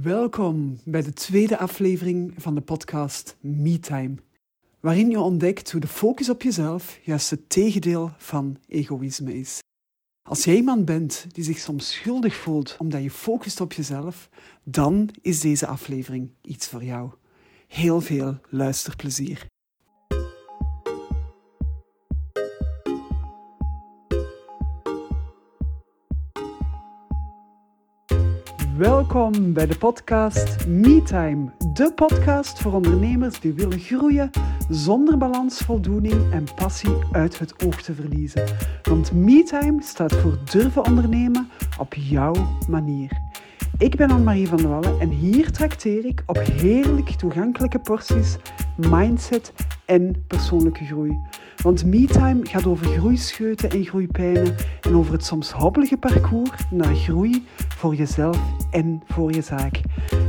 Welkom 0.00 0.78
bij 0.84 1.02
de 1.02 1.12
tweede 1.12 1.58
aflevering 1.58 2.34
van 2.36 2.54
de 2.54 2.60
podcast 2.60 3.36
MeTime, 3.40 4.14
waarin 4.80 5.10
je 5.10 5.20
ontdekt 5.20 5.72
hoe 5.72 5.80
de 5.80 5.86
focus 5.86 6.28
op 6.28 6.42
jezelf 6.42 6.98
juist 7.02 7.30
het 7.30 7.48
tegendeel 7.48 8.10
van 8.16 8.56
egoïsme 8.68 9.34
is. 9.34 9.58
Als 10.28 10.44
jij 10.44 10.56
iemand 10.56 10.84
bent 10.84 11.26
die 11.34 11.44
zich 11.44 11.58
soms 11.58 11.92
schuldig 11.92 12.34
voelt 12.34 12.76
omdat 12.78 13.02
je 13.02 13.10
focust 13.10 13.60
op 13.60 13.72
jezelf, 13.72 14.28
dan 14.64 15.08
is 15.20 15.40
deze 15.40 15.66
aflevering 15.66 16.30
iets 16.42 16.68
voor 16.68 16.84
jou. 16.84 17.10
Heel 17.66 18.00
veel 18.00 18.38
luisterplezier. 18.48 19.46
Welkom 28.82 29.52
bij 29.52 29.66
de 29.66 29.76
podcast 29.78 30.66
MeTime, 30.66 31.50
de 31.72 31.92
podcast 31.94 32.60
voor 32.60 32.72
ondernemers 32.72 33.40
die 33.40 33.52
willen 33.52 33.78
groeien 33.78 34.30
zonder 34.68 35.18
balans, 35.18 35.58
voldoening 35.58 36.32
en 36.32 36.44
passie 36.54 36.94
uit 37.12 37.38
het 37.38 37.64
oog 37.64 37.82
te 37.82 37.94
verliezen. 37.94 38.44
Want 38.82 39.12
MeTime 39.12 39.82
staat 39.82 40.12
voor 40.14 40.38
durven 40.50 40.84
ondernemen 40.84 41.50
op 41.78 41.94
jouw 41.94 42.34
manier. 42.68 43.20
Ik 43.82 43.96
ben 43.96 44.10
Anne-Marie 44.10 44.48
van 44.48 44.56
der 44.56 44.68
Wallen 44.68 45.00
en 45.00 45.08
hier 45.08 45.50
trakteer 45.50 46.04
ik 46.04 46.22
op 46.26 46.38
heerlijk 46.38 47.08
toegankelijke 47.08 47.78
porties 47.78 48.36
mindset 48.76 49.52
en 49.86 50.24
persoonlijke 50.26 50.84
groei. 50.84 51.18
Want 51.62 51.84
MeTime 51.84 52.40
gaat 52.42 52.66
over 52.66 52.86
groeischeuten 52.86 53.70
en 53.70 53.84
groeipijnen 53.84 54.54
en 54.80 54.96
over 54.96 55.12
het 55.12 55.24
soms 55.24 55.50
hobbelige 55.50 55.96
parcours 55.96 56.50
naar 56.70 56.94
groei 56.94 57.46
voor 57.56 57.94
jezelf 57.94 58.38
en 58.70 59.02
voor 59.06 59.32
je 59.32 59.42
zaak. 59.42 59.80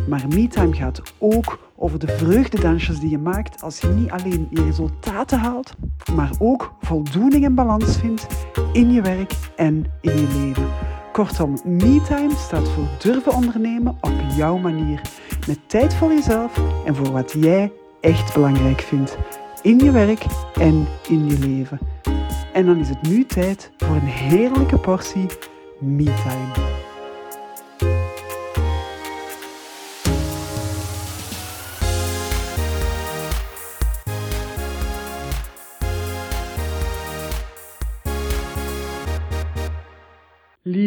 Maar 0.08 0.28
MeTime 0.28 0.76
gaat 0.76 1.02
ook 1.18 1.72
over 1.76 2.00
de 2.00 2.08
vreugdedansjes 2.08 3.00
die 3.00 3.10
je 3.10 3.18
maakt 3.18 3.62
als 3.62 3.80
je 3.80 3.88
niet 3.88 4.12
alleen 4.12 4.48
je 4.50 4.64
resultaten 4.64 5.40
haalt, 5.40 5.74
maar 6.16 6.32
ook 6.40 6.74
voldoening 6.80 7.46
en 7.46 7.56
balans 7.56 7.98
vindt 7.98 8.28
in 8.72 8.92
je 8.92 9.02
werk 9.02 9.34
en 9.56 9.86
in 10.02 10.12
je 10.12 10.28
leven. 10.40 10.93
Kortom, 11.14 11.58
MeTime 11.64 12.36
staat 12.38 12.70
voor 12.70 12.88
durven 13.00 13.34
ondernemen 13.34 13.98
op 14.02 14.14
jouw 14.36 14.58
manier. 14.58 15.02
Met 15.48 15.60
tijd 15.66 15.94
voor 15.96 16.10
jezelf 16.10 16.60
en 16.86 16.96
voor 16.96 17.12
wat 17.12 17.34
jij 17.38 17.72
echt 18.02 18.34
belangrijk 18.34 18.82
vindt. 18.82 19.18
In 19.62 19.80
je 19.80 19.92
werk 19.92 20.26
en 20.60 20.88
in 21.08 21.26
je 21.30 21.40
leven. 21.40 21.80
En 22.54 22.66
dan 22.66 22.78
is 22.78 22.90
het 22.90 23.02
nu 23.02 23.26
tijd 23.26 23.72
voor 23.78 23.96
een 23.96 24.02
heerlijke 24.02 24.78
portie 24.78 25.26
MeTime. 25.80 26.63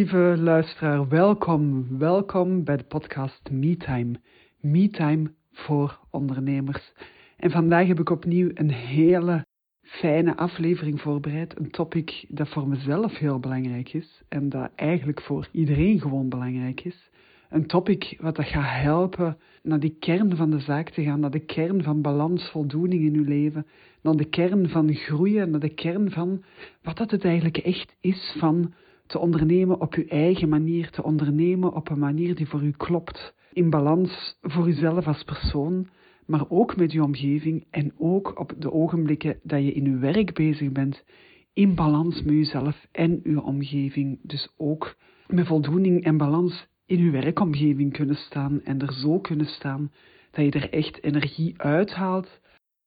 Lieve 0.06 0.42
luisteraar, 0.42 1.08
welkom. 1.08 1.86
Welkom 1.98 2.64
bij 2.64 2.76
de 2.76 2.84
podcast 2.84 3.50
MeTime. 3.50 4.20
MeTime 4.60 5.32
voor 5.52 6.00
ondernemers. 6.10 6.92
En 7.36 7.50
vandaag 7.50 7.86
heb 7.86 8.00
ik 8.00 8.10
opnieuw 8.10 8.50
een 8.54 8.70
hele 8.70 9.46
fijne 9.82 10.36
aflevering 10.36 11.00
voorbereid. 11.00 11.58
Een 11.58 11.70
topic 11.70 12.24
dat 12.28 12.48
voor 12.48 12.68
mezelf 12.68 13.18
heel 13.18 13.38
belangrijk 13.38 13.92
is 13.92 14.22
en 14.28 14.48
dat 14.48 14.70
eigenlijk 14.74 15.20
voor 15.22 15.48
iedereen 15.52 16.00
gewoon 16.00 16.28
belangrijk 16.28 16.84
is. 16.84 17.10
Een 17.48 17.66
topic 17.66 18.16
wat 18.20 18.36
dat 18.36 18.46
gaat 18.46 18.82
helpen 18.82 19.38
naar 19.62 19.80
die 19.80 19.96
kern 19.98 20.36
van 20.36 20.50
de 20.50 20.60
zaak 20.60 20.90
te 20.90 21.02
gaan, 21.02 21.20
naar 21.20 21.30
de 21.30 21.44
kern 21.44 21.82
van 21.82 22.02
balans, 22.02 22.50
voldoening 22.50 23.02
in 23.02 23.14
uw 23.14 23.24
leven, 23.24 23.66
naar 24.02 24.16
de 24.16 24.28
kern 24.28 24.68
van 24.68 24.94
groeien, 24.94 25.50
naar 25.50 25.60
de 25.60 25.74
kern 25.74 26.10
van 26.10 26.42
wat 26.82 26.96
dat 26.96 27.10
het 27.10 27.24
eigenlijk 27.24 27.56
echt 27.56 27.96
is 28.00 28.34
van 28.38 28.72
te 29.06 29.18
ondernemen 29.18 29.80
op 29.80 29.94
uw 29.94 30.06
eigen 30.06 30.48
manier, 30.48 30.90
te 30.90 31.02
ondernemen 31.02 31.72
op 31.72 31.88
een 31.88 31.98
manier 31.98 32.34
die 32.34 32.48
voor 32.48 32.62
u 32.62 32.70
klopt. 32.70 33.34
In 33.52 33.70
balans 33.70 34.38
voor 34.40 34.68
uzelf 34.68 35.06
als 35.06 35.22
persoon, 35.22 35.88
maar 36.26 36.44
ook 36.48 36.76
met 36.76 36.92
uw 36.92 37.04
omgeving 37.04 37.66
en 37.70 37.92
ook 37.98 38.38
op 38.38 38.54
de 38.58 38.72
ogenblikken 38.72 39.38
dat 39.42 39.64
je 39.64 39.72
in 39.72 39.86
uw 39.86 39.98
werk 39.98 40.34
bezig 40.34 40.72
bent, 40.72 41.04
in 41.52 41.74
balans 41.74 42.22
met 42.22 42.34
uzelf 42.34 42.86
en 42.92 43.20
uw 43.22 43.40
omgeving. 43.40 44.18
Dus 44.22 44.52
ook 44.56 44.96
met 45.26 45.46
voldoening 45.46 46.04
en 46.04 46.16
balans 46.16 46.66
in 46.86 47.00
uw 47.00 47.10
werkomgeving 47.10 47.92
kunnen 47.92 48.16
staan 48.16 48.62
en 48.62 48.80
er 48.80 48.92
zo 48.92 49.18
kunnen 49.20 49.46
staan 49.46 49.92
dat 50.30 50.44
je 50.44 50.50
er 50.50 50.70
echt 50.70 51.02
energie 51.02 51.54
uithaalt. 51.56 52.40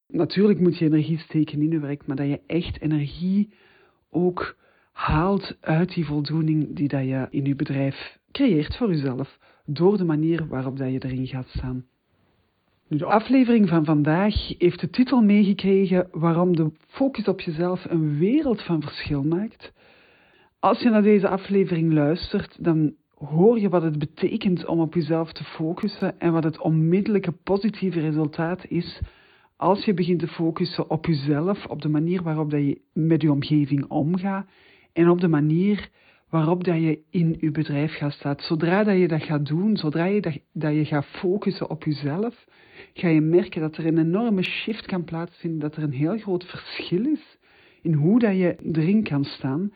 Natuurlijk 0.08 0.60
moet 0.60 0.78
je 0.78 0.86
energie 0.86 1.18
steken 1.18 1.62
in 1.62 1.72
je 1.72 1.80
werk, 1.80 2.08
maar 2.08 2.16
dat 2.16 2.28
je 2.28 2.42
echt 2.48 2.82
energie 2.82 3.54
ook 4.10 4.56
haalt 5.00 5.58
uit 5.62 5.94
die 5.94 6.06
voldoening 6.06 6.76
die 6.76 6.88
dat 6.88 7.04
je 7.04 7.28
in 7.30 7.46
je 7.46 7.56
bedrijf 7.56 8.18
creëert 8.32 8.76
voor 8.76 8.88
jezelf, 8.88 9.38
door 9.66 9.98
de 9.98 10.04
manier 10.04 10.48
waarop 10.48 10.78
dat 10.78 10.92
je 10.92 11.04
erin 11.04 11.28
gaat 11.28 11.48
staan. 11.48 11.86
Nu, 12.88 12.98
de 12.98 13.06
aflevering 13.06 13.70
van 13.70 13.86
vandaag 13.86 14.58
heeft 14.58 14.80
de 14.80 14.90
titel 14.90 15.22
meegekregen 15.22 16.08
waarom 16.12 16.56
de 16.56 16.72
focus 16.88 17.28
op 17.28 17.42
jezelf 17.42 17.86
een 17.90 18.18
wereld 18.18 18.62
van 18.62 18.82
verschil 18.82 19.24
maakt. 19.24 19.74
Als 20.60 20.82
je 20.82 20.90
naar 20.90 21.02
deze 21.02 21.30
aflevering 21.30 21.94
luistert, 21.94 22.64
dan 22.64 22.94
hoor 23.14 23.60
je 23.60 23.70
wat 23.70 23.82
het 23.82 24.00
betekent 24.00 24.66
om 24.66 24.80
op 24.80 24.94
jezelf 24.94 25.34
te 25.34 25.44
focussen 25.44 26.20
en 26.20 26.34
wat 26.34 26.44
het 26.44 26.62
onmiddellijke 26.62 27.32
positieve 27.32 28.00
resultaat 28.00 28.66
is 28.68 29.02
als 29.56 29.86
je 29.86 29.94
begint 29.94 30.20
te 30.20 30.28
focussen 30.28 30.90
op 30.90 31.06
jezelf, 31.06 31.66
op 31.66 31.82
de 31.82 31.90
manier 31.90 32.24
waarop 32.24 32.50
dat 32.50 32.60
je 32.60 32.82
met 32.94 33.22
je 33.22 33.32
omgeving 33.32 33.86
omgaat 33.88 34.48
en 34.94 35.10
op 35.10 35.20
de 35.22 35.28
manier 35.28 35.90
waarop 36.30 36.64
dat 36.64 36.76
je 36.76 37.00
in 37.10 37.38
je 37.40 37.52
bedrijf 37.52 37.94
gaat 37.94 38.14
staan. 38.14 38.36
Zodra 38.38 38.84
dat 38.84 38.98
je 38.98 39.08
dat 39.08 39.24
gaat 39.24 39.48
doen, 39.48 39.78
zodra 39.78 40.06
je 40.06 40.22
dat, 40.22 40.40
dat 40.54 40.74
je 40.74 40.86
gaat 40.86 41.06
focussen 41.06 41.70
op 41.70 41.84
jezelf, 41.84 42.46
ga 42.94 43.08
je 43.08 43.22
merken 43.22 43.62
dat 43.62 43.78
er 43.78 43.86
een 43.86 43.98
enorme 43.98 44.44
shift 44.44 44.86
kan 44.86 45.04
plaatsvinden, 45.04 45.60
dat 45.60 45.76
er 45.76 45.84
een 45.84 45.92
heel 45.92 46.18
groot 46.18 46.46
verschil 46.46 47.06
is 47.06 47.38
in 47.82 47.94
hoe 47.94 48.20
dat 48.20 48.38
je 48.38 48.56
erin 48.72 49.04
kan 49.04 49.24
staan. 49.24 49.74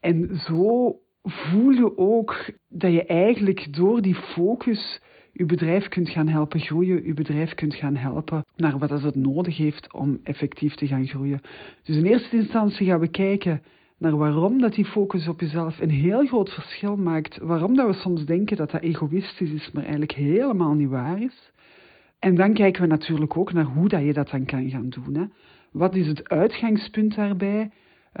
En 0.00 0.36
zo 0.36 0.94
voel 1.22 1.70
je 1.70 1.98
ook 1.98 2.50
dat 2.68 2.92
je 2.92 3.04
eigenlijk 3.04 3.74
door 3.74 4.02
die 4.02 4.14
focus 4.14 5.00
je 5.32 5.44
bedrijf 5.44 5.88
kunt 5.88 6.10
gaan 6.10 6.28
helpen 6.28 6.60
groeien, 6.60 7.06
je 7.06 7.14
bedrijf 7.14 7.54
kunt 7.54 7.74
gaan 7.74 7.96
helpen 7.96 8.44
naar 8.56 8.78
wat 8.78 8.90
het 8.90 9.14
nodig 9.14 9.56
heeft 9.56 9.92
om 9.92 10.20
effectief 10.22 10.74
te 10.74 10.86
gaan 10.86 11.06
groeien. 11.06 11.40
Dus 11.82 11.96
in 11.96 12.04
eerste 12.04 12.36
instantie 12.36 12.86
gaan 12.86 13.00
we 13.00 13.08
kijken 13.08 13.62
naar 13.98 14.16
waarom 14.16 14.60
dat 14.60 14.74
die 14.74 14.84
focus 14.84 15.28
op 15.28 15.40
jezelf 15.40 15.80
een 15.80 15.90
heel 15.90 16.26
groot 16.26 16.50
verschil 16.50 16.96
maakt. 16.96 17.38
Waarom 17.38 17.76
dat 17.76 17.86
we 17.86 17.92
soms 17.92 18.24
denken 18.24 18.56
dat 18.56 18.70
dat 18.70 18.82
egoïstisch 18.82 19.50
is, 19.50 19.70
maar 19.70 19.82
eigenlijk 19.82 20.12
helemaal 20.12 20.74
niet 20.74 20.88
waar 20.88 21.22
is. 21.22 21.52
En 22.18 22.34
dan 22.34 22.54
kijken 22.54 22.82
we 22.82 22.88
natuurlijk 22.88 23.36
ook 23.36 23.52
naar 23.52 23.64
hoe 23.64 23.88
dat 23.88 24.04
je 24.04 24.12
dat 24.12 24.30
dan 24.30 24.44
kan 24.44 24.70
gaan 24.70 24.88
doen. 24.88 25.14
Hè. 25.14 25.24
Wat 25.72 25.94
is 25.94 26.06
het 26.06 26.28
uitgangspunt 26.28 27.14
daarbij? 27.14 27.70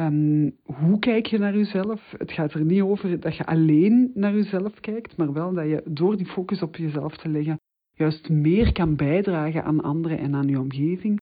Um, 0.00 0.56
hoe 0.62 0.98
kijk 0.98 1.26
je 1.26 1.38
naar 1.38 1.56
jezelf? 1.56 2.14
Het 2.18 2.32
gaat 2.32 2.52
er 2.52 2.64
niet 2.64 2.82
over 2.82 3.20
dat 3.20 3.36
je 3.36 3.46
alleen 3.46 4.10
naar 4.14 4.34
jezelf 4.34 4.80
kijkt, 4.80 5.16
maar 5.16 5.32
wel 5.32 5.54
dat 5.54 5.68
je 5.68 5.82
door 5.84 6.16
die 6.16 6.26
focus 6.26 6.62
op 6.62 6.76
jezelf 6.76 7.16
te 7.16 7.28
leggen 7.28 7.58
juist 7.98 8.28
meer 8.28 8.72
kan 8.72 8.96
bijdragen 8.96 9.64
aan 9.64 9.80
anderen 9.80 10.18
en 10.18 10.34
aan 10.34 10.48
je 10.48 10.60
omgeving. 10.60 11.20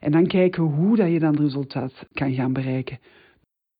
En 0.00 0.12
dan 0.12 0.26
kijken 0.26 0.62
hoe 0.62 0.96
dat 0.96 1.10
je 1.10 1.18
dan 1.18 1.30
het 1.30 1.40
resultaat 1.40 2.06
kan 2.12 2.32
gaan 2.32 2.52
bereiken. 2.52 2.98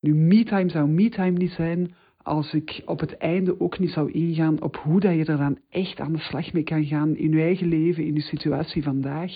Nu, 0.00 0.14
me-time 0.14 0.70
zou 0.70 0.88
me-time 0.88 1.38
niet 1.38 1.50
zijn 1.50 1.94
als 2.22 2.52
ik 2.52 2.82
op 2.84 3.00
het 3.00 3.16
einde 3.16 3.60
ook 3.60 3.78
niet 3.78 3.90
zou 3.90 4.10
ingaan 4.10 4.62
op 4.62 4.76
hoe 4.76 5.00
dat 5.00 5.14
je 5.14 5.24
er 5.24 5.36
dan 5.36 5.58
echt 5.68 6.00
aan 6.00 6.12
de 6.12 6.18
slag 6.18 6.52
mee 6.52 6.62
kan 6.62 6.84
gaan 6.84 7.16
in 7.16 7.32
je 7.32 7.40
eigen 7.40 7.68
leven, 7.68 8.04
in 8.04 8.14
je 8.14 8.20
situatie 8.20 8.82
vandaag, 8.82 9.32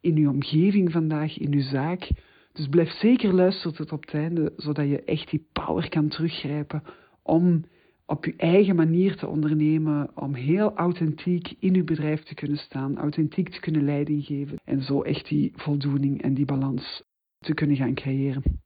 in 0.00 0.16
je 0.16 0.28
omgeving 0.28 0.92
vandaag, 0.92 1.38
in 1.38 1.52
je 1.52 1.62
zaak. 1.62 2.10
Dus 2.52 2.68
blijf 2.68 2.90
zeker 2.90 3.34
luisteren 3.34 3.76
tot 3.76 3.92
op 3.92 4.00
het 4.00 4.14
einde, 4.14 4.52
zodat 4.56 4.88
je 4.88 5.02
echt 5.02 5.30
die 5.30 5.46
power 5.52 5.88
kan 5.88 6.08
teruggrijpen 6.08 6.82
om 7.22 7.64
op 8.06 8.24
je 8.24 8.34
eigen 8.36 8.76
manier 8.76 9.16
te 9.16 9.26
ondernemen, 9.28 10.10
om 10.14 10.34
heel 10.34 10.74
authentiek 10.74 11.54
in 11.58 11.74
je 11.74 11.84
bedrijf 11.84 12.22
te 12.22 12.34
kunnen 12.34 12.58
staan, 12.58 12.98
authentiek 12.98 13.48
te 13.48 13.60
kunnen 13.60 13.84
leiding 13.84 14.24
geven 14.24 14.58
en 14.64 14.82
zo 14.82 15.02
echt 15.02 15.28
die 15.28 15.52
voldoening 15.54 16.22
en 16.22 16.34
die 16.34 16.44
balans 16.44 17.02
te 17.38 17.54
kunnen 17.54 17.76
gaan 17.76 17.94
creëren. 17.94 18.61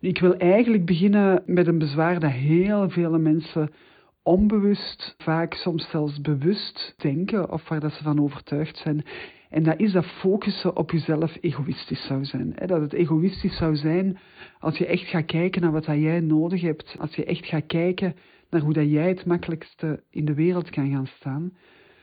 Ik 0.00 0.18
wil 0.18 0.36
eigenlijk 0.36 0.84
beginnen 0.84 1.42
met 1.46 1.66
een 1.66 1.78
bezwaar 1.78 2.20
dat 2.20 2.30
heel 2.30 2.90
veel 2.90 3.18
mensen 3.18 3.70
onbewust, 4.22 5.14
vaak 5.18 5.54
soms 5.54 5.90
zelfs 5.90 6.20
bewust 6.20 6.94
denken 6.96 7.50
of 7.50 7.68
waar 7.68 7.80
dat 7.80 7.92
ze 7.92 8.02
van 8.02 8.20
overtuigd 8.20 8.76
zijn. 8.76 9.04
En 9.50 9.62
dat 9.62 9.80
is 9.80 9.92
dat 9.92 10.06
focussen 10.06 10.76
op 10.76 10.90
jezelf 10.90 11.36
egoïstisch 11.40 12.06
zou 12.06 12.24
zijn. 12.24 12.54
Dat 12.66 12.80
het 12.80 12.92
egoïstisch 12.92 13.56
zou 13.56 13.76
zijn 13.76 14.18
als 14.58 14.78
je 14.78 14.86
echt 14.86 15.08
gaat 15.08 15.24
kijken 15.24 15.62
naar 15.62 15.72
wat 15.72 15.84
dat 15.84 15.96
jij 16.00 16.20
nodig 16.20 16.60
hebt. 16.60 16.96
Als 16.98 17.14
je 17.14 17.24
echt 17.24 17.46
gaat 17.46 17.66
kijken 17.66 18.14
naar 18.50 18.60
hoe 18.60 18.72
dat 18.72 18.90
jij 18.90 19.08
het 19.08 19.26
makkelijkste 19.26 20.02
in 20.10 20.24
de 20.24 20.34
wereld 20.34 20.70
kan 20.70 20.90
gaan 20.90 21.06
staan. 21.06 21.52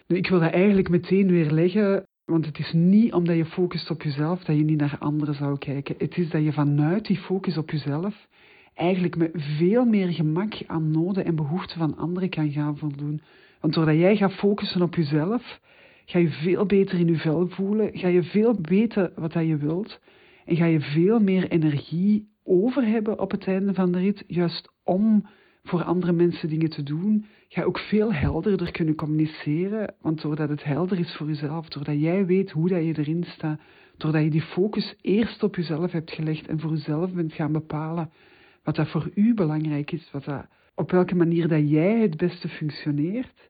Ik 0.07 0.27
wil 0.27 0.39
dat 0.39 0.51
eigenlijk 0.51 0.89
meteen 0.89 1.27
weer 1.27 1.51
leggen, 1.51 2.07
want 2.27 2.45
het 2.45 2.59
is 2.59 2.73
niet 2.73 3.13
omdat 3.13 3.35
je 3.35 3.45
focust 3.45 3.89
op 3.89 4.01
jezelf 4.01 4.43
dat 4.43 4.55
je 4.55 4.63
niet 4.63 4.79
naar 4.79 4.95
anderen 4.99 5.35
zou 5.35 5.57
kijken. 5.57 5.95
Het 5.97 6.17
is 6.17 6.29
dat 6.29 6.43
je 6.43 6.53
vanuit 6.53 7.05
die 7.05 7.17
focus 7.17 7.57
op 7.57 7.69
jezelf 7.69 8.27
eigenlijk 8.73 9.15
met 9.17 9.31
veel 9.33 9.85
meer 9.85 10.07
gemak 10.07 10.53
aan 10.65 10.91
noden 10.91 11.25
en 11.25 11.35
behoeften 11.35 11.77
van 11.77 11.97
anderen 11.97 12.29
kan 12.29 12.51
gaan 12.51 12.77
voldoen. 12.77 13.21
Want 13.61 13.73
doordat 13.73 13.95
jij 13.95 14.15
gaat 14.15 14.33
focussen 14.33 14.81
op 14.81 14.95
jezelf, 14.95 15.59
ga 16.05 16.19
je 16.19 16.29
veel 16.29 16.65
beter 16.65 16.99
in 16.99 17.07
je 17.07 17.17
vel 17.17 17.47
voelen, 17.47 17.89
ga 17.93 18.07
je 18.07 18.23
veel 18.23 18.57
weten 18.61 19.11
wat 19.15 19.33
dat 19.33 19.47
je 19.47 19.57
wilt 19.57 19.99
en 20.45 20.55
ga 20.55 20.65
je 20.65 20.79
veel 20.79 21.19
meer 21.19 21.51
energie 21.51 22.29
over 22.43 22.85
hebben 22.85 23.19
op 23.19 23.31
het 23.31 23.47
einde 23.47 23.73
van 23.73 23.91
de 23.91 23.99
rit, 23.99 24.23
juist 24.27 24.71
om 24.83 25.27
voor 25.63 25.83
andere 25.83 26.11
mensen 26.11 26.49
dingen 26.49 26.69
te 26.69 26.83
doen, 26.83 27.25
ga 27.47 27.63
ook 27.63 27.79
veel 27.79 28.13
helderder 28.13 28.71
kunnen 28.71 28.95
communiceren. 28.95 29.93
Want 30.01 30.21
doordat 30.21 30.49
het 30.49 30.63
helder 30.63 30.99
is 30.99 31.15
voor 31.15 31.27
jezelf, 31.27 31.67
doordat 31.67 31.99
jij 31.99 32.25
weet 32.25 32.51
hoe 32.51 32.69
dat 32.69 32.85
je 32.85 32.97
erin 32.97 33.23
staat, 33.23 33.59
doordat 33.97 34.23
je 34.23 34.29
die 34.29 34.41
focus 34.41 34.95
eerst 35.01 35.43
op 35.43 35.55
jezelf 35.55 35.91
hebt 35.91 36.11
gelegd 36.11 36.47
en 36.47 36.59
voor 36.59 36.71
jezelf 36.71 37.13
bent 37.13 37.33
gaan 37.33 37.51
bepalen 37.51 38.11
wat 38.67 38.75
dat 38.75 38.89
voor 38.89 39.09
u 39.13 39.33
belangrijk 39.33 39.91
is, 39.91 40.11
wat 40.11 40.23
dat, 40.23 40.45
op 40.75 40.91
welke 40.91 41.15
manier 41.15 41.47
dat 41.47 41.69
jij 41.69 41.99
het 41.99 42.17
beste 42.17 42.49
functioneert, 42.49 43.49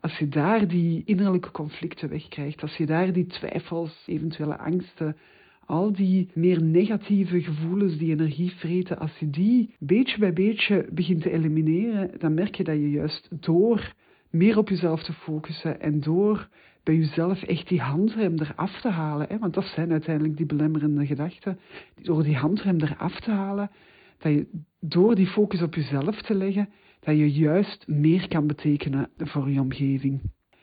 als 0.00 0.18
je 0.18 0.28
daar 0.28 0.68
die 0.68 1.02
innerlijke 1.04 1.50
conflicten 1.50 2.08
wegkrijgt, 2.08 2.62
als 2.62 2.76
je 2.76 2.86
daar 2.86 3.12
die 3.12 3.26
twijfels, 3.26 4.02
eventuele 4.06 4.58
angsten, 4.58 5.16
al 5.66 5.92
die 5.92 6.30
meer 6.34 6.62
negatieve 6.62 7.42
gevoelens 7.42 7.98
die 7.98 8.10
energie 8.10 8.50
vreten, 8.50 8.98
als 8.98 9.18
je 9.18 9.30
die 9.30 9.74
beetje 9.78 10.18
bij 10.18 10.32
beetje 10.32 10.88
begint 10.92 11.22
te 11.22 11.30
elimineren, 11.30 12.10
dan 12.18 12.34
merk 12.34 12.54
je 12.54 12.64
dat 12.64 12.74
je 12.74 12.90
juist 12.90 13.28
door 13.40 13.92
meer 14.30 14.58
op 14.58 14.68
jezelf 14.68 15.02
te 15.02 15.12
focussen 15.12 15.80
en 15.80 16.00
door 16.00 16.48
bij 16.82 16.94
jezelf 16.94 17.42
echt 17.42 17.68
die 17.68 17.80
handrem 17.80 18.38
eraf 18.38 18.80
te 18.80 18.88
halen, 18.88 19.26
hè, 19.28 19.38
want 19.38 19.54
dat 19.54 19.64
zijn 19.64 19.90
uiteindelijk 19.92 20.36
die 20.36 20.46
belemmerende 20.46 21.06
gedachten, 21.06 21.58
door 22.02 22.22
die 22.22 22.36
handrem 22.36 22.80
eraf 22.80 23.20
te 23.20 23.30
halen, 23.30 23.70
dat 24.18 24.32
je 24.32 24.46
door 24.80 25.14
die 25.14 25.26
focus 25.26 25.62
op 25.62 25.74
jezelf 25.74 26.22
te 26.22 26.34
leggen, 26.34 26.68
dat 27.00 27.16
je 27.16 27.32
juist 27.32 27.88
meer 27.88 28.28
kan 28.28 28.46
betekenen 28.46 29.10
voor 29.16 29.50
je 29.50 29.60
omgeving. 29.60 30.20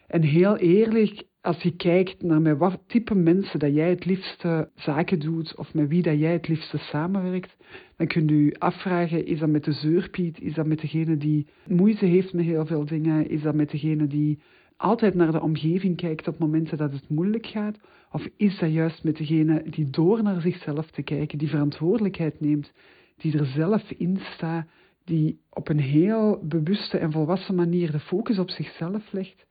En 0.07 0.21
heel 0.21 0.57
eerlijk, 0.57 1.23
als 1.41 1.61
je 1.61 1.75
kijkt 1.75 2.23
naar 2.23 2.41
met 2.41 2.57
wat 2.57 2.83
type 2.87 3.15
mensen 3.15 3.59
dat 3.59 3.73
jij 3.73 3.89
het 3.89 4.05
liefste 4.05 4.69
zaken 4.75 5.19
doet 5.19 5.55
of 5.55 5.73
met 5.73 5.87
wie 5.87 6.01
dat 6.01 6.19
jij 6.19 6.31
het 6.31 6.47
liefste 6.47 6.77
samenwerkt, 6.77 7.55
dan 7.95 8.07
kun 8.07 8.27
je 8.27 8.45
je 8.45 8.59
afvragen, 8.59 9.25
is 9.25 9.39
dat 9.39 9.49
met 9.49 9.63
de 9.63 9.71
zeurpiet, 9.71 10.41
is 10.41 10.53
dat 10.53 10.65
met 10.65 10.81
degene 10.81 11.17
die 11.17 11.47
moeite 11.67 12.05
heeft 12.05 12.33
met 12.33 12.45
heel 12.45 12.65
veel 12.65 12.85
dingen, 12.85 13.29
is 13.29 13.41
dat 13.41 13.55
met 13.55 13.71
degene 13.71 14.07
die 14.07 14.39
altijd 14.77 15.13
naar 15.13 15.31
de 15.31 15.41
omgeving 15.41 15.97
kijkt 15.97 16.27
op 16.27 16.39
momenten 16.39 16.77
dat 16.77 16.91
het 16.91 17.09
moeilijk 17.09 17.47
gaat, 17.47 17.79
of 18.11 18.27
is 18.37 18.59
dat 18.59 18.71
juist 18.71 19.03
met 19.03 19.17
degene 19.17 19.63
die 19.69 19.89
door 19.89 20.23
naar 20.23 20.41
zichzelf 20.41 20.91
te 20.91 21.01
kijken, 21.01 21.37
die 21.37 21.49
verantwoordelijkheid 21.49 22.39
neemt, 22.39 22.71
die 23.17 23.37
er 23.37 23.45
zelf 23.45 23.91
in 23.91 24.17
staat, 24.33 24.67
die 25.05 25.39
op 25.49 25.69
een 25.69 25.79
heel 25.79 26.39
bewuste 26.43 26.97
en 26.97 27.11
volwassen 27.11 27.55
manier 27.55 27.91
de 27.91 27.99
focus 27.99 28.39
op 28.39 28.49
zichzelf 28.49 29.11
legt 29.11 29.45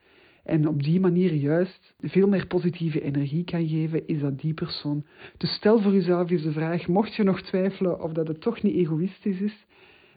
en 0.45 0.69
op 0.69 0.83
die 0.83 1.01
manier 1.01 1.35
juist 1.35 1.95
veel 1.99 2.29
meer 2.29 2.47
positieve 2.47 3.01
energie 3.01 3.45
kan 3.45 3.69
geven, 3.69 4.07
is 4.07 4.21
dat 4.21 4.41
die 4.41 4.55
persoon. 4.55 5.05
Dus 5.37 5.55
stel 5.55 5.81
voor 5.81 5.93
jezelf 5.93 6.31
eens 6.31 6.43
de 6.43 6.53
vraag, 6.53 6.87
mocht 6.87 7.15
je 7.15 7.23
nog 7.23 7.43
twijfelen 7.43 8.03
of 8.03 8.13
dat 8.13 8.29
het 8.29 8.41
toch 8.41 8.63
niet 8.63 8.75
egoïstisch 8.75 9.41
is, 9.41 9.67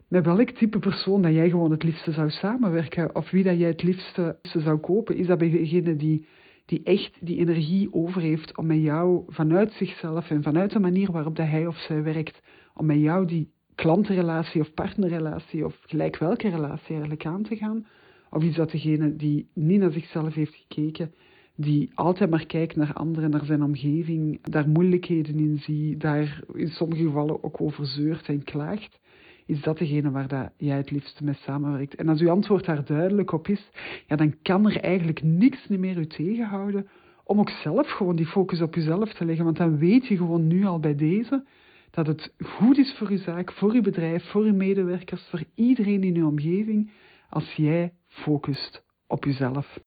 met 0.08 0.24
welk 0.24 0.50
type 0.50 0.78
persoon 0.78 1.22
dat 1.22 1.32
jij 1.32 1.50
gewoon 1.50 1.70
het 1.70 1.82
liefste 1.82 2.12
zou 2.12 2.30
samenwerken, 2.30 3.14
of 3.14 3.30
wie 3.30 3.44
dat 3.44 3.58
jij 3.58 3.68
het 3.68 3.82
liefste 3.82 4.38
zou 4.42 4.78
kopen, 4.78 5.16
is 5.16 5.26
dat 5.26 5.38
bij 5.38 5.50
degene 5.50 5.96
die, 5.96 6.26
die 6.66 6.82
echt 6.82 7.16
die 7.20 7.38
energie 7.38 7.92
over 7.92 8.20
heeft 8.20 8.56
om 8.56 8.66
met 8.66 8.82
jou 8.82 9.22
vanuit 9.26 9.72
zichzelf 9.72 10.30
en 10.30 10.42
vanuit 10.42 10.72
de 10.72 10.78
manier 10.78 11.12
waarop 11.12 11.36
dat 11.36 11.46
hij 11.46 11.66
of 11.66 11.76
zij 11.76 12.02
werkt, 12.02 12.40
om 12.74 12.86
met 12.86 13.00
jou 13.00 13.26
die 13.26 13.52
klantenrelatie 13.74 14.60
of 14.60 14.74
partnerrelatie 14.74 15.64
of 15.64 15.78
gelijk 15.80 16.18
welke 16.18 16.48
relatie 16.48 16.90
eigenlijk 16.90 17.26
aan 17.26 17.42
te 17.42 17.56
gaan? 17.56 17.86
Of 18.34 18.42
is 18.42 18.54
dat 18.54 18.70
degene 18.70 19.16
die 19.16 19.48
niet 19.52 19.80
naar 19.80 19.92
zichzelf 19.92 20.34
heeft 20.34 20.54
gekeken, 20.54 21.14
die 21.56 21.90
altijd 21.94 22.30
maar 22.30 22.46
kijkt 22.46 22.76
naar 22.76 22.92
anderen, 22.92 23.30
naar 23.30 23.44
zijn 23.44 23.62
omgeving, 23.62 24.38
daar 24.42 24.68
moeilijkheden 24.68 25.38
in 25.38 25.58
ziet, 25.58 26.00
daar 26.00 26.42
in 26.52 26.68
sommige 26.68 27.02
gevallen 27.02 27.44
ook 27.44 27.60
over 27.60 27.86
zeurt 27.86 28.28
en 28.28 28.44
klaagt? 28.44 29.00
Is 29.46 29.62
dat 29.62 29.78
degene 29.78 30.10
waar 30.10 30.28
dat 30.28 30.50
jij 30.56 30.76
het 30.76 30.90
liefste 30.90 31.24
mee 31.24 31.34
samenwerkt? 31.34 31.94
En 31.94 32.08
als 32.08 32.20
uw 32.20 32.30
antwoord 32.30 32.64
daar 32.64 32.84
duidelijk 32.84 33.32
op 33.32 33.48
is, 33.48 33.70
ja, 34.06 34.16
dan 34.16 34.34
kan 34.42 34.70
er 34.70 34.80
eigenlijk 34.80 35.22
niks 35.22 35.68
meer 35.68 35.98
u 35.98 36.06
tegenhouden 36.06 36.86
om 37.24 37.38
ook 37.38 37.50
zelf 37.50 37.90
gewoon 37.90 38.16
die 38.16 38.26
focus 38.26 38.62
op 38.62 38.74
jezelf 38.74 39.12
te 39.12 39.24
leggen. 39.24 39.44
Want 39.44 39.56
dan 39.56 39.78
weet 39.78 40.06
je 40.06 40.16
gewoon 40.16 40.46
nu 40.46 40.64
al 40.64 40.80
bij 40.80 40.94
deze 40.94 41.44
dat 41.90 42.06
het 42.06 42.34
goed 42.44 42.78
is 42.78 42.94
voor 42.98 43.08
uw 43.08 43.18
zaak, 43.18 43.52
voor 43.52 43.72
uw 43.72 43.82
bedrijf, 43.82 44.24
voor 44.30 44.42
uw 44.42 44.54
medewerkers, 44.54 45.26
voor 45.30 45.44
iedereen 45.54 46.02
in 46.02 46.16
uw 46.16 46.26
omgeving, 46.26 46.90
als 47.28 47.52
jij 47.52 47.92
focust 48.14 48.82
op 49.06 49.24
jezelf. 49.24 49.78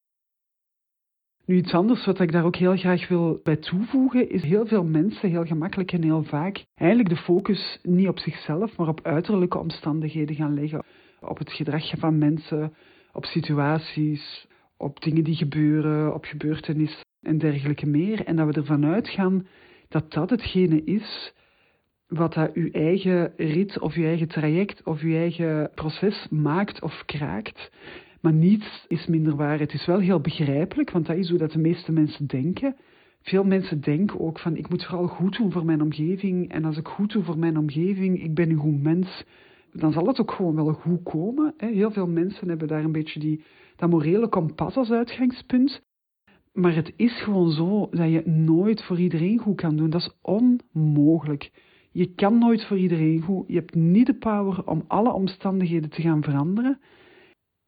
Nu 1.45 1.55
iets 1.55 1.73
anders 1.73 2.05
wat 2.05 2.19
ik 2.19 2.31
daar 2.31 2.45
ook 2.45 2.55
heel 2.55 2.77
graag 2.77 3.07
wil 3.07 3.39
bij 3.43 3.55
toevoegen, 3.55 4.29
is 4.29 4.41
heel 4.41 4.65
veel 4.65 4.83
mensen 4.83 5.29
heel 5.29 5.45
gemakkelijk 5.45 5.91
en 5.91 6.03
heel 6.03 6.23
vaak 6.23 6.65
eigenlijk 6.75 7.09
de 7.09 7.21
focus 7.21 7.79
niet 7.83 8.07
op 8.07 8.19
zichzelf, 8.19 8.77
maar 8.77 8.87
op 8.87 9.05
uiterlijke 9.05 9.57
omstandigheden 9.57 10.35
gaan 10.35 10.53
leggen. 10.53 10.85
Op 11.19 11.37
het 11.37 11.51
gedrag 11.51 11.89
van 11.97 12.17
mensen, 12.17 12.73
op 13.11 13.25
situaties, 13.25 14.47
op 14.77 15.01
dingen 15.01 15.23
die 15.23 15.35
gebeuren, 15.35 16.13
op 16.13 16.25
gebeurtenissen 16.25 17.05
en 17.21 17.37
dergelijke 17.37 17.85
meer. 17.85 18.25
En 18.25 18.35
dat 18.35 18.47
we 18.47 18.53
ervan 18.53 18.85
uitgaan 18.85 19.47
dat 19.87 20.11
dat 20.11 20.29
hetgene 20.29 20.83
is 20.83 21.33
wat 22.07 22.33
dat 22.33 22.53
uw 22.53 22.71
eigen 22.71 23.33
rit 23.37 23.79
of 23.79 23.93
uw 23.95 24.03
eigen 24.03 24.27
traject 24.27 24.83
of 24.83 25.01
uw 25.01 25.15
eigen 25.15 25.71
proces 25.75 26.27
maakt 26.29 26.81
of 26.81 27.03
kraakt. 27.05 27.71
Maar 28.21 28.33
niets 28.33 28.85
is 28.87 29.07
minder 29.07 29.35
waar. 29.35 29.59
Het 29.59 29.73
is 29.73 29.85
wel 29.85 29.99
heel 29.99 30.19
begrijpelijk, 30.19 30.91
want 30.91 31.05
dat 31.05 31.17
is 31.17 31.29
hoe 31.29 31.37
dat 31.37 31.51
de 31.51 31.59
meeste 31.59 31.91
mensen 31.91 32.27
denken. 32.27 32.75
Veel 33.21 33.43
mensen 33.43 33.81
denken 33.81 34.19
ook 34.19 34.39
van 34.39 34.55
ik 34.55 34.69
moet 34.69 34.85
vooral 34.85 35.07
goed 35.07 35.37
doen 35.37 35.51
voor 35.51 35.65
mijn 35.65 35.81
omgeving. 35.81 36.51
En 36.51 36.65
als 36.65 36.77
ik 36.77 36.87
goed 36.87 37.11
doe 37.11 37.23
voor 37.23 37.37
mijn 37.37 37.57
omgeving, 37.57 38.23
ik 38.23 38.33
ben 38.33 38.49
een 38.49 38.57
goed 38.57 38.83
mens, 38.83 39.23
dan 39.73 39.91
zal 39.91 40.07
het 40.07 40.19
ook 40.19 40.31
gewoon 40.31 40.55
wel 40.55 40.73
goed 40.73 41.03
komen. 41.03 41.53
Heel 41.57 41.91
veel 41.91 42.07
mensen 42.07 42.49
hebben 42.49 42.67
daar 42.67 42.83
een 42.83 42.91
beetje 42.91 43.19
die, 43.19 43.43
dat 43.75 43.89
morele 43.89 44.27
kompas 44.27 44.75
als 44.75 44.91
uitgangspunt. 44.91 45.81
Maar 46.53 46.75
het 46.75 46.93
is 46.95 47.21
gewoon 47.21 47.51
zo 47.51 47.87
dat 47.91 48.11
je 48.11 48.21
nooit 48.25 48.83
voor 48.83 48.99
iedereen 48.99 49.37
goed 49.37 49.55
kan 49.55 49.75
doen. 49.75 49.89
Dat 49.89 50.01
is 50.01 50.13
onmogelijk. 50.21 51.51
Je 51.91 52.13
kan 52.13 52.37
nooit 52.37 52.65
voor 52.65 52.77
iedereen 52.77 53.21
goed. 53.21 53.47
Je 53.47 53.55
hebt 53.55 53.75
niet 53.75 54.05
de 54.05 54.17
power 54.17 54.67
om 54.67 54.83
alle 54.87 55.13
omstandigheden 55.13 55.89
te 55.89 56.01
gaan 56.01 56.23
veranderen. 56.23 56.79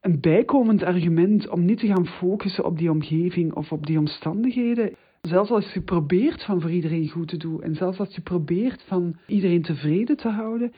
Een 0.01 0.20
bijkomend 0.20 0.84
argument 0.84 1.50
om 1.50 1.65
niet 1.65 1.79
te 1.79 1.88
gaan 1.88 2.08
focussen 2.08 2.65
op 2.65 2.77
die 2.77 2.91
omgeving 2.91 3.53
of 3.53 3.72
op 3.72 3.86
die 3.86 3.98
omstandigheden. 3.98 4.96
Zelfs 5.22 5.50
als 5.50 5.74
je 5.74 5.82
probeert 5.82 6.44
van 6.44 6.62
voor 6.62 6.72
iedereen 6.72 7.10
goed 7.10 7.27
te 7.27 7.38
doen 7.38 7.63
en 7.63 7.75
zelfs 7.75 8.00
als 8.00 8.15
je 8.15 8.22
probeert 8.22 8.84
van 8.88 9.15
iedereen 9.27 9.62
tevreden 9.62 10.18
te 10.18 10.29
houden, 10.29 10.72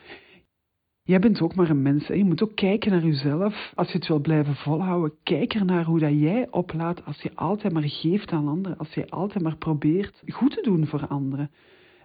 Jij 1.04 1.18
bent 1.18 1.40
ook 1.40 1.54
maar 1.54 1.70
een 1.70 1.82
mens. 1.82 2.06
Hè? 2.06 2.14
Je 2.14 2.24
moet 2.24 2.42
ook 2.42 2.54
kijken 2.54 2.90
naar 2.90 3.04
jezelf. 3.04 3.72
Als 3.74 3.92
je 3.92 3.98
het 3.98 4.06
wil 4.06 4.20
blijven 4.20 4.54
volhouden, 4.54 5.14
kijk 5.22 5.54
er 5.54 5.64
naar 5.64 5.84
hoe 5.84 5.98
dat 5.98 6.20
jij 6.20 6.46
oplaat 6.50 7.04
als 7.04 7.22
je 7.22 7.30
altijd 7.34 7.72
maar 7.72 7.88
geeft 7.88 8.32
aan 8.32 8.48
anderen. 8.48 8.78
Als 8.78 8.94
je 8.94 9.10
altijd 9.10 9.44
maar 9.44 9.56
probeert 9.56 10.22
goed 10.28 10.50
te 10.50 10.62
doen 10.62 10.86
voor 10.86 11.06
anderen. 11.06 11.50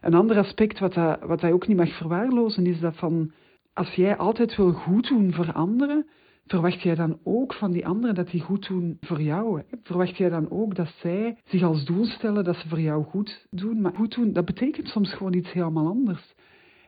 Een 0.02 0.14
ander 0.14 0.38
aspect 0.38 0.80
wat, 0.80 0.94
dat, 0.94 1.20
wat 1.22 1.44
ook 1.44 1.68
niet 1.68 1.78
mag 1.78 1.98
verwaarlozen 1.98 2.66
is 2.66 2.80
dat 2.80 2.96
van 2.96 3.32
als 3.74 3.94
jij 3.94 4.18
altijd 4.18 4.56
wil 4.56 4.72
goed 4.72 5.08
doen 5.08 5.34
voor 5.34 5.52
anderen, 5.54 6.08
verwacht 6.48 6.82
jij 6.82 6.96
dan 6.96 7.20
ook 7.24 7.54
van 7.54 7.72
die 7.72 7.88
anderen 7.88 8.16
dat 8.16 8.32
die 8.32 8.42
goed 8.42 8.68
doen 8.68 8.98
voor 9.01 9.22
jou? 9.22 9.62
Verwacht 9.84 10.18
jij 10.18 10.30
dan 10.30 10.50
ook 10.50 10.75
dat 10.75 10.94
zij 11.01 11.38
zich 11.44 11.63
als 11.63 11.86
doel 11.86 12.06
stellen 12.06 12.44
dat 12.44 12.56
ze 12.56 12.68
voor 12.68 12.82
jou 12.82 13.04
goed 13.04 13.48
doen? 13.50 13.82
Maar 13.82 13.94
goed 13.96 14.16
doen, 14.16 14.34
dat 14.34 14.46
betekent 14.46 14.88
soms 14.88 15.13
gewoon 15.13 15.34
iets 15.34 15.51
helemaal 15.51 15.88
anders. 15.88 16.34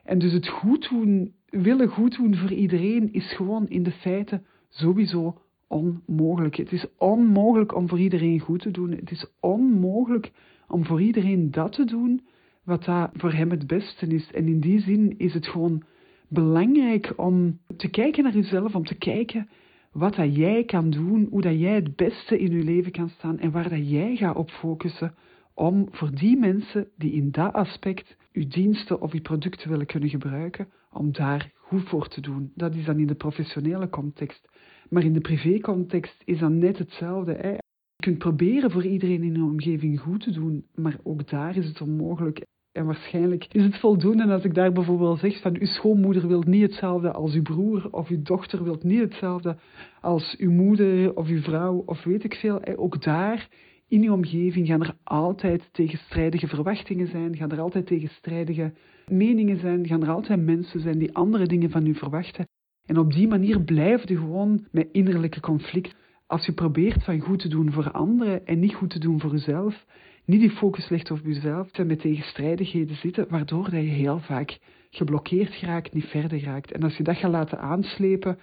En 0.04 0.20
dus 0.20 0.32
het 0.32 0.48
goed 0.48 0.90
doen, 0.90 1.34
willen 1.50 1.88
goed 1.88 2.16
doen 2.16 2.36
voor 2.36 2.52
iedereen, 2.52 3.14
is 3.14 3.36
gewoon 3.36 3.68
in 3.68 3.84
de 3.84 3.92
feiten 3.92 4.46
sowieso 4.70 5.42
onmogelijk. 5.68 6.56
Het 6.56 6.72
is 6.72 6.86
onmogelijk 6.98 7.76
om 7.76 7.88
voor 7.88 8.00
iedereen 8.00 8.40
goed 8.40 8.62
te 8.62 8.72
doen. 8.72 8.92
Het 8.92 9.12
is 9.12 9.26
onmogelijk 9.40 10.32
om 10.68 10.86
voor 10.86 11.02
iedereen 11.02 11.52
dat 11.52 11.72
te 11.72 11.86
doen 11.86 12.22
wat 12.64 12.84
dat 12.84 13.10
voor 13.14 13.32
hem 13.34 13.52
het 13.52 13.68
beste 13.68 14.08
is. 14.08 14.32
En 14.32 14.48
in 14.48 14.60
die 14.60 14.80
zin 14.80 15.18
is 15.18 15.34
het 15.34 15.48
gewoon 15.48 15.84
belangrijk 16.30 17.14
om 17.16 17.60
te 17.78 17.90
kijken 17.90 18.24
naar 18.24 18.34
jezelf, 18.34 18.76
om 18.76 18.86
te 18.86 18.96
kijken 18.96 19.50
wat 19.92 20.16
dat 20.16 20.36
jij 20.36 20.64
kan 20.64 20.90
doen, 20.90 21.28
hoe 21.30 21.42
dat 21.42 21.60
jij 21.60 21.76
het 21.76 21.96
beste 21.96 22.40
in 22.40 22.52
je 22.52 22.64
leven 22.64 22.92
kan 22.92 23.10
staan 23.10 23.40
en 23.40 23.52
waar 23.52 23.70
dat 23.70 23.90
jij 23.90 24.16
gaat 24.16 24.36
op 24.36 24.50
focussen 24.50 25.14
om 25.54 25.88
voor 25.92 26.12
die 26.16 26.38
mensen 26.38 26.88
die 26.98 27.12
in 27.12 27.32
dat 27.32 27.54
aspect 27.54 28.18
uw 28.32 28.48
diensten 28.48 29.02
of 29.02 29.14
uw 29.14 29.22
producten 29.22 29.70
willen 29.70 29.86
kunnen 29.86 30.10
gebruiken, 30.10 30.68
om 30.92 31.12
daar 31.12 31.52
goed 31.56 31.90
voor 31.90 32.08
te 32.08 32.22
doen. 32.22 32.52
Dat 32.56 32.76
is 32.76 32.86
dan 32.86 33.00
in 33.00 33.08
de 33.08 33.16
professionele 33.16 33.90
context. 33.90 34.50
Maar 34.90 35.04
in 35.04 35.14
de 35.14 35.22
privécontext 35.22 36.22
is 36.26 36.40
dat 36.40 36.52
net 36.52 36.78
hetzelfde. 36.78 37.34
Je 37.42 38.04
kunt 38.04 38.18
proberen 38.18 38.72
voor 38.72 38.86
iedereen 38.86 39.24
in 39.24 39.34
je 39.34 39.44
omgeving 39.44 40.00
goed 40.00 40.24
te 40.24 40.32
doen, 40.32 40.66
maar 40.76 41.00
ook 41.04 41.30
daar 41.30 41.58
is 41.58 41.68
het 41.68 41.82
onmogelijk. 41.82 42.46
En 42.72 42.86
waarschijnlijk 42.86 43.46
is 43.52 43.64
het 43.64 43.80
voldoende 43.80 44.34
als 44.34 44.44
ik 44.44 44.54
daar 44.54 44.72
bijvoorbeeld 44.72 45.20
zeg 45.20 45.42
van 45.42 45.58
uw 45.60 45.66
schoonmoeder 45.66 46.28
wil 46.28 46.42
niet 46.42 46.62
hetzelfde 46.62 47.12
als 47.12 47.34
uw 47.34 47.42
broer, 47.42 47.88
of 47.92 48.10
uw 48.10 48.22
dochter 48.22 48.64
wil 48.64 48.78
niet 48.82 49.00
hetzelfde 49.00 49.58
als 50.02 50.36
uw 50.38 50.52
moeder 50.52 51.16
of 51.16 51.28
uw 51.28 51.42
vrouw, 51.42 51.84
of 51.86 52.04
weet 52.04 52.24
ik 52.24 52.36
veel. 52.36 52.66
Ook 52.76 53.04
daar 53.04 53.48
in 53.88 54.04
uw 54.04 54.14
omgeving 54.14 54.68
gaan 54.68 54.82
er 54.82 54.96
altijd 55.04 55.70
tegenstrijdige 55.72 56.48
verwachtingen 56.48 57.08
zijn, 57.08 57.36
gaan 57.36 57.52
er 57.52 57.60
altijd 57.60 57.86
tegenstrijdige 57.86 58.74
meningen 59.08 59.60
zijn, 59.60 59.88
gaan 59.88 60.04
er 60.04 60.10
altijd 60.10 60.46
mensen 60.46 60.80
zijn 60.80 60.98
die 60.98 61.16
andere 61.16 61.46
dingen 61.46 61.70
van 61.70 61.86
u 61.86 61.96
verwachten. 61.96 62.48
En 62.86 62.98
op 62.98 63.14
die 63.14 63.28
manier 63.28 63.62
blijft 63.62 64.10
u 64.10 64.18
gewoon 64.18 64.68
met 64.72 64.90
innerlijke 64.92 65.40
conflict. 65.40 65.96
Als 66.26 66.46
je 66.46 66.52
probeert 66.52 67.04
van 67.04 67.20
goed 67.20 67.40
te 67.40 67.48
doen 67.48 67.72
voor 67.72 67.92
anderen 67.92 68.46
en 68.46 68.60
niet 68.60 68.74
goed 68.74 68.90
te 68.90 69.00
doen 69.00 69.20
voor 69.20 69.34
uzelf, 69.34 69.86
niet 70.30 70.40
die 70.40 70.52
focus 70.52 70.90
legt 70.90 71.12
op 71.12 71.20
jezelf 71.24 71.72
en 71.72 71.88
met 71.88 72.00
tegenstrijdigheden 72.00 72.96
zitten, 72.96 73.26
waardoor 73.30 73.64
dat 73.64 73.82
je 73.82 73.90
heel 73.90 74.20
vaak 74.20 74.60
geblokkeerd 74.90 75.54
geraakt, 75.54 75.94
niet 75.94 76.06
verder 76.06 76.44
raakt. 76.44 76.72
En 76.72 76.84
als 76.84 76.98
je 76.98 77.04
dat 77.04 77.18
gaat 77.18 77.32
laten 77.32 77.60
aanslepen, 77.60 78.40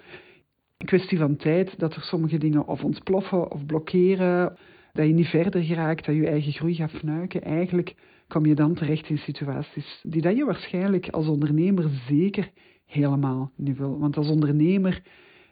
kwestie 0.84 1.18
van 1.18 1.36
tijd, 1.36 1.78
dat 1.78 1.94
er 1.94 2.02
sommige 2.02 2.38
dingen 2.38 2.66
of 2.66 2.84
ontploffen 2.84 3.50
of 3.50 3.66
blokkeren, 3.66 4.56
dat 4.92 5.06
je 5.06 5.12
niet 5.12 5.26
verder 5.26 5.62
geraakt, 5.62 6.04
dat 6.04 6.14
je 6.14 6.20
je 6.20 6.28
eigen 6.28 6.52
groei 6.52 6.74
gaat 6.74 6.90
fnuiken, 6.90 7.42
eigenlijk 7.42 7.94
kom 8.28 8.46
je 8.46 8.54
dan 8.54 8.74
terecht 8.74 9.08
in 9.08 9.18
situaties 9.18 10.00
die 10.02 10.22
dat 10.22 10.36
je 10.36 10.44
waarschijnlijk 10.44 11.08
als 11.08 11.28
ondernemer 11.28 11.90
zeker 12.08 12.50
helemaal 12.86 13.52
niet 13.56 13.76
wil. 13.76 13.98
Want 13.98 14.16
als 14.16 14.28
ondernemer 14.28 15.02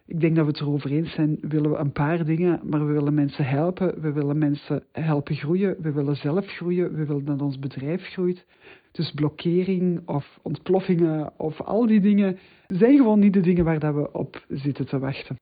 ik 0.06 0.20
denk 0.20 0.36
dat 0.36 0.44
we 0.44 0.50
het 0.50 0.60
erover 0.60 0.90
eens 0.90 1.12
zijn, 1.12 1.38
willen 1.40 1.70
we 1.70 1.76
een 1.76 1.92
paar 1.92 2.24
dingen, 2.24 2.60
maar 2.64 2.86
we 2.86 2.92
willen 2.92 3.14
mensen 3.14 3.44
helpen, 3.44 4.00
we 4.00 4.12
willen 4.12 4.38
mensen 4.38 4.84
helpen 4.92 5.34
groeien, 5.34 5.76
we 5.80 5.92
willen 5.92 6.16
zelf 6.16 6.46
groeien, 6.46 6.94
we 6.94 7.06
willen 7.06 7.24
dat 7.24 7.42
ons 7.42 7.58
bedrijf 7.58 8.02
groeit. 8.02 8.46
Dus 8.92 9.12
blokkering 9.12 10.08
of 10.08 10.38
ontploffingen 10.42 11.38
of 11.38 11.60
al 11.60 11.86
die 11.86 12.00
dingen 12.00 12.38
zijn 12.66 12.96
gewoon 12.96 13.18
niet 13.18 13.32
de 13.32 13.40
dingen 13.40 13.64
waar 13.64 13.78
dat 13.78 13.94
we 13.94 14.12
op 14.12 14.44
zitten 14.48 14.86
te 14.86 14.98
wachten. 14.98 15.36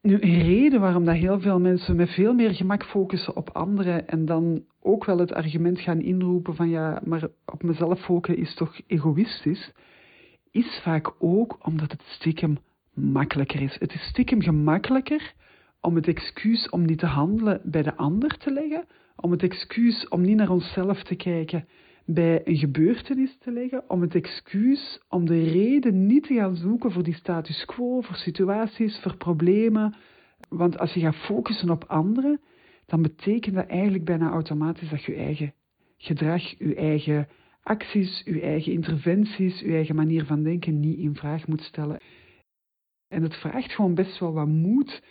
Nu, 0.00 0.14
een 0.20 0.42
reden 0.42 0.80
waarom 0.80 1.04
dat 1.04 1.14
heel 1.14 1.40
veel 1.40 1.60
mensen 1.60 1.96
met 1.96 2.10
veel 2.10 2.34
meer 2.34 2.54
gemak 2.54 2.84
focussen 2.84 3.36
op 3.36 3.50
anderen 3.50 4.08
en 4.08 4.24
dan 4.24 4.64
ook 4.80 5.04
wel 5.04 5.18
het 5.18 5.32
argument 5.32 5.80
gaan 5.80 6.00
inroepen 6.00 6.54
van 6.54 6.68
ja, 6.68 7.00
maar 7.04 7.28
op 7.44 7.62
mezelf 7.62 8.00
focussen 8.00 8.42
is 8.42 8.54
toch 8.54 8.80
egoïstisch, 8.86 9.72
is 10.50 10.80
vaak 10.82 11.14
ook 11.18 11.58
omdat 11.66 11.90
het 11.90 12.02
stiekem 12.06 12.58
makkelijker 12.98 13.62
is. 13.62 13.76
Het 13.78 13.92
is 13.92 14.06
stiekem 14.08 14.42
gemakkelijker 14.42 15.32
om 15.80 15.94
het 15.94 16.08
excuus 16.08 16.68
om 16.68 16.84
niet 16.84 16.98
te 16.98 17.06
handelen 17.06 17.60
bij 17.64 17.82
de 17.82 17.96
ander 17.96 18.38
te 18.38 18.52
leggen, 18.52 18.84
om 19.16 19.30
het 19.30 19.42
excuus 19.42 20.08
om 20.08 20.20
niet 20.20 20.36
naar 20.36 20.50
onszelf 20.50 21.02
te 21.02 21.14
kijken 21.14 21.68
bij 22.04 22.40
een 22.44 22.56
gebeurtenis 22.56 23.36
te 23.38 23.52
leggen, 23.52 23.90
om 23.90 24.00
het 24.00 24.14
excuus 24.14 25.00
om 25.08 25.26
de 25.26 25.42
reden 25.42 26.06
niet 26.06 26.26
te 26.26 26.34
gaan 26.34 26.56
zoeken 26.56 26.92
voor 26.92 27.02
die 27.02 27.14
status 27.14 27.64
quo, 27.64 28.00
voor 28.00 28.16
situaties, 28.16 28.98
voor 28.98 29.16
problemen. 29.16 29.94
Want 30.48 30.78
als 30.78 30.92
je 30.92 31.00
gaat 31.00 31.16
focussen 31.16 31.70
op 31.70 31.84
anderen, 31.84 32.40
dan 32.86 33.02
betekent 33.02 33.54
dat 33.54 33.66
eigenlijk 33.66 34.04
bijna 34.04 34.30
automatisch 34.30 34.88
dat 34.88 35.04
je 35.04 35.14
eigen 35.14 35.52
gedrag, 35.96 36.58
je 36.58 36.74
eigen 36.74 37.28
acties, 37.62 38.22
je 38.24 38.40
eigen 38.40 38.72
interventies, 38.72 39.60
je 39.60 39.72
eigen 39.72 39.94
manier 39.94 40.24
van 40.24 40.42
denken 40.42 40.80
niet 40.80 40.98
in 40.98 41.14
vraag 41.14 41.46
moet 41.46 41.62
stellen. 41.62 41.98
En 43.08 43.22
het 43.22 43.34
vraagt 43.34 43.72
gewoon 43.72 43.94
best 43.94 44.18
wel 44.18 44.32
wat 44.32 44.48
moed. 44.48 45.02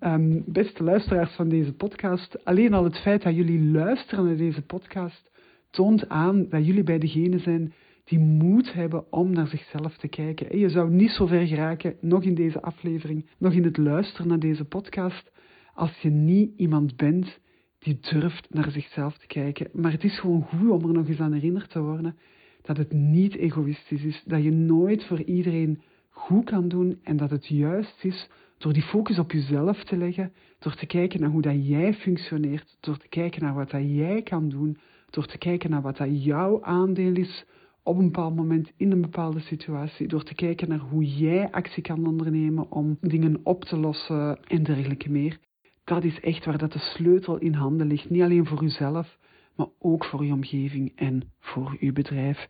Um, 0.00 0.44
beste 0.46 0.84
luisteraars 0.84 1.34
van 1.34 1.48
deze 1.48 1.72
podcast, 1.72 2.44
alleen 2.44 2.74
al 2.74 2.84
het 2.84 2.98
feit 2.98 3.22
dat 3.22 3.34
jullie 3.34 3.62
luisteren 3.62 4.24
naar 4.24 4.36
deze 4.36 4.62
podcast 4.62 5.30
toont 5.70 6.08
aan 6.08 6.48
dat 6.48 6.66
jullie 6.66 6.82
bij 6.82 6.98
degene 6.98 7.38
zijn 7.38 7.72
die 8.04 8.18
moed 8.18 8.72
hebben 8.72 9.12
om 9.12 9.32
naar 9.32 9.46
zichzelf 9.46 9.96
te 9.96 10.08
kijken. 10.08 10.50
En 10.50 10.58
je 10.58 10.68
zou 10.68 10.90
niet 10.90 11.10
zo 11.10 11.26
ver 11.26 11.46
geraken, 11.46 11.96
nog 12.00 12.22
in 12.22 12.34
deze 12.34 12.62
aflevering, 12.62 13.26
nog 13.38 13.52
in 13.52 13.64
het 13.64 13.76
luisteren 13.76 14.28
naar 14.28 14.38
deze 14.38 14.64
podcast, 14.64 15.30
als 15.74 15.98
je 15.98 16.10
niet 16.10 16.52
iemand 16.56 16.96
bent 16.96 17.38
die 17.78 17.98
durft 18.00 18.46
naar 18.50 18.70
zichzelf 18.70 19.18
te 19.18 19.26
kijken. 19.26 19.68
Maar 19.72 19.92
het 19.92 20.04
is 20.04 20.18
gewoon 20.18 20.42
goed 20.42 20.70
om 20.70 20.84
er 20.84 20.92
nog 20.92 21.08
eens 21.08 21.20
aan 21.20 21.32
herinnerd 21.32 21.70
te 21.70 21.80
worden 21.80 22.16
dat 22.62 22.76
het 22.76 22.92
niet 22.92 23.36
egoïstisch 23.36 24.02
is, 24.02 24.22
dat 24.26 24.42
je 24.42 24.50
nooit 24.50 25.04
voor 25.04 25.22
iedereen 25.22 25.82
goed 26.14 26.44
kan 26.44 26.68
doen 26.68 26.98
en 27.02 27.16
dat 27.16 27.30
het 27.30 27.46
juist 27.46 28.04
is 28.04 28.28
door 28.58 28.72
die 28.72 28.82
focus 28.82 29.18
op 29.18 29.32
jezelf 29.32 29.84
te 29.84 29.96
leggen, 29.96 30.32
door 30.58 30.74
te 30.74 30.86
kijken 30.86 31.20
naar 31.20 31.30
hoe 31.30 31.42
dat 31.42 31.66
jij 31.66 31.94
functioneert, 31.94 32.76
door 32.80 32.96
te 32.96 33.08
kijken 33.08 33.42
naar 33.42 33.54
wat 33.54 33.70
dat 33.70 33.82
jij 33.84 34.22
kan 34.22 34.48
doen, 34.48 34.78
door 35.10 35.26
te 35.26 35.38
kijken 35.38 35.70
naar 35.70 35.82
wat 35.82 35.96
dat 35.96 36.24
jouw 36.24 36.62
aandeel 36.62 37.14
is 37.14 37.44
op 37.82 37.96
een 37.96 38.04
bepaald 38.04 38.36
moment 38.36 38.72
in 38.76 38.90
een 38.90 39.00
bepaalde 39.00 39.40
situatie, 39.40 40.08
door 40.08 40.22
te 40.22 40.34
kijken 40.34 40.68
naar 40.68 40.78
hoe 40.78 41.04
jij 41.04 41.50
actie 41.50 41.82
kan 41.82 42.06
ondernemen 42.06 42.70
om 42.70 42.96
dingen 43.00 43.40
op 43.42 43.64
te 43.64 43.76
lossen 43.76 44.38
en 44.44 44.62
dergelijke 44.62 45.10
meer. 45.10 45.38
Dat 45.84 46.04
is 46.04 46.20
echt 46.20 46.44
waar 46.44 46.58
dat 46.58 46.72
de 46.72 46.78
sleutel 46.78 47.38
in 47.38 47.54
handen 47.54 47.86
ligt, 47.86 48.10
niet 48.10 48.22
alleen 48.22 48.46
voor 48.46 48.62
jezelf, 48.62 49.18
maar 49.56 49.66
ook 49.78 50.04
voor 50.04 50.24
je 50.24 50.32
omgeving 50.32 50.92
en 50.96 51.32
voor 51.38 51.76
je 51.80 51.92
bedrijf. 51.92 52.48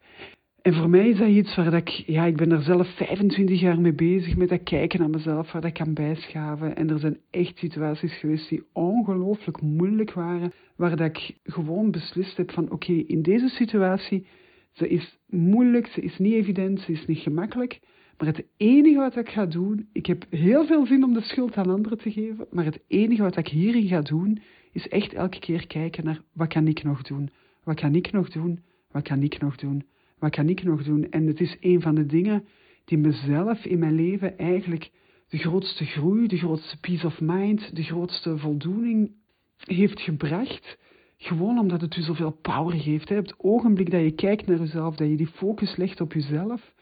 En 0.65 0.75
voor 0.75 0.91
mij 0.91 1.09
is 1.09 1.19
dat 1.19 1.29
iets 1.29 1.55
waar 1.55 1.71
dat 1.71 1.81
ik, 1.81 1.89
ja, 1.89 2.25
ik 2.25 2.37
ben 2.37 2.53
er 2.53 2.63
zelf 2.63 2.89
25 2.89 3.61
jaar 3.61 3.81
mee 3.81 3.93
bezig 3.93 4.37
met 4.37 4.49
dat 4.49 4.63
kijken 4.63 5.01
naar 5.01 5.11
mezelf, 5.11 5.53
waar 5.53 5.61
dat 5.61 5.71
ik 5.71 5.77
kan 5.77 5.95
bijschaven. 5.95 6.77
En 6.77 6.91
er 6.91 6.99
zijn 6.99 7.19
echt 7.31 7.59
situaties 7.59 8.15
geweest 8.19 8.49
die 8.49 8.65
ongelooflijk 8.73 9.61
moeilijk 9.61 10.13
waren, 10.13 10.53
waar 10.77 10.97
dat 10.97 11.07
ik 11.07 11.37
gewoon 11.43 11.91
beslist 11.91 12.37
heb 12.37 12.51
van, 12.51 12.71
oké, 12.71 12.93
in 12.93 13.23
deze 13.23 13.49
situatie, 13.49 14.27
ze 14.73 14.89
is 14.89 15.19
moeilijk, 15.29 15.87
ze 15.87 16.01
is 16.01 16.19
niet 16.19 16.33
evident, 16.33 16.81
ze 16.81 16.93
is 16.93 17.07
niet 17.07 17.19
gemakkelijk. 17.19 17.81
Maar 18.19 18.27
het 18.27 18.45
enige 18.57 18.99
wat 18.99 19.17
ik 19.17 19.29
ga 19.29 19.47
doen, 19.47 19.89
ik 19.93 20.07
heb 20.07 20.25
heel 20.31 20.67
veel 20.67 20.87
zin 20.87 21.05
om 21.05 21.13
de 21.13 21.23
schuld 21.23 21.57
aan 21.57 21.71
anderen 21.71 21.99
te 21.99 22.13
geven, 22.13 22.47
maar 22.51 22.65
het 22.65 22.81
enige 22.89 23.23
wat 23.23 23.37
ik 23.37 23.49
hierin 23.49 23.87
ga 23.87 24.01
doen, 24.01 24.43
is 24.73 24.89
echt 24.89 25.15
elke 25.15 25.39
keer 25.39 25.67
kijken 25.67 26.05
naar, 26.05 26.21
wat 26.33 26.49
kan 26.49 26.69
ik 26.69 26.83
nog 26.83 27.03
doen? 27.03 27.31
Wat 27.65 27.81
kan 27.81 27.95
ik 27.95 28.13
nog 28.13 28.31
doen? 28.31 28.59
Wat 28.91 29.03
kan 29.03 29.23
ik 29.23 29.41
nog 29.41 29.57
doen? 29.57 29.85
Wat 30.25 30.33
kan 30.33 30.49
ik 30.49 30.63
nog 30.63 30.85
doen? 30.85 31.11
En 31.11 31.27
het 31.27 31.41
is 31.41 31.57
een 31.61 31.81
van 31.81 31.95
de 31.95 32.07
dingen 32.07 32.45
die 32.85 32.99
mezelf 32.99 33.65
in 33.65 33.79
mijn 33.79 33.95
leven 33.95 34.39
eigenlijk 34.39 34.91
de 35.29 35.39
grootste 35.39 35.85
groei, 35.85 36.27
de 36.27 36.37
grootste 36.37 36.81
peace 36.81 37.07
of 37.07 37.21
mind, 37.21 37.77
de 37.77 37.83
grootste 37.83 38.39
voldoening 38.39 39.13
heeft 39.57 40.01
gebracht. 40.01 40.79
Gewoon 41.17 41.59
omdat 41.59 41.81
het 41.81 41.97
u 41.97 42.03
zoveel 42.03 42.31
power 42.31 42.75
geeft. 42.75 43.11
Op 43.11 43.17
het 43.17 43.35
ogenblik 43.37 43.91
dat 43.91 44.01
je 44.01 44.11
kijkt 44.11 44.47
naar 44.47 44.59
jezelf, 44.59 44.97
dat 44.97 45.09
je 45.09 45.17
die 45.17 45.27
focus 45.27 45.77
legt 45.77 46.01
op 46.01 46.13
jezelf, 46.13 46.75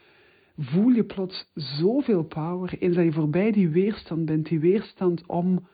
voel 0.57 0.89
je 0.89 1.03
plots 1.03 1.51
zoveel 1.53 2.23
power. 2.23 2.81
En 2.81 2.93
dat 2.93 3.03
je 3.03 3.11
voorbij 3.11 3.51
die 3.51 3.69
weerstand 3.69 4.25
bent, 4.25 4.47
die 4.47 4.59
weerstand 4.59 5.27
om, 5.27 5.67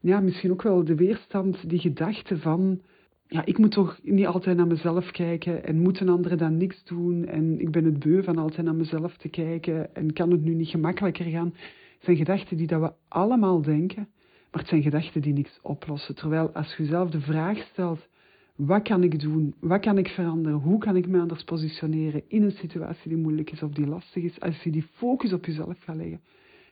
ja, 0.00 0.20
misschien 0.20 0.50
ook 0.50 0.62
wel 0.62 0.84
de 0.84 0.94
weerstand, 0.94 1.68
die 1.68 1.78
gedachte 1.78 2.38
van 2.38 2.80
ja, 3.28 3.44
ik 3.44 3.58
moet 3.58 3.70
toch 3.70 3.98
niet 4.02 4.26
altijd 4.26 4.56
naar 4.56 4.66
mezelf 4.66 5.10
kijken 5.10 5.64
en 5.64 5.80
moeten 5.80 6.08
anderen 6.08 6.38
dan 6.38 6.56
niks 6.56 6.84
doen 6.84 7.26
en 7.26 7.60
ik 7.60 7.70
ben 7.70 7.84
het 7.84 7.98
beu 7.98 8.22
van 8.22 8.38
altijd 8.38 8.66
naar 8.66 8.74
mezelf 8.74 9.16
te 9.16 9.28
kijken 9.28 9.94
en 9.94 10.12
kan 10.12 10.30
het 10.30 10.44
nu 10.44 10.54
niet 10.54 10.68
gemakkelijker 10.68 11.24
gaan. 11.24 11.54
Het 11.54 12.04
zijn 12.04 12.16
gedachten 12.16 12.56
die 12.56 12.66
dat 12.66 12.80
we 12.80 12.92
allemaal 13.08 13.62
denken, 13.62 14.08
maar 14.50 14.60
het 14.60 14.68
zijn 14.68 14.82
gedachten 14.82 15.22
die 15.22 15.32
niks 15.32 15.58
oplossen. 15.62 16.14
Terwijl 16.14 16.50
als 16.52 16.76
je 16.76 16.82
jezelf 16.82 17.10
de 17.10 17.20
vraag 17.20 17.58
stelt, 17.58 18.08
wat 18.56 18.82
kan 18.82 19.02
ik 19.02 19.20
doen? 19.20 19.54
Wat 19.60 19.80
kan 19.80 19.98
ik 19.98 20.08
veranderen? 20.08 20.58
Hoe 20.58 20.78
kan 20.78 20.96
ik 20.96 21.08
me 21.08 21.20
anders 21.20 21.44
positioneren 21.44 22.22
in 22.28 22.42
een 22.42 22.50
situatie 22.50 23.08
die 23.08 23.18
moeilijk 23.18 23.50
is 23.50 23.62
of 23.62 23.70
die 23.70 23.86
lastig 23.86 24.22
is? 24.22 24.40
Als 24.40 24.62
je 24.62 24.70
die 24.70 24.86
focus 24.94 25.32
op 25.32 25.44
jezelf 25.44 25.78
gaat 25.84 25.96
leggen, 25.96 26.20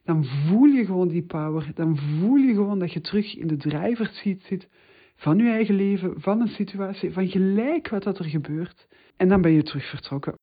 dan 0.05 0.25
voel 0.25 0.65
je 0.65 0.85
gewoon 0.85 1.09
die 1.09 1.23
power. 1.23 1.71
Dan 1.75 1.97
voel 1.97 2.37
je 2.37 2.55
gewoon 2.55 2.79
dat 2.79 2.93
je 2.93 3.01
terug 3.01 3.37
in 3.37 3.47
de 3.47 3.57
driver's 3.57 4.19
seat 4.19 4.43
zit 4.43 4.69
van 5.17 5.39
je 5.39 5.51
eigen 5.51 5.75
leven, 5.75 6.21
van 6.21 6.41
een 6.41 6.49
situatie, 6.49 7.13
van 7.13 7.29
gelijk 7.29 7.89
wat 7.89 8.03
dat 8.03 8.19
er 8.19 8.25
gebeurt. 8.25 8.87
En 9.17 9.29
dan 9.29 9.41
ben 9.41 9.53
je 9.53 9.63
terug 9.63 9.91
vertrokken. 9.91 10.35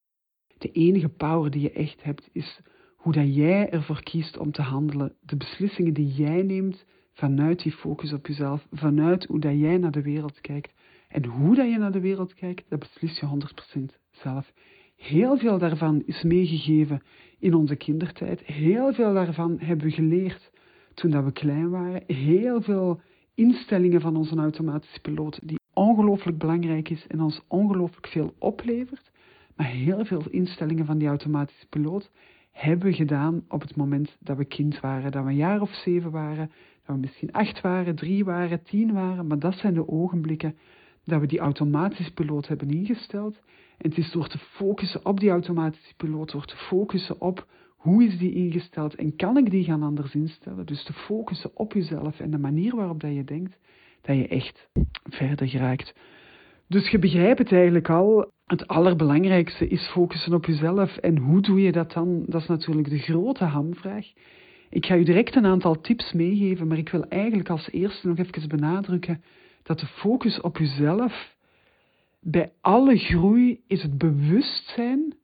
De 0.58 0.72
enige 0.72 1.10
power 1.10 1.52
die 1.52 1.62
je 1.62 1.72
echt 1.72 2.04
hebt, 2.04 2.30
is 2.32 2.60
hoe 2.96 3.14
dat 3.14 3.36
jij 3.36 3.70
ervoor 3.70 4.04
kiest 4.04 4.38
om 4.38 4.52
te 4.52 4.62
handelen. 4.62 5.16
De 5.22 5.36
beslissingen 5.36 5.94
die 5.94 6.08
jij 6.08 6.42
neemt 6.42 6.86
vanuit 7.14 7.64
die 7.64 7.72
focus 7.72 8.14
op 8.14 8.28
jezelf, 8.28 8.68
vanuit 8.72 9.26
hoe 9.26 9.40
dat 9.40 9.60
jij 9.60 9.78
naar 9.78 9.92
de 9.92 10.02
wereld 10.02 10.42
kijkt. 10.42 10.74
En 11.08 11.26
hoe 11.26 11.56
dat 11.56 11.70
je 11.70 11.78
naar 11.78 11.92
de 11.92 12.00
wereld 12.00 12.34
kijkt, 12.34 12.70
dat 12.70 12.80
beslis 12.80 13.20
je 13.20 13.28
100% 13.80 13.98
zelf. 14.12 14.54
Heel 14.96 15.38
veel 15.38 15.58
daarvan 15.58 16.04
is 16.06 16.24
meegegeven 16.24 17.02
in 17.40 17.54
onze 17.54 17.76
kindertijd. 17.76 18.42
Heel 18.46 18.94
veel 18.94 19.14
daarvan 19.14 19.60
hebben 19.60 19.86
we 19.86 19.92
geleerd 19.92 20.52
toen 20.94 21.12
dat 21.12 21.24
we 21.24 21.32
klein 21.32 21.70
waren. 21.70 22.04
Heel 22.08 22.62
veel 22.62 23.02
instellingen 23.36 24.02
van 24.02 24.16
onze 24.16 24.36
automatische 24.36 25.00
piloot, 25.00 25.40
die 25.44 25.60
ongelooflijk 25.74 26.38
belangrijk 26.38 26.90
is 26.90 27.08
en 27.08 27.22
ons 27.22 27.42
ongelooflijk 27.48 28.08
veel 28.08 28.34
oplevert. 28.38 29.12
Maar 29.56 29.68
heel 29.68 30.06
veel 30.06 30.24
instellingen 30.30 30.86
van 30.86 30.98
die 30.98 31.08
automatische 31.08 31.68
piloot 31.68 32.12
hebben 32.52 32.88
we 32.88 32.94
gedaan 32.94 33.44
op 33.50 33.62
het 33.62 33.76
moment 33.76 34.18
dat 34.20 34.38
we 34.38 34.46
kind 34.46 34.80
waren, 34.80 35.12
dat 35.12 35.24
we 35.24 35.30
een 35.30 35.36
jaar 35.36 35.62
of 35.62 35.74
zeven 35.74 36.12
waren, 36.12 36.52
dat 36.86 36.96
we 36.96 37.02
misschien 37.02 37.32
acht 37.32 37.62
waren, 37.62 37.96
drie 37.96 38.26
waren, 38.26 38.64
tien 38.64 38.94
waren, 38.94 39.28
maar 39.28 39.40
dat 39.40 39.56
zijn 39.56 39.74
de 39.74 39.88
ogenblikken 39.88 40.56
dat 41.04 41.20
we 41.20 41.28
die 41.28 41.40
automatische 41.40 42.14
piloot 42.14 42.48
hebben 42.48 42.70
ingesteld. 42.70 43.36
En 43.78 43.90
het 43.90 43.98
is 43.98 44.12
door 44.12 44.28
te 44.28 44.38
focussen 44.38 45.06
op 45.06 45.20
die 45.20 45.30
automatische 45.30 45.96
piloot, 45.96 46.32
door 46.32 46.46
te 46.46 46.56
focussen 46.56 47.22
op 47.22 47.48
hoe 47.84 48.04
is 48.04 48.18
die 48.18 48.34
ingesteld 48.34 48.96
en 48.96 49.16
kan 49.16 49.38
ik 49.38 49.50
die 49.50 49.64
gaan 49.64 49.84
anders 49.84 50.14
instellen. 50.14 50.66
Dus 50.66 50.84
te 50.84 50.94
focussen 50.94 51.52
op 51.54 51.74
jezelf 51.74 52.20
en 52.20 52.32
de 52.32 52.38
manier 52.38 52.76
waarop 52.76 53.00
dat 53.00 53.14
je 53.14 53.24
denkt, 53.24 53.58
dat 54.02 54.16
je 54.16 54.28
echt 54.28 54.70
verder 55.04 55.48
geraakt. 55.48 55.94
Dus 56.68 56.90
je 56.90 57.00
begrijpt 57.00 57.40
het 57.40 57.52
eigenlijk 57.52 57.90
al. 57.90 58.32
Het 58.46 58.68
allerbelangrijkste 58.68 59.68
is 59.68 59.88
focussen 59.88 60.34
op 60.34 60.46
jezelf. 60.46 60.98
En 60.98 61.18
hoe 61.18 61.42
doe 61.42 61.62
je 61.62 61.72
dat 61.72 61.94
dan? 61.94 62.24
Dat 62.28 62.42
is 62.42 62.48
natuurlijk 62.48 62.90
de 62.90 63.00
grote 63.00 63.44
hamvraag. 63.44 64.06
Ik 64.70 64.86
ga 64.86 64.96
u 64.96 65.04
direct 65.04 65.36
een 65.36 65.46
aantal 65.46 65.82
tips 65.82 66.14
meegeven, 66.14 66.68
maar 66.68 66.78
ik 66.78 66.90
wil 66.90 67.04
eigenlijk 67.04 67.50
als 67.50 67.72
eerste 67.72 68.08
nog 68.08 68.18
even 68.18 68.48
benadrukken 68.48 69.24
dat 69.64 69.80
de 69.80 69.86
focus 69.86 70.42
op 70.42 70.58
jezelf 70.58 71.36
bij 72.22 72.52
alle 72.62 72.98
groei 72.98 73.62
is 73.68 73.82
het 73.82 73.98
bewustzijn 73.98 75.16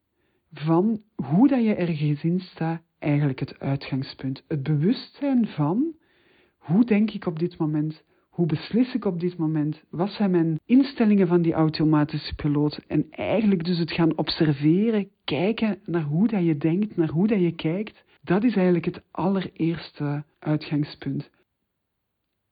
van 0.54 1.02
hoe 1.16 1.48
dat 1.48 1.64
je 1.64 1.76
ergens 1.76 2.24
in 2.24 2.40
staat 2.40 2.82
eigenlijk 3.00 3.40
het 3.40 3.60
uitgangspunt. 3.60 4.44
Het 4.48 4.64
bewustzijn 4.64 5.48
van 5.48 5.96
hoe 6.58 6.86
denk 6.86 7.12
ik 7.12 7.26
op 7.26 7.40
dit 7.40 7.58
moment, 7.58 8.04
hoe 8.30 8.46
beslis 8.46 8.94
ik 8.94 9.06
op 9.06 9.20
dit 9.20 9.38
moment, 9.38 9.84
wat 9.90 10.10
zijn 10.10 10.32
mijn 10.32 10.60
instellingen 10.66 11.28
van 11.28 11.42
die 11.42 11.54
automatische 11.54 12.36
piloot 12.36 12.80
en 12.88 13.08
eigenlijk 13.10 13.64
dus 13.64 13.78
het 13.78 13.92
gaan 13.92 14.18
observeren, 14.18 15.10
kijken 15.24 15.80
naar 15.86 16.04
hoe 16.04 16.28
dat 16.28 16.44
je 16.44 16.58
denkt, 16.58 16.98
naar 16.98 17.10
hoe 17.10 17.28
dat 17.28 17.40
je 17.40 17.56
kijkt, 17.56 18.04
dat 18.22 18.44
is 18.44 18.56
eigenlijk 18.56 18.86
het 18.86 19.02
allereerste 19.12 20.24
uitgangspunt. 20.40 21.30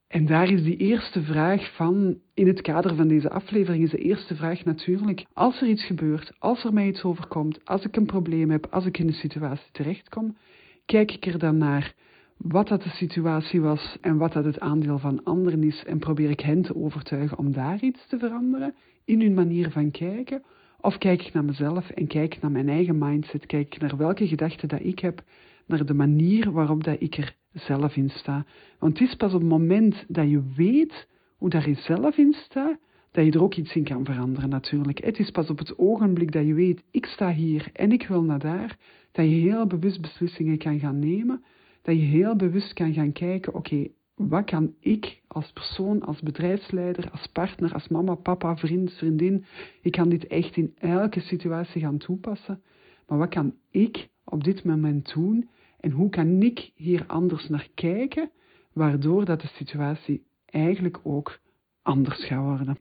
En 0.07 0.25
daar 0.25 0.51
is 0.51 0.63
die 0.63 0.77
eerste 0.77 1.21
vraag 1.21 1.75
van, 1.75 2.19
in 2.33 2.47
het 2.47 2.61
kader 2.61 2.95
van 2.95 3.07
deze 3.07 3.29
aflevering, 3.29 3.83
is 3.83 3.89
de 3.89 3.97
eerste 3.97 4.35
vraag 4.35 4.65
natuurlijk, 4.65 5.25
als 5.33 5.61
er 5.61 5.67
iets 5.67 5.85
gebeurt, 5.85 6.33
als 6.39 6.63
er 6.63 6.73
mij 6.73 6.87
iets 6.87 7.03
overkomt, 7.03 7.65
als 7.65 7.85
ik 7.85 7.95
een 7.95 8.05
probleem 8.05 8.49
heb, 8.49 8.67
als 8.69 8.85
ik 8.85 8.97
in 8.97 9.07
een 9.07 9.13
situatie 9.13 9.71
terechtkom, 9.71 10.37
kijk 10.85 11.11
ik 11.11 11.25
er 11.25 11.39
dan 11.39 11.57
naar 11.57 11.93
wat 12.37 12.67
dat 12.67 12.83
de 12.83 12.89
situatie 12.89 13.61
was 13.61 13.97
en 14.01 14.17
wat 14.17 14.33
dat 14.33 14.45
het 14.45 14.59
aandeel 14.59 14.99
van 14.99 15.23
anderen 15.23 15.63
is 15.63 15.83
en 15.85 15.99
probeer 15.99 16.29
ik 16.29 16.39
hen 16.39 16.61
te 16.61 16.75
overtuigen 16.75 17.37
om 17.37 17.51
daar 17.51 17.79
iets 17.81 18.07
te 18.07 18.17
veranderen 18.17 18.75
in 19.05 19.21
hun 19.21 19.33
manier 19.33 19.71
van 19.71 19.91
kijken? 19.91 20.43
Of 20.81 20.97
kijk 20.97 21.25
ik 21.25 21.33
naar 21.33 21.45
mezelf 21.45 21.89
en 21.89 22.07
kijk 22.07 22.35
ik 22.35 22.41
naar 22.41 22.51
mijn 22.51 22.69
eigen 22.69 22.97
mindset, 22.97 23.45
kijk 23.45 23.75
ik 23.75 23.81
naar 23.81 23.97
welke 23.97 24.27
gedachten 24.27 24.67
dat 24.67 24.83
ik 24.83 24.99
heb, 24.99 25.23
naar 25.65 25.85
de 25.85 25.93
manier 25.93 26.51
waarop 26.51 26.83
dat 26.83 26.95
ik 26.99 27.17
er 27.17 27.35
zelf 27.59 27.95
in 27.95 28.09
sta. 28.09 28.45
Want 28.79 28.99
het 28.99 29.07
is 29.09 29.15
pas 29.15 29.33
op 29.33 29.39
het 29.39 29.49
moment 29.49 30.05
dat 30.07 30.29
je 30.29 30.41
weet 30.55 31.07
hoe 31.37 31.49
daar 31.49 31.69
je 31.69 31.75
zelf 31.75 32.17
in 32.17 32.33
staat, 32.33 32.77
dat 33.11 33.25
je 33.25 33.31
er 33.31 33.43
ook 33.43 33.55
iets 33.55 33.75
in 33.75 33.83
kan 33.83 34.05
veranderen 34.05 34.49
natuurlijk. 34.49 35.03
Het 35.03 35.19
is 35.19 35.31
pas 35.31 35.49
op 35.49 35.57
het 35.57 35.77
ogenblik 35.77 36.31
dat 36.31 36.45
je 36.45 36.53
weet, 36.53 36.83
ik 36.91 37.05
sta 37.05 37.31
hier 37.31 37.69
en 37.73 37.91
ik 37.91 38.07
wil 38.07 38.23
naar 38.23 38.39
daar, 38.39 38.77
dat 39.11 39.25
je 39.25 39.35
heel 39.35 39.67
bewust 39.67 40.01
beslissingen 40.01 40.57
kan 40.57 40.79
gaan 40.79 40.99
nemen, 40.99 41.43
dat 41.81 41.95
je 41.95 42.01
heel 42.01 42.35
bewust 42.35 42.73
kan 42.73 42.93
gaan 42.93 43.11
kijken, 43.11 43.53
oké, 43.53 43.87
wat 44.15 44.45
kan 44.45 44.73
ik 44.79 45.21
als 45.27 45.51
persoon, 45.51 46.01
als 46.01 46.21
bedrijfsleider, 46.21 47.11
als 47.11 47.27
partner, 47.27 47.73
als 47.73 47.87
mama, 47.87 48.15
papa, 48.15 48.57
vriend, 48.57 48.93
vriendin, 48.93 49.45
ik 49.81 49.91
kan 49.91 50.09
dit 50.09 50.27
echt 50.27 50.55
in 50.57 50.73
elke 50.77 51.19
situatie 51.19 51.81
gaan 51.81 51.97
toepassen, 51.97 52.61
maar 53.07 53.17
wat 53.17 53.29
kan 53.29 53.53
ik 53.71 54.09
op 54.23 54.43
dit 54.43 54.63
moment 54.63 55.13
doen 55.13 55.49
en 55.87 55.93
hoe 55.93 56.09
kan 56.09 56.41
ik 56.41 56.71
hier 56.75 57.03
anders 57.07 57.49
naar 57.49 57.67
kijken, 57.73 58.31
waardoor 58.73 59.25
dat 59.25 59.41
de 59.41 59.47
situatie 59.47 60.23
eigenlijk 60.45 60.99
ook 61.03 61.39
anders 61.81 62.25
gaat 62.25 62.43
worden. 62.43 62.77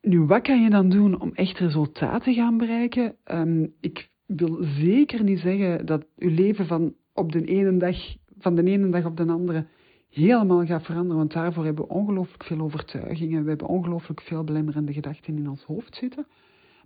Nu, 0.00 0.20
wat 0.20 0.42
kan 0.42 0.62
je 0.62 0.70
dan 0.70 0.88
doen 0.88 1.20
om 1.20 1.32
echt 1.34 1.58
resultaten 1.58 2.20
te 2.20 2.34
gaan 2.34 2.56
bereiken? 2.56 3.16
Um, 3.24 3.74
ik 3.80 4.10
wil 4.26 4.62
zeker 4.62 5.22
niet 5.22 5.38
zeggen 5.38 5.86
dat 5.86 6.06
je 6.16 6.30
leven 6.30 6.66
van, 6.66 6.94
op 7.12 7.32
de 7.32 7.44
ene 7.44 7.76
dag, 7.76 7.96
van 8.38 8.54
de 8.54 8.62
ene 8.62 8.90
dag 8.90 9.04
op 9.04 9.16
de 9.16 9.26
andere 9.26 9.66
helemaal 10.10 10.66
gaat 10.66 10.84
veranderen, 10.84 11.16
want 11.16 11.32
daarvoor 11.32 11.64
hebben 11.64 11.84
we 11.84 11.94
ongelooflijk 11.94 12.44
veel 12.44 12.60
overtuigingen, 12.60 13.42
we 13.42 13.48
hebben 13.48 13.68
ongelooflijk 13.68 14.20
veel 14.20 14.44
belemmerende 14.44 14.92
gedachten 14.92 15.36
in 15.36 15.48
ons 15.48 15.64
hoofd 15.64 15.96
zitten. 15.96 16.26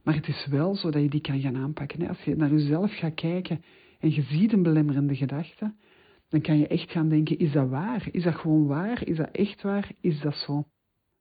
Maar 0.09 0.17
het 0.17 0.29
is 0.29 0.47
wel 0.51 0.75
zo 0.75 0.91
dat 0.91 1.03
je 1.03 1.09
die 1.09 1.21
kan 1.21 1.41
gaan 1.41 1.57
aanpakken. 1.57 2.09
Als 2.09 2.23
je 2.23 2.37
naar 2.37 2.51
jezelf 2.51 2.95
gaat 2.95 3.15
kijken 3.15 3.63
en 3.99 4.15
je 4.15 4.23
ziet 4.23 4.53
een 4.53 4.63
belemmerende 4.63 5.17
gedachte, 5.17 5.75
dan 6.29 6.41
kan 6.41 6.59
je 6.59 6.67
echt 6.67 6.91
gaan 6.91 7.09
denken, 7.09 7.39
is 7.39 7.53
dat 7.53 7.69
waar? 7.69 8.09
Is 8.11 8.23
dat 8.23 8.35
gewoon 8.35 8.67
waar? 8.67 9.07
Is 9.07 9.17
dat 9.17 9.31
echt 9.31 9.63
waar? 9.63 9.91
Is 10.01 10.21
dat 10.21 10.35
zo? 10.35 10.65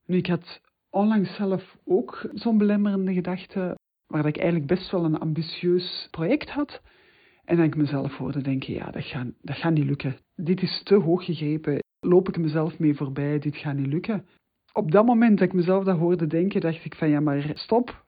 Nu, 0.06 0.18
ik 0.18 0.28
had 0.28 0.62
onlangs 0.90 1.36
zelf 1.36 1.78
ook 1.86 2.30
zo'n 2.34 2.58
belemmerende 2.58 3.14
gedachte, 3.14 3.78
waar 4.06 4.26
ik 4.26 4.38
eigenlijk 4.38 4.70
best 4.70 4.92
wel 4.92 5.06
een 5.06 5.20
ambitieus 5.20 6.08
project 6.12 6.50
had. 6.50 6.82
En 7.46 7.58
dat 7.58 7.66
ik 7.66 7.76
mezelf 7.76 8.18
hoorde 8.18 8.42
denken, 8.42 8.74
ja, 8.74 8.92
dat 8.92 9.04
gaat, 9.04 9.28
dat 9.42 9.74
niet 9.74 9.86
lukken. 9.86 10.18
Dit 10.36 10.62
is 10.62 10.82
te 10.84 10.96
hoog 10.96 11.26
gegrepen. 11.26 11.80
Loop 12.00 12.28
ik 12.28 12.38
mezelf 12.38 12.80
mee 12.80 12.96
voorbij? 12.96 13.40
Dit 13.40 13.58
gaat 13.58 13.76
niet 13.76 13.88
lukken. 13.88 14.26
Op 14.74 14.92
dat 14.92 15.06
moment 15.06 15.38
dat 15.38 15.48
ik 15.48 15.54
mezelf 15.54 15.84
dat 15.84 15.98
hoorde 15.98 16.28
denken, 16.28 16.62
dacht 16.62 16.86
ik 16.86 16.96
van, 16.96 17.10
ja, 17.10 17.20
maar 17.20 17.52
stop, 17.54 18.06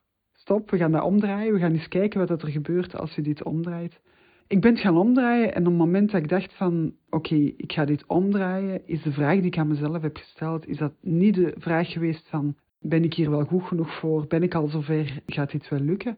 stop, 0.49 0.69
we 0.69 0.77
gaan 0.77 0.91
dat 0.91 1.03
omdraaien. 1.03 1.53
We 1.53 1.59
gaan 1.59 1.73
eens 1.73 1.87
kijken 1.87 2.27
wat 2.27 2.41
er 2.41 2.49
gebeurt 2.49 2.95
als 2.95 3.15
je 3.15 3.21
dit 3.21 3.43
omdraait. 3.43 3.99
Ik 4.47 4.61
ben 4.61 4.71
het 4.71 4.81
gaan 4.81 4.97
omdraaien 4.97 5.53
en 5.53 5.61
op 5.61 5.67
het 5.67 5.77
moment 5.77 6.11
dat 6.11 6.21
ik 6.21 6.29
dacht 6.29 6.53
van, 6.53 6.93
oké, 7.09 7.35
ik 7.35 7.71
ga 7.71 7.85
dit 7.85 8.05
omdraaien, 8.07 8.87
is 8.87 9.01
de 9.01 9.11
vraag 9.11 9.35
die 9.35 9.45
ik 9.45 9.57
aan 9.57 9.67
mezelf 9.67 10.01
heb 10.01 10.17
gesteld, 10.17 10.67
is 10.67 10.77
dat 10.77 10.93
niet 11.01 11.35
de 11.35 11.53
vraag 11.57 11.91
geweest 11.91 12.27
van, 12.29 12.55
ben 12.79 13.03
ik 13.03 13.13
hier 13.13 13.29
wel 13.29 13.43
goed 13.43 13.63
genoeg 13.63 13.99
voor? 13.99 14.27
Ben 14.27 14.43
ik 14.43 14.55
al 14.55 14.67
zover? 14.67 15.21
Gaat 15.25 15.51
dit 15.51 15.69
wel 15.69 15.79
lukken? 15.79 16.17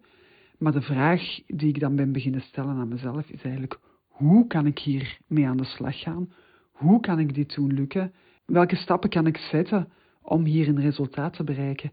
Maar 0.58 0.72
de 0.72 0.82
vraag 0.82 1.22
die 1.48 1.70
ik 1.70 1.80
dan 1.80 1.96
ben 1.96 2.12
beginnen 2.12 2.42
stellen 2.42 2.76
aan 2.76 2.88
mezelf 2.88 3.30
is 3.30 3.42
eigenlijk, 3.42 3.80
hoe 4.08 4.48
kan 4.48 4.66
ik 4.66 4.80
hier 4.80 5.18
mee 5.28 5.48
aan 5.48 5.58
de 5.58 5.66
slag 5.66 6.00
gaan? 6.00 6.32
Hoe 6.72 7.00
kan 7.00 7.20
ik 7.20 7.34
dit 7.34 7.56
doen 7.56 7.74
lukken? 7.74 8.14
Welke 8.46 8.76
stappen 8.76 9.10
kan 9.10 9.28
ik 9.28 9.38
zetten 9.38 9.88
om 10.22 10.46
hier 10.46 10.68
een 10.68 10.82
resultaat 10.82 11.34
te 11.34 11.44
bereiken? 11.44 11.92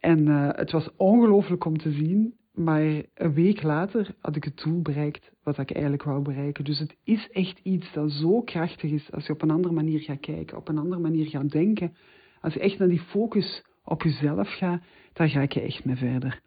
En 0.00 0.26
uh, 0.26 0.48
het 0.52 0.70
was 0.70 0.96
ongelooflijk 0.96 1.64
om 1.64 1.78
te 1.78 1.90
zien, 1.90 2.34
maar 2.52 3.02
een 3.14 3.34
week 3.34 3.62
later 3.62 4.14
had 4.20 4.36
ik 4.36 4.44
het 4.44 4.62
doel 4.64 4.82
bereikt 4.82 5.32
wat 5.42 5.58
ik 5.58 5.70
eigenlijk 5.70 6.02
wou 6.02 6.22
bereiken. 6.22 6.64
Dus 6.64 6.78
het 6.78 6.96
is 7.04 7.28
echt 7.30 7.60
iets 7.62 7.92
dat 7.92 8.10
zo 8.10 8.42
krachtig 8.42 8.90
is 8.90 9.12
als 9.12 9.26
je 9.26 9.32
op 9.32 9.42
een 9.42 9.50
andere 9.50 9.74
manier 9.74 10.00
gaat 10.00 10.20
kijken, 10.20 10.56
op 10.56 10.68
een 10.68 10.78
andere 10.78 11.00
manier 11.00 11.26
gaat 11.26 11.50
denken. 11.50 11.94
Als 12.40 12.54
je 12.54 12.60
echt 12.60 12.78
naar 12.78 12.88
die 12.88 13.00
focus 13.00 13.64
op 13.84 14.02
jezelf 14.02 14.48
gaat, 14.48 14.82
dan 15.12 15.28
ga 15.28 15.40
ik 15.40 15.52
je 15.52 15.60
echt 15.60 15.84
mee 15.84 15.96
verder. 15.96 16.40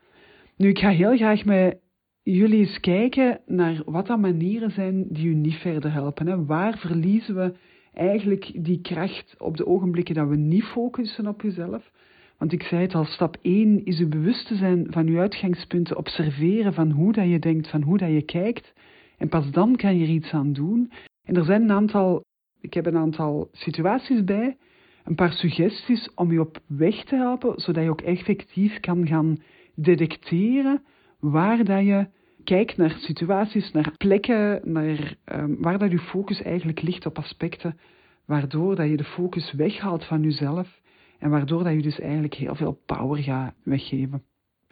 Nu, 0.57 0.69
ik 0.69 0.79
ga 0.79 0.89
heel 0.89 1.15
graag 1.15 1.45
met 1.45 1.79
jullie 2.23 2.59
eens 2.59 2.79
kijken 2.79 3.41
naar 3.45 3.81
wat 3.85 4.07
dan 4.07 4.19
manieren 4.19 4.71
zijn 4.71 5.05
die 5.09 5.27
u 5.27 5.33
niet 5.33 5.55
verder 5.55 5.91
helpen. 5.91 6.45
Waar 6.45 6.77
verliezen 6.77 7.35
we 7.35 7.53
eigenlijk 7.93 8.63
die 8.63 8.81
kracht 8.81 9.35
op 9.37 9.57
de 9.57 9.67
ogenblikken 9.67 10.15
dat 10.15 10.27
we 10.27 10.35
niet 10.35 10.63
focussen 10.63 11.27
op 11.27 11.41
jezelf? 11.41 11.91
Want 12.37 12.51
ik 12.51 12.63
zei 12.63 12.81
het 12.81 12.95
al, 12.95 13.05
stap 13.05 13.37
1 13.41 13.85
is 13.85 13.97
je 13.97 14.07
bewust 14.07 14.47
te 14.47 14.55
zijn 14.55 14.87
van 14.89 15.07
je 15.07 15.19
uitgangspunten, 15.19 15.97
observeren 15.97 16.73
van 16.73 16.91
hoe 16.91 17.13
dat 17.13 17.29
je 17.29 17.39
denkt, 17.39 17.69
van 17.69 17.81
hoe 17.81 17.97
dat 17.97 18.09
je 18.09 18.21
kijkt. 18.21 18.73
En 19.17 19.29
pas 19.29 19.51
dan 19.51 19.75
kan 19.75 19.97
je 19.97 20.03
er 20.03 20.11
iets 20.11 20.31
aan 20.31 20.53
doen. 20.53 20.91
En 21.23 21.35
er 21.35 21.45
zijn 21.45 21.61
een 21.61 21.71
aantal, 21.71 22.23
ik 22.61 22.73
heb 22.73 22.85
een 22.85 22.97
aantal 22.97 23.49
situaties 23.51 24.23
bij, 24.23 24.57
een 25.03 25.15
paar 25.15 25.31
suggesties 25.31 26.09
om 26.15 26.31
je 26.31 26.39
op 26.39 26.59
weg 26.67 27.03
te 27.03 27.15
helpen, 27.15 27.59
zodat 27.59 27.83
je 27.83 27.89
ook 27.89 28.01
effectief 28.01 28.79
kan 28.79 29.07
gaan 29.07 29.37
detecteren 29.75 30.83
waar 31.19 31.63
dat 31.63 31.85
je 31.85 32.07
kijkt 32.43 32.77
naar 32.77 32.95
situaties, 32.99 33.71
naar 33.71 33.93
plekken, 33.97 34.61
naar 34.63 35.15
um, 35.25 35.57
waar 35.61 35.77
dat 35.79 35.91
je 35.91 35.99
focus 35.99 36.41
eigenlijk 36.41 36.81
ligt 36.81 37.05
op 37.05 37.17
aspecten, 37.17 37.77
waardoor 38.25 38.75
dat 38.75 38.89
je 38.89 38.97
de 38.97 39.03
focus 39.03 39.53
weghaalt 39.53 40.05
van 40.05 40.21
jezelf 40.21 40.81
en 41.23 41.29
waardoor 41.29 41.63
dat 41.63 41.73
je 41.73 41.81
dus 41.81 41.99
eigenlijk 41.99 42.33
heel 42.33 42.55
veel 42.55 42.81
power 42.85 43.23
gaat 43.23 43.53
weggeven. 43.63 44.23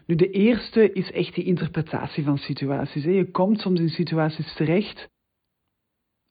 Nu, 0.06 0.16
de 0.16 0.30
eerste 0.30 0.92
is 0.92 1.12
echt 1.12 1.36
die 1.36 1.44
interpretatie 1.44 2.24
van 2.24 2.38
situaties. 2.38 3.04
Je 3.04 3.32
komt 3.32 3.60
soms 3.60 3.80
in 3.80 3.90
situaties 3.90 4.54
terecht 4.54 5.10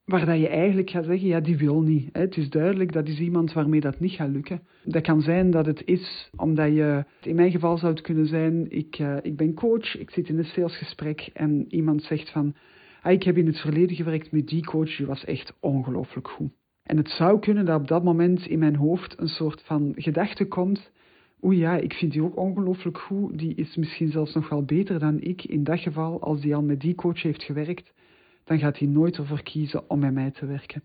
waar 0.04 0.26
dat 0.26 0.38
je 0.38 0.48
eigenlijk 0.48 0.90
gaat 0.90 1.04
zeggen, 1.04 1.28
ja, 1.28 1.40
die 1.40 1.56
wil 1.56 1.80
niet. 1.80 2.08
Het 2.12 2.36
is 2.36 2.50
duidelijk, 2.50 2.92
dat 2.92 3.08
is 3.08 3.18
iemand 3.18 3.52
waarmee 3.52 3.80
dat 3.80 4.00
niet 4.00 4.12
gaat 4.12 4.30
lukken. 4.30 4.62
Dat 4.84 5.02
kan 5.02 5.20
zijn 5.20 5.50
dat 5.50 5.66
het 5.66 5.82
is 5.84 6.30
omdat 6.36 6.74
je, 6.74 7.04
in 7.22 7.34
mijn 7.34 7.50
geval 7.50 7.78
zou 7.78 7.92
het 7.92 8.02
kunnen 8.02 8.26
zijn, 8.26 8.70
ik, 8.70 8.98
uh, 8.98 9.16
ik 9.22 9.36
ben 9.36 9.54
coach, 9.54 9.98
ik 9.98 10.10
zit 10.10 10.28
in 10.28 10.38
een 10.38 10.44
salesgesprek 10.44 11.30
en 11.32 11.66
iemand 11.68 12.02
zegt 12.02 12.30
van, 12.30 12.54
ah, 13.02 13.12
ik 13.12 13.22
heb 13.22 13.36
in 13.36 13.46
het 13.46 13.60
verleden 13.60 13.96
gewerkt 13.96 14.32
met 14.32 14.48
die 14.48 14.64
coach, 14.64 14.96
die 14.96 15.06
was 15.06 15.24
echt 15.24 15.56
ongelooflijk 15.60 16.28
goed. 16.28 16.50
En 16.90 16.96
het 16.96 17.08
zou 17.08 17.38
kunnen 17.38 17.64
dat 17.64 17.80
op 17.80 17.88
dat 17.88 18.04
moment 18.04 18.46
in 18.46 18.58
mijn 18.58 18.76
hoofd 18.76 19.18
een 19.18 19.28
soort 19.28 19.62
van 19.62 19.92
gedachte 19.96 20.46
komt, 20.46 20.90
oeh 21.42 21.56
ja, 21.56 21.76
ik 21.76 21.92
vind 21.92 22.12
die 22.12 22.22
ook 22.22 22.36
ongelooflijk 22.36 22.98
goed, 22.98 23.38
die 23.38 23.54
is 23.54 23.76
misschien 23.76 24.10
zelfs 24.10 24.34
nog 24.34 24.48
wel 24.48 24.64
beter 24.64 24.98
dan 24.98 25.20
ik 25.20 25.44
in 25.44 25.64
dat 25.64 25.80
geval, 25.80 26.20
als 26.20 26.40
die 26.40 26.54
al 26.54 26.62
met 26.62 26.80
die 26.80 26.94
coach 26.94 27.22
heeft 27.22 27.42
gewerkt 27.42 27.92
dan 28.44 28.58
gaat 28.58 28.78
hij 28.78 28.88
nooit 28.88 29.16
ervoor 29.16 29.42
kiezen 29.42 29.90
om 29.90 29.98
met 29.98 30.12
mij 30.12 30.30
te 30.30 30.46
werken. 30.46 30.82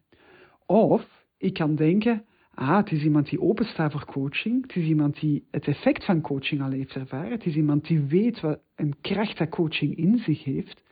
Of 0.65 1.25
ik 1.37 1.53
kan 1.53 1.75
denken, 1.75 2.25
ah, 2.53 2.77
het 2.77 2.91
is 2.91 3.03
iemand 3.03 3.29
die 3.29 3.41
openstaat 3.41 3.91
voor 3.91 4.05
coaching. 4.05 4.61
Het 4.61 4.75
is 4.75 4.85
iemand 4.85 5.19
die 5.19 5.47
het 5.51 5.67
effect 5.67 6.05
van 6.05 6.21
coaching 6.21 6.61
al 6.61 6.71
heeft 6.71 6.95
ervaren. 6.95 7.31
Het 7.31 7.45
is 7.45 7.55
iemand 7.55 7.87
die 7.87 7.99
weet 7.99 8.39
wat 8.39 8.59
een 8.75 8.95
kracht 9.01 9.37
dat 9.37 9.49
coaching 9.49 9.95
in 9.95 10.17
zich 10.17 10.43
heeft. 10.43 10.83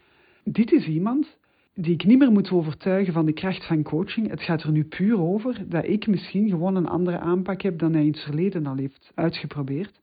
Dit 0.44 0.72
is 0.72 0.88
iemand 0.88 1.38
die 1.76 1.94
ik 1.94 2.06
niet 2.06 2.20
meer 2.20 2.32
moet 2.32 2.52
overtuigen 2.52 3.14
van 3.14 3.26
de 3.26 3.34
kracht 3.34 3.66
van 3.66 3.84
coaching. 3.84 4.30
Het 4.30 4.42
gaat 4.42 4.64
er 4.64 4.72
nu 4.72 4.84
puur 4.84 5.20
over 5.20 5.70
dat 5.70 5.88
ik 5.88 6.08
misschien 6.08 6.50
gewoon 6.50 6.76
een 6.76 6.88
andere 6.88 7.20
aanpak 7.20 7.62
heb 7.62 7.80
dan 7.80 7.94
hij 7.94 8.02
in 8.02 8.12
het 8.12 8.20
verleden 8.20 8.66
al 8.66 8.76
heeft 8.76 9.12
uitgeprobeerd. 9.16 10.02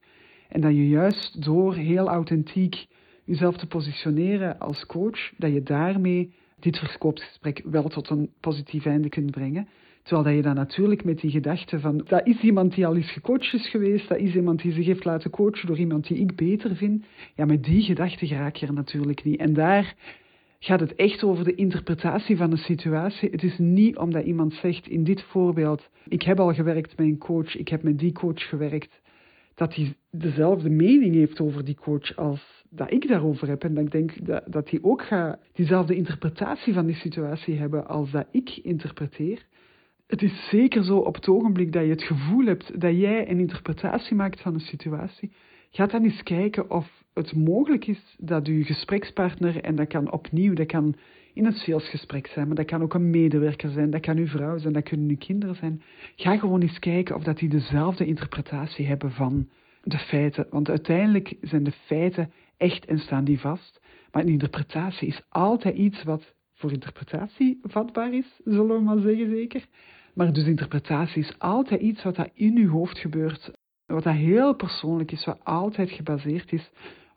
En 0.48 0.60
dat 0.60 0.72
je 0.72 0.88
juist 0.88 1.44
door 1.44 1.74
heel 1.74 2.08
authentiek 2.08 2.86
jezelf 3.24 3.56
te 3.56 3.66
positioneren 3.66 4.58
als 4.58 4.86
coach, 4.86 5.32
dat 5.36 5.52
je 5.52 5.62
daarmee 5.62 6.32
dit 6.60 6.78
verkoopsgesprek 6.78 7.62
wel 7.64 7.88
tot 7.88 8.10
een 8.10 8.30
positief 8.40 8.86
einde 8.86 9.08
kunt 9.08 9.30
brengen. 9.30 9.68
Terwijl 10.02 10.26
dat 10.26 10.34
je 10.34 10.42
dan 10.42 10.54
natuurlijk 10.54 11.04
met 11.04 11.20
die 11.20 11.30
gedachte 11.30 11.80
van, 11.80 12.04
dat 12.06 12.26
is 12.26 12.40
iemand 12.40 12.74
die 12.74 12.86
al 12.86 12.96
eens 12.96 13.12
gecoacht 13.12 13.54
is 13.54 13.68
geweest, 13.68 14.08
dat 14.08 14.18
is 14.18 14.34
iemand 14.34 14.62
die 14.62 14.72
zich 14.72 14.86
heeft 14.86 15.04
laten 15.04 15.30
coachen 15.30 15.66
door 15.66 15.78
iemand 15.78 16.06
die 16.06 16.18
ik 16.18 16.36
beter 16.36 16.76
vind. 16.76 17.04
Ja, 17.34 17.44
met 17.44 17.64
die 17.64 17.82
gedachte 17.82 18.26
raak 18.26 18.56
je 18.56 18.66
er 18.66 18.72
natuurlijk 18.72 19.24
niet. 19.24 19.40
En 19.40 19.52
daar 19.52 19.94
gaat 20.62 20.80
het 20.80 20.94
echt 20.94 21.24
over 21.24 21.44
de 21.44 21.54
interpretatie 21.54 22.36
van 22.36 22.50
een 22.50 22.58
situatie. 22.58 23.30
Het 23.30 23.42
is 23.42 23.58
niet 23.58 23.96
omdat 23.96 24.24
iemand 24.24 24.52
zegt, 24.52 24.88
in 24.88 25.04
dit 25.04 25.22
voorbeeld, 25.22 25.88
ik 26.08 26.22
heb 26.22 26.40
al 26.40 26.54
gewerkt 26.54 26.96
met 26.96 27.06
een 27.06 27.18
coach, 27.18 27.56
ik 27.56 27.68
heb 27.68 27.82
met 27.82 27.98
die 27.98 28.12
coach 28.12 28.48
gewerkt, 28.48 29.00
dat 29.54 29.74
hij 29.74 29.94
dezelfde 30.10 30.70
mening 30.70 31.14
heeft 31.14 31.40
over 31.40 31.64
die 31.64 31.74
coach 31.74 32.16
als 32.16 32.64
dat 32.70 32.92
ik 32.92 33.08
daarover 33.08 33.48
heb. 33.48 33.64
En 33.64 33.74
dat 33.74 33.84
ik 33.84 33.90
denk 33.90 34.26
dat, 34.26 34.42
dat 34.46 34.70
hij 34.70 34.78
ook 34.82 35.02
gaat 35.02 35.38
diezelfde 35.52 35.94
interpretatie 35.94 36.72
van 36.72 36.86
die 36.86 36.94
situatie 36.94 37.58
hebben 37.58 37.86
als 37.86 38.10
dat 38.10 38.26
ik 38.30 38.56
interpreteer. 38.62 39.46
Het 40.06 40.22
is 40.22 40.48
zeker 40.48 40.84
zo 40.84 40.96
op 40.96 41.14
het 41.14 41.28
ogenblik 41.28 41.72
dat 41.72 41.82
je 41.82 41.90
het 41.90 42.02
gevoel 42.02 42.44
hebt 42.44 42.80
dat 42.80 42.96
jij 42.96 43.30
een 43.30 43.38
interpretatie 43.38 44.16
maakt 44.16 44.40
van 44.40 44.54
een 44.54 44.60
situatie. 44.60 45.32
Ga 45.70 45.86
dan 45.86 46.04
eens 46.04 46.22
kijken 46.22 46.70
of 46.70 46.99
het 47.14 47.36
mogelijk 47.36 47.86
is 47.86 48.16
dat 48.18 48.46
je 48.46 48.64
gesprekspartner, 48.64 49.60
en 49.60 49.76
dat 49.76 49.88
kan 49.88 50.12
opnieuw, 50.12 50.54
dat 50.54 50.66
kan 50.66 50.94
in 51.34 51.46
een 51.46 51.52
salesgesprek 51.52 52.26
zijn, 52.26 52.46
maar 52.46 52.56
dat 52.56 52.66
kan 52.66 52.82
ook 52.82 52.94
een 52.94 53.10
medewerker 53.10 53.70
zijn, 53.70 53.90
dat 53.90 54.00
kan 54.00 54.16
uw 54.16 54.26
vrouw 54.26 54.58
zijn, 54.58 54.72
dat 54.72 54.82
kunnen 54.82 55.08
uw 55.08 55.16
kinderen 55.16 55.54
zijn. 55.54 55.82
Ga 56.16 56.36
gewoon 56.36 56.60
eens 56.60 56.78
kijken 56.78 57.14
of 57.14 57.22
dat 57.22 57.38
die 57.38 57.48
dezelfde 57.48 58.06
interpretatie 58.06 58.86
hebben 58.86 59.12
van 59.12 59.48
de 59.82 59.98
feiten. 59.98 60.46
Want 60.50 60.68
uiteindelijk 60.68 61.34
zijn 61.40 61.62
de 61.62 61.72
feiten 61.72 62.32
echt 62.56 62.84
en 62.86 62.98
staan 62.98 63.24
die 63.24 63.40
vast. 63.40 63.80
Maar 64.12 64.22
een 64.22 64.28
interpretatie 64.28 65.08
is 65.08 65.22
altijd 65.28 65.76
iets 65.76 66.02
wat 66.02 66.34
voor 66.54 66.72
interpretatie 66.72 67.58
vatbaar 67.62 68.14
is, 68.14 68.40
zullen 68.44 68.76
we 68.76 68.82
maar 68.82 68.98
zeggen 68.98 69.30
zeker. 69.30 69.66
Maar 70.14 70.32
dus 70.32 70.46
interpretatie 70.46 71.22
is 71.22 71.38
altijd 71.38 71.80
iets 71.80 72.02
wat 72.02 72.30
in 72.34 72.56
uw 72.56 72.70
hoofd 72.70 72.98
gebeurt, 72.98 73.50
wat 73.86 74.04
heel 74.04 74.54
persoonlijk 74.54 75.12
is, 75.12 75.24
wat 75.24 75.44
altijd 75.44 75.90
gebaseerd 75.90 76.52
is 76.52 76.70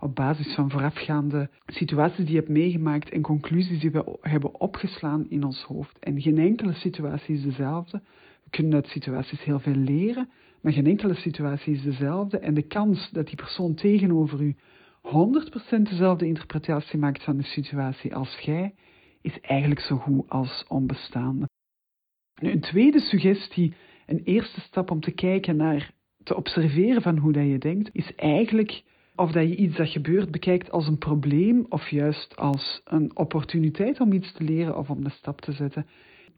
op 0.03 0.15
basis 0.15 0.53
van 0.53 0.69
voorafgaande 0.69 1.49
situaties 1.65 2.17
die 2.17 2.33
je 2.33 2.39
hebt 2.39 2.49
meegemaakt 2.49 3.09
en 3.09 3.21
conclusies 3.21 3.79
die 3.79 3.91
we 3.91 4.17
hebben 4.21 4.59
opgeslaan 4.59 5.29
in 5.29 5.43
ons 5.43 5.63
hoofd. 5.63 5.99
En 5.99 6.21
geen 6.21 6.37
enkele 6.37 6.73
situatie 6.73 7.35
is 7.35 7.43
dezelfde. 7.43 8.01
We 8.43 8.49
kunnen 8.49 8.73
uit 8.73 8.87
situaties 8.87 9.43
heel 9.43 9.59
veel 9.59 9.75
leren, 9.75 10.29
maar 10.61 10.73
geen 10.73 10.87
enkele 10.87 11.13
situatie 11.13 11.73
is 11.73 11.81
dezelfde. 11.81 12.39
En 12.39 12.53
de 12.53 12.67
kans 12.67 13.09
dat 13.11 13.27
die 13.27 13.35
persoon 13.35 13.73
tegenover 13.73 14.41
u 14.41 14.55
100% 15.01 15.81
dezelfde 15.81 16.25
interpretatie 16.25 16.99
maakt 16.99 17.23
van 17.23 17.37
de 17.37 17.43
situatie 17.43 18.15
als 18.15 18.37
jij, 18.39 18.73
is 19.21 19.39
eigenlijk 19.39 19.81
zo 19.81 19.97
goed 19.97 20.29
als 20.29 20.65
onbestaande. 20.67 21.49
Nu, 22.41 22.51
een 22.51 22.59
tweede 22.59 22.99
suggestie, 22.99 23.73
een 24.05 24.21
eerste 24.23 24.61
stap 24.61 24.91
om 24.91 24.99
te 24.99 25.11
kijken 25.11 25.55
naar, 25.55 25.91
te 26.23 26.35
observeren 26.35 27.01
van 27.01 27.17
hoe 27.17 27.31
dat 27.31 27.47
je 27.47 27.57
denkt, 27.57 27.89
is 27.93 28.15
eigenlijk 28.15 28.83
of 29.15 29.31
dat 29.31 29.49
je 29.49 29.55
iets 29.55 29.77
dat 29.77 29.89
gebeurt 29.89 30.31
bekijkt 30.31 30.71
als 30.71 30.87
een 30.87 30.97
probleem 30.97 31.65
of 31.69 31.87
juist 31.87 32.35
als 32.35 32.81
een 32.83 33.17
opportuniteit 33.17 33.99
om 33.99 34.11
iets 34.11 34.31
te 34.31 34.43
leren 34.43 34.77
of 34.77 34.89
om 34.89 35.03
de 35.03 35.09
stap 35.09 35.41
te 35.41 35.51
zetten. 35.51 35.85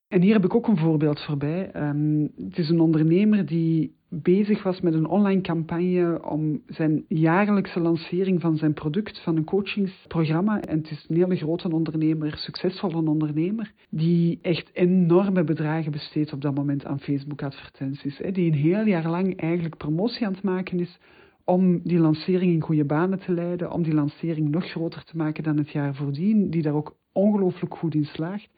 En 0.08 0.22
hier 0.22 0.34
heb 0.34 0.46
ik 0.46 0.56
ook 0.56 0.68
een 0.68 0.78
voorbeeld 0.78 1.20
voorbij. 1.22 1.76
Um, 1.76 2.32
het 2.38 2.58
is 2.58 2.70
een 2.70 2.80
ondernemer 2.80 3.46
die 3.46 3.96
bezig 4.10 4.64
was 4.64 4.82
met 4.82 4.94
een 4.94 5.08
online 5.08 5.42
campagne 5.42 6.30
om 6.30 6.62
zijn 6.68 7.06
jaarlijkse 7.08 7.80
lancering 7.80 8.42
van 8.42 8.58
zijn 8.58 8.74
product, 8.74 9.22
van 9.24 9.38
een 9.38 9.44
coachingsprogramma. 9.44 10.62
En 10.62 10.78
het 10.78 10.92
is 10.92 11.06
een 11.08 11.16
hele 11.16 11.36
grote 11.36 11.72
ondernemer, 11.72 12.38
succesvolle 12.38 13.10
ondernemer, 13.10 13.72
die 13.90 14.40
echt 14.42 14.70
enorme 14.74 15.44
bedragen 15.44 15.92
besteedt 15.92 16.34
op 16.34 16.42
dat 16.42 16.56
moment 16.56 16.86
aan 16.86 17.00
Facebook-advertenties. 17.00 18.18
Die 18.32 18.52
een 18.52 18.58
heel 18.58 18.86
jaar 18.86 19.10
lang 19.10 19.40
eigenlijk 19.40 19.78
promotie 19.78 20.26
aan 20.26 20.34
het 20.34 20.44
maken 20.44 20.80
is 20.80 21.00
om 21.46 21.82
die 21.84 22.00
lancering 22.00 22.52
in 22.52 22.62
goede 22.62 22.86
banen 22.86 23.20
te 23.20 23.32
leiden, 23.32 23.72
om 23.72 23.84
die 23.84 23.94
lancering 23.94 24.50
nog 24.50 24.70
groter 24.70 25.04
te 25.04 25.18
maken 25.18 25.44
dan 25.44 25.58
het 25.58 25.72
jaar 25.72 25.96
voordien, 25.96 26.50
die 26.50 26.62
daar 26.62 26.74
ook 26.74 26.96
ongelooflijk 27.12 27.76
goed 27.76 27.96
in 27.96 28.06
slaagt, 28.06 28.50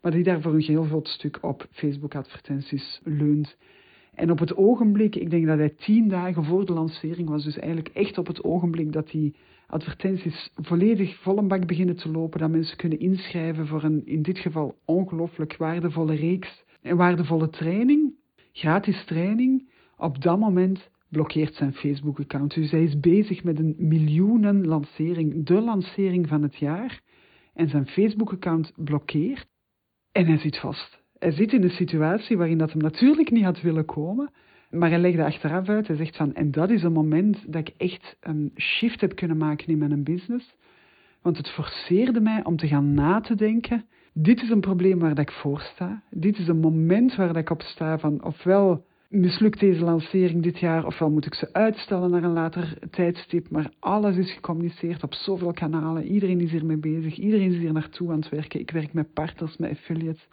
maar 0.00 0.12
die 0.12 0.22
daar 0.22 0.40
voor 0.40 0.54
een 0.54 0.60
heel 0.60 0.84
groot 0.84 1.08
stuk 1.08 1.38
op 1.40 1.66
Facebook-advertenties 1.70 3.00
leunt. 3.04 3.56
En 4.14 4.30
op 4.30 4.38
het 4.38 4.56
ogenblik, 4.56 5.16
ik 5.16 5.30
denk 5.30 5.46
dat 5.46 5.58
hij 5.58 5.68
tien 5.70 6.08
dagen 6.08 6.44
voor 6.44 6.66
de 6.66 6.72
lancering 6.72 7.28
was, 7.28 7.44
dus 7.44 7.58
eigenlijk 7.58 7.94
echt 7.94 8.18
op 8.18 8.26
het 8.26 8.44
ogenblik 8.44 8.92
dat 8.92 9.10
die 9.10 9.34
advertenties 9.66 10.50
volledig 10.54 11.16
vol 11.16 11.38
een 11.38 11.48
bak 11.48 11.66
beginnen 11.66 11.96
te 11.96 12.10
lopen, 12.10 12.40
dat 12.40 12.50
mensen 12.50 12.76
kunnen 12.76 12.98
inschrijven 12.98 13.66
voor 13.66 13.82
een 13.82 14.06
in 14.06 14.22
dit 14.22 14.38
geval 14.38 14.76
ongelooflijk 14.84 15.56
waardevolle 15.56 16.14
reeks 16.14 16.64
en 16.82 16.96
waardevolle 16.96 17.48
training, 17.48 18.14
gratis 18.52 19.04
training. 19.04 19.68
Op 19.96 20.22
dat 20.22 20.38
moment 20.38 20.90
blokkeert 21.14 21.54
zijn 21.54 21.72
Facebook-account. 21.72 22.54
Dus 22.54 22.70
hij 22.70 22.82
is 22.82 23.00
bezig 23.00 23.44
met 23.44 23.58
een 23.58 23.74
miljoenen 23.78 24.66
lancering, 24.66 25.46
de 25.46 25.60
lancering 25.60 26.28
van 26.28 26.42
het 26.42 26.56
jaar. 26.56 27.00
En 27.54 27.68
zijn 27.68 27.86
Facebook-account 27.86 28.72
blokkeert 28.76 29.46
en 30.12 30.26
hij 30.26 30.38
zit 30.38 30.58
vast. 30.58 31.02
Hij 31.18 31.30
zit 31.30 31.52
in 31.52 31.62
een 31.62 31.70
situatie 31.70 32.36
waarin 32.36 32.58
dat 32.58 32.72
hem 32.72 32.82
natuurlijk 32.82 33.30
niet 33.30 33.44
had 33.44 33.60
willen 33.60 33.84
komen, 33.84 34.30
maar 34.70 34.90
hij 34.90 34.98
legde 34.98 35.24
achteraf 35.24 35.68
uit. 35.68 35.86
Hij 35.86 35.96
zegt 35.96 36.16
van, 36.16 36.34
en 36.34 36.50
dat 36.50 36.70
is 36.70 36.82
een 36.82 36.92
moment 36.92 37.52
dat 37.52 37.68
ik 37.68 37.74
echt 37.76 38.16
een 38.20 38.52
shift 38.56 39.00
heb 39.00 39.14
kunnen 39.14 39.36
maken 39.36 39.66
in 39.66 39.78
mijn 39.78 40.04
business. 40.04 40.54
Want 41.22 41.36
het 41.36 41.48
forceerde 41.48 42.20
mij 42.20 42.44
om 42.44 42.56
te 42.56 42.68
gaan 42.68 42.94
na 42.94 43.20
te 43.20 43.34
denken. 43.34 43.84
Dit 44.12 44.42
is 44.42 44.50
een 44.50 44.60
probleem 44.60 44.98
waar 44.98 45.14
dat 45.14 45.28
ik 45.28 45.32
voor 45.32 45.60
sta. 45.60 46.02
Dit 46.10 46.38
is 46.38 46.48
een 46.48 46.60
moment 46.60 47.16
waar 47.16 47.26
dat 47.26 47.36
ik 47.36 47.50
op 47.50 47.62
sta 47.62 47.98
van 47.98 48.24
ofwel 48.24 48.84
mislukt 49.14 49.60
deze 49.60 49.84
lancering 49.84 50.42
dit 50.42 50.58
jaar, 50.58 50.86
ofwel 50.86 51.10
moet 51.10 51.26
ik 51.26 51.34
ze 51.34 51.52
uitstellen 51.52 52.10
naar 52.10 52.22
een 52.22 52.32
later 52.32 52.78
tijdstip. 52.90 53.50
Maar 53.50 53.70
alles 53.78 54.16
is 54.16 54.32
gecommuniceerd 54.32 55.02
op 55.02 55.14
zoveel 55.14 55.52
kanalen. 55.52 56.06
Iedereen 56.06 56.40
is 56.40 56.50
hiermee 56.50 56.76
bezig. 56.76 57.16
Iedereen 57.16 57.52
is 57.52 57.58
hier 57.58 57.72
naartoe 57.72 58.10
aan 58.10 58.20
het 58.20 58.28
werken. 58.28 58.60
Ik 58.60 58.70
werk 58.70 58.92
met 58.92 59.12
partners, 59.12 59.56
met 59.56 59.70
affiliates. 59.70 60.26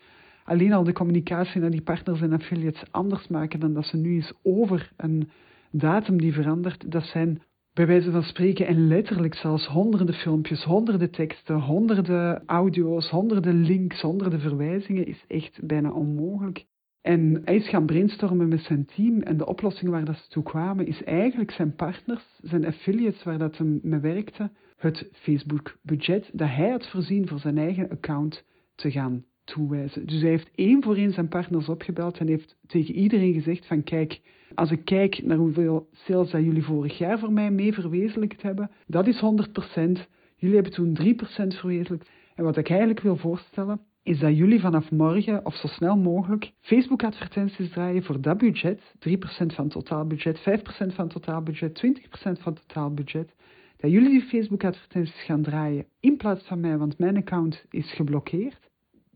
Alleen 0.43 0.73
al 0.73 0.83
de 0.83 0.93
communicatie 0.93 1.61
naar 1.61 1.71
die 1.71 1.81
partners 1.81 2.21
en 2.21 2.33
affiliates 2.33 2.91
anders 2.91 3.27
maken 3.27 3.59
dan 3.59 3.73
dat 3.73 3.85
ze 3.85 3.97
nu 3.97 4.17
is 4.17 4.33
over 4.43 4.91
een 4.97 5.29
datum 5.71 6.17
die 6.21 6.33
verandert. 6.33 6.91
Dat 6.91 7.03
zijn 7.03 7.41
bij 7.73 7.87
wijze 7.87 8.11
van 8.11 8.23
spreken 8.23 8.67
en 8.67 8.87
letterlijk 8.87 9.35
zelfs 9.35 9.67
honderden 9.67 10.15
filmpjes, 10.15 10.63
honderden 10.63 11.11
teksten, 11.11 11.59
honderden 11.59 12.43
audio's, 12.45 13.09
honderden 13.09 13.63
links, 13.63 14.01
honderden 14.01 14.39
verwijzingen 14.39 15.05
is 15.05 15.23
echt 15.27 15.59
bijna 15.63 15.91
onmogelijk. 15.91 16.65
En 17.01 17.41
hij 17.45 17.55
is 17.55 17.69
gaan 17.69 17.85
brainstormen 17.85 18.47
met 18.47 18.61
zijn 18.61 18.85
team 18.85 19.21
en 19.21 19.37
de 19.37 19.45
oplossing 19.45 19.91
waar 19.91 20.05
dat 20.05 20.17
ze 20.17 20.29
toe 20.29 20.43
kwamen 20.43 20.87
is 20.87 21.03
eigenlijk 21.03 21.51
zijn 21.51 21.75
partners, 21.75 22.39
zijn 22.41 22.65
affiliates 22.65 23.23
waar 23.23 23.37
dat 23.37 23.57
hem 23.57 23.79
mee 23.83 23.99
werkte, 23.99 24.51
het 24.77 25.09
Facebook-budget 25.11 26.29
dat 26.33 26.47
hij 26.47 26.69
had 26.69 26.89
voorzien 26.89 27.27
voor 27.27 27.39
zijn 27.39 27.57
eigen 27.57 27.89
account 27.89 28.43
te 28.75 28.91
gaan 28.91 29.25
toewijzen. 29.43 30.05
Dus 30.05 30.21
hij 30.21 30.29
heeft 30.29 30.51
één 30.55 30.83
voor 30.83 30.95
één 30.95 31.13
zijn 31.13 31.27
partners 31.27 31.69
opgebeld 31.69 32.17
en 32.17 32.27
heeft 32.27 32.57
tegen 32.67 32.95
iedereen 32.95 33.33
gezegd 33.33 33.65
van 33.65 33.83
kijk, 33.83 34.21
als 34.55 34.71
ik 34.71 34.85
kijk 34.85 35.23
naar 35.23 35.37
hoeveel 35.37 35.87
sales 35.91 36.31
dat 36.31 36.43
jullie 36.43 36.63
vorig 36.63 36.97
jaar 36.97 37.19
voor 37.19 37.33
mij 37.33 37.51
mee 37.51 37.73
verwezenlijkt 37.73 38.41
hebben, 38.41 38.71
dat 38.87 39.07
is 39.07 39.21
100%. 39.21 40.07
Jullie 40.35 40.55
hebben 40.55 40.73
toen 40.73 40.97
3% 41.01 41.57
verwezenlijkt. 41.57 42.09
En 42.35 42.43
wat 42.43 42.57
ik 42.57 42.69
eigenlijk 42.69 42.99
wil 42.99 43.15
voorstellen, 43.15 43.81
is 44.03 44.19
dat 44.19 44.37
jullie 44.37 44.59
vanaf 44.59 44.91
morgen 44.91 45.45
of 45.45 45.55
zo 45.55 45.67
snel 45.67 45.97
mogelijk 45.97 46.51
Facebook-advertenties 46.61 47.69
draaien 47.69 48.03
voor 48.03 48.21
dat 48.21 48.37
budget, 48.37 48.81
3% 49.09 49.45
van 49.45 49.67
totaalbudget, 49.67 50.39
5% 50.39 50.95
van 50.95 51.07
totaalbudget, 51.07 51.83
20% 51.85 52.41
van 52.41 52.53
totaalbudget. 52.53 53.33
Dat 53.77 53.91
jullie 53.91 54.09
die 54.09 54.21
Facebook-advertenties 54.21 55.23
gaan 55.23 55.41
draaien 55.41 55.85
in 55.99 56.17
plaats 56.17 56.47
van 56.47 56.59
mij, 56.59 56.77
want 56.77 56.97
mijn 56.97 57.17
account 57.17 57.65
is 57.69 57.93
geblokkeerd. 57.93 58.69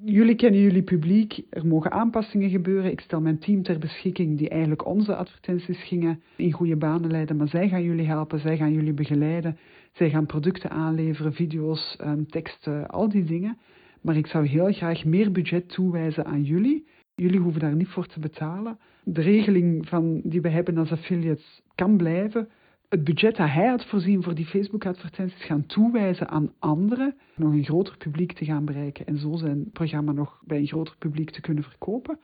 Jullie 0.04 0.36
kennen 0.36 0.62
jullie 0.62 0.84
publiek, 0.84 1.41
er 1.50 1.67
mogen 1.67 1.91
aanpassingen 1.91 2.50
gebeuren. 2.50 2.91
Ik 2.91 3.00
stel 3.00 3.21
mijn 3.21 3.39
team 3.39 3.63
ter 3.63 3.80
beschikking 3.80 4.38
die 4.38 4.50
eigenlijk 4.50 4.86
onze 4.86 5.15
advertenties 5.15 5.84
gingen 5.84 6.21
in 6.36 6.52
goede 6.52 6.76
banen 6.76 7.12
leiden, 7.12 7.38
maar 7.38 7.48
zij 7.48 7.69
gaan 7.69 7.84
jullie 7.84 8.08
helpen, 8.08 8.39
zij 8.39 8.58
gaan 8.58 8.74
jullie 8.74 8.93
begeleiden. 8.93 9.58
Zij 9.91 10.10
gaan 10.10 10.26
producten 10.26 10.69
aanleveren, 10.69 11.34
video's, 11.34 11.95
ehm, 12.00 12.24
teksten, 12.24 12.88
al 12.88 13.10
die 13.10 13.24
dingen. 13.24 13.58
Maar 14.06 14.15
ik 14.15 14.28
zou 14.28 14.48
heel 14.48 14.72
graag 14.72 15.06
meer 15.06 15.32
budget 15.32 15.70
toewijzen 15.70 16.26
aan 16.26 16.44
jullie. 16.44 16.88
Jullie 17.15 17.39
hoeven 17.39 17.62
daar 17.62 17.76
niet 17.76 17.88
voor 17.88 18.06
te 18.06 18.20
betalen. 18.20 18.80
De 19.04 19.22
regeling 19.22 19.88
van, 19.88 20.22
die 20.24 20.41
we 20.41 20.50
hebben 20.50 20.78
als 20.78 20.91
affiliates 20.91 21.62
kan 21.76 21.98
blijven. 21.98 22.50
Het 22.89 23.04
budget 23.04 23.36
dat 23.36 23.48
hij 23.48 23.68
had 23.68 23.86
voorzien 23.86 24.24
voor 24.24 24.36
die 24.36 24.46
Facebook-advertenties 24.46 25.44
gaan 25.44 25.65
toewijzen 25.65 26.28
aan 26.28 26.54
anderen. 26.60 27.15
Nog 27.36 27.54
een 27.54 27.63
groter 27.63 27.98
publiek 27.98 28.32
te 28.32 28.46
gaan 28.46 28.65
bereiken 28.65 29.06
en 29.06 29.18
zo 29.18 29.36
zijn 29.36 29.72
programma 29.72 30.12
nog 30.12 30.41
bij 30.46 30.58
een 30.58 30.68
groter 30.68 30.96
publiek 30.98 31.30
te 31.30 31.41
kunnen 31.41 31.63
verkopen. 31.63 32.20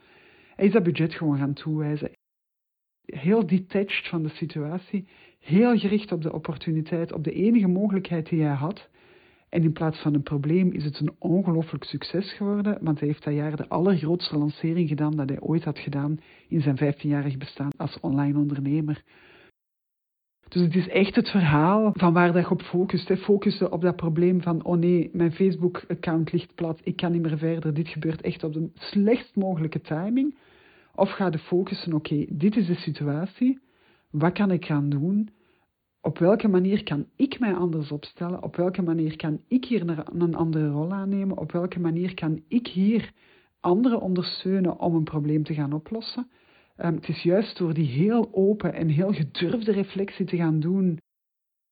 Hij 0.56 0.66
is 0.66 0.74
dat 0.74 0.84
budget 0.84 1.14
gewoon 1.14 1.38
gaan 1.38 1.54
toewijzen. 1.54 2.12
Heel 3.06 3.46
detached 3.46 4.08
van 4.08 4.24
de 4.24 4.30
situatie. 4.30 5.08
Heel 5.40 5.78
gericht 5.78 6.12
op 6.12 6.22
de 6.22 6.34
opportuniteit, 6.34 7.14
op 7.14 7.24
de 7.24 7.34
enige 7.34 7.68
mogelijkheid 7.68 8.30
die 8.30 8.42
hij 8.42 8.56
had. 8.56 8.90
En 9.52 9.64
in 9.64 9.72
plaats 9.72 10.02
van 10.02 10.14
een 10.14 10.24
probleem 10.24 10.72
is 10.72 10.84
het 10.84 11.00
een 11.00 11.16
ongelooflijk 11.20 11.84
succes 11.84 12.34
geworden, 12.34 12.78
want 12.82 13.00
hij 13.00 13.08
heeft 13.08 13.24
dat 13.24 13.34
jaar 13.34 13.56
de 13.56 13.70
allergrootste 13.70 14.38
lancering 14.38 14.90
gedaan 14.90 15.16
dat 15.16 15.30
hij 15.30 15.42
ooit 15.42 15.64
had 15.64 15.80
gedaan 15.80 16.20
in 16.48 16.62
zijn 16.62 16.78
15-jarig 16.78 17.38
bestaan 17.38 17.70
als 17.78 18.00
online 18.00 18.38
ondernemer. 18.38 19.04
Dus 20.48 20.62
het 20.62 20.76
is 20.76 20.88
echt 20.88 21.16
het 21.16 21.30
verhaal 21.30 21.92
van 21.94 22.14
waar 22.14 22.34
dat 22.34 22.44
je 22.44 22.50
op 22.50 22.62
focust. 22.62 23.08
Hè. 23.08 23.18
Focussen 23.18 23.72
op 23.72 23.82
dat 23.82 23.96
probleem 23.96 24.42
van, 24.42 24.64
oh 24.64 24.78
nee, 24.78 25.10
mijn 25.14 25.32
Facebook-account 25.32 26.32
ligt 26.32 26.56
plat, 26.56 26.82
ik 26.84 26.96
kan 26.96 27.12
niet 27.12 27.22
meer 27.22 27.38
verder, 27.38 27.74
dit 27.74 27.88
gebeurt 27.88 28.22
echt 28.22 28.44
op 28.44 28.54
de 28.54 28.70
slechtst 28.74 29.36
mogelijke 29.36 29.82
timing. 29.82 30.36
Of 30.96 31.10
ga 31.10 31.28
je 31.32 31.40
focussen, 31.40 31.94
oké, 31.94 32.26
dit 32.30 32.56
is 32.56 32.68
de 32.68 32.76
situatie, 32.76 33.60
wat 34.10 34.34
kan 34.34 34.52
ik 34.52 34.66
gaan 34.66 34.90
doen? 34.90 35.30
Op 36.02 36.18
welke 36.18 36.48
manier 36.48 36.84
kan 36.84 37.06
ik 37.16 37.40
mij 37.40 37.54
anders 37.54 37.92
opstellen? 37.92 38.44
Op 38.44 38.56
welke 38.56 38.82
manier 38.82 39.16
kan 39.16 39.42
ik 39.48 39.66
hier 39.66 40.00
een 40.14 40.36
andere 40.36 40.70
rol 40.70 40.92
aannemen? 40.92 41.38
Op 41.38 41.52
welke 41.52 41.80
manier 41.80 42.14
kan 42.14 42.44
ik 42.48 42.68
hier 42.68 43.12
anderen 43.60 44.02
ondersteunen 44.02 44.80
om 44.80 44.96
een 44.96 45.04
probleem 45.04 45.44
te 45.44 45.54
gaan 45.54 45.74
oplossen? 45.74 46.30
Um, 46.78 46.96
het 46.96 47.08
is 47.08 47.22
juist 47.22 47.58
door 47.58 47.74
die 47.74 47.88
heel 47.88 48.30
open 48.34 48.74
en 48.74 48.88
heel 48.88 49.14
gedurfde 49.14 49.72
reflectie 49.72 50.26
te 50.26 50.38
gaan 50.38 50.60
doen, 50.60 50.98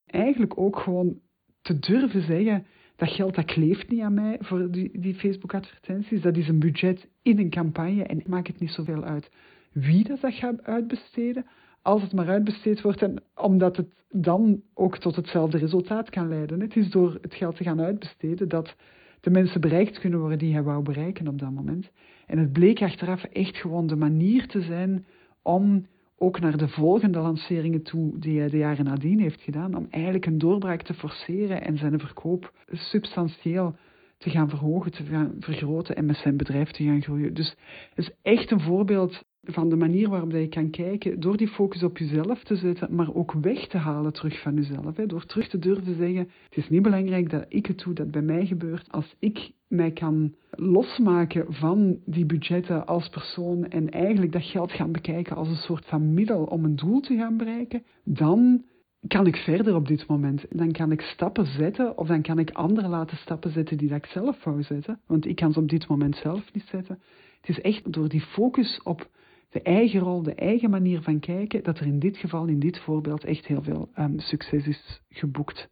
eigenlijk 0.06 0.58
ook 0.58 0.80
gewoon 0.80 1.20
te 1.62 1.80
durven 1.80 2.22
zeggen, 2.22 2.66
dat 2.96 3.10
geld 3.10 3.36
dat 3.36 3.46
kleeft 3.46 3.90
niet 3.90 4.02
aan 4.02 4.14
mij 4.14 4.38
voor 4.40 4.72
die, 4.72 5.00
die 5.00 5.16
Facebook-advertenties. 5.16 6.22
Dat 6.22 6.38
is 6.38 6.48
een 6.48 6.60
budget 6.60 7.08
in 7.22 7.40
een 7.40 7.50
campagne 7.50 8.04
en 8.04 8.24
maakt 8.28 8.48
het 8.48 8.60
niet 8.60 8.72
zoveel 8.72 9.04
uit 9.04 9.32
wie 9.72 10.04
dat, 10.04 10.22
dat 10.22 10.34
gaat 10.34 10.64
uitbesteden, 10.64 11.46
als 11.82 12.02
het 12.02 12.14
maar 12.14 12.30
uitbesteed 12.30 12.82
wordt 12.82 13.02
en 13.02 13.24
omdat 13.36 13.78
het 13.78 13.88
dan 14.12 14.62
ook 14.74 14.98
tot 14.98 15.16
hetzelfde 15.16 15.58
resultaat 15.58 16.10
kan 16.10 16.28
leiden. 16.28 16.60
Het 16.60 16.76
is 16.76 16.90
door 16.90 17.18
het 17.22 17.34
geld 17.34 17.56
te 17.56 17.64
gaan 17.64 17.82
uitbesteden 17.82 18.50
dat 18.50 18.76
de 19.22 19.30
mensen 19.30 19.62
bereikt 19.62 20.00
kunnen 20.00 20.20
worden 20.20 20.38
die 20.38 20.54
hij 20.54 20.64
wou 20.64 20.84
bereiken 20.84 21.28
op 21.28 21.40
dat 21.40 21.52
moment. 21.52 21.92
En 22.26 22.38
het 22.38 22.52
bleek 22.52 22.82
achteraf 22.82 23.24
echt 23.24 23.58
gewoon 23.58 23.88
de 23.88 23.96
manier 23.96 24.48
te 24.48 24.62
zijn 24.62 25.06
om 25.42 25.86
ook 26.18 26.40
naar 26.40 26.58
de 26.58 26.68
volgende 26.68 27.20
lanceringen 27.20 27.82
toe 27.82 28.20
die 28.20 28.40
hij 28.40 28.50
de 28.50 28.58
jaren 28.58 28.86
nadien 28.86 29.20
heeft 29.20 29.42
gedaan, 29.42 29.76
om 29.76 29.88
eigenlijk 29.90 30.26
een 30.26 30.38
doorbraak 30.38 30.82
te 30.82 30.94
forceren 30.94 31.62
en 31.62 31.78
zijn 31.78 32.00
verkoop 32.00 32.54
substantieel 32.72 33.76
te 34.18 34.30
gaan 34.30 34.50
verhogen, 34.50 34.92
te 34.92 35.04
gaan 35.04 35.36
vergroten 35.40 35.96
en 35.96 36.06
met 36.06 36.16
zijn 36.16 36.38
bedrijf 36.38 36.72
te 36.72 36.84
gaan 36.84 37.02
groeien. 37.02 37.34
Dus 37.34 37.56
het 37.96 38.06
is 38.06 38.12
echt 38.22 38.52
een 38.52 38.60
voorbeeld 38.60 39.24
van 39.44 39.70
de 39.70 39.76
manier 39.76 40.10
waarop 40.10 40.32
je 40.32 40.48
kan 40.48 40.70
kijken, 40.70 41.20
door 41.20 41.38
die 41.38 41.48
focus 41.48 41.84
op 41.84 41.98
jezelf 41.98 42.44
te 42.44 42.56
zetten, 42.56 42.96
maar 42.96 43.14
ook 43.14 43.32
weg 43.32 43.68
te 43.68 43.78
halen 43.78 44.14
terug 44.14 44.42
van 44.42 44.56
jezelf. 44.56 44.98
Hè, 44.98 45.06
door 45.06 45.26
terug 45.26 45.48
te 45.48 45.60
durven 45.60 45.96
zeggen, 45.96 46.30
het 46.50 46.58
is 46.58 46.70
niet 46.70 46.82
belangrijk 46.82 47.30
dat 47.30 47.46
ik 47.48 47.66
het 47.66 47.84
doe, 47.84 47.94
dat 47.94 48.12
bij 48.12 48.22
mij 48.22 48.46
gebeurt. 48.46 48.92
Als 48.92 49.16
ik 49.20 49.52
mij 49.68 49.92
kan 49.92 50.36
losmaken 50.50 51.54
van 51.54 52.00
die 52.06 52.26
budgetten 52.26 52.86
als 52.86 53.10
persoon 53.10 53.68
en 53.68 53.90
eigenlijk 53.90 54.32
dat 54.32 54.44
geld 54.44 54.72
gaan 54.72 54.92
bekijken 54.92 55.36
als 55.36 55.48
een 55.48 55.56
soort 55.56 55.86
van 55.86 56.14
middel 56.14 56.44
om 56.44 56.64
een 56.66 56.76
doel 56.76 57.00
te 57.00 57.16
gaan 57.16 57.38
bereiken, 57.38 57.84
dan 58.04 58.64
kan 59.08 59.28
ik 59.28 59.36
verder 59.36 59.76
op 59.76 59.88
dit 59.88 60.08
moment. 60.08 60.46
Dan 60.50 60.72
kan 60.72 60.92
ik 60.92 61.02
stappen 61.02 61.46
zetten 61.46 61.98
of 61.98 62.08
dan 62.08 62.22
kan 62.22 62.40
ik 62.40 62.52
anderen 62.52 62.90
laten 62.90 63.18
stappen 63.18 63.52
zetten 63.52 63.78
die 63.78 63.90
dat 63.90 63.98
ik 63.98 64.06
zelf 64.06 64.44
wou 64.44 64.64
zetten. 64.64 65.00
Want 65.08 65.26
ik 65.26 65.36
kan 65.36 65.54
ze 65.54 65.60
op 65.60 65.70
dit 65.70 65.88
moment 65.88 66.16
zelf 66.16 66.54
niet 66.54 66.68
zetten. 66.68 67.00
Het 67.42 67.50
is 67.50 67.62
echt 67.62 67.94
door 67.94 68.10
die 68.10 68.22
focus 68.22 68.80
op 68.84 69.10
de 69.50 69.62
eigen 69.62 70.00
rol, 70.00 70.24
de 70.24 70.36
eigen 70.36 70.70
manier 70.70 71.02
van 71.02 71.20
kijken, 71.20 71.64
dat 71.64 71.80
er 71.80 71.86
in 71.86 72.00
dit 72.00 72.18
geval, 72.18 72.46
in 72.46 72.60
dit 72.60 72.80
voorbeeld, 72.80 73.24
echt 73.24 73.46
heel 73.46 73.62
veel 73.62 73.90
um, 73.98 74.20
succes 74.20 74.68
is 74.68 75.02
geboekt. 75.10 75.70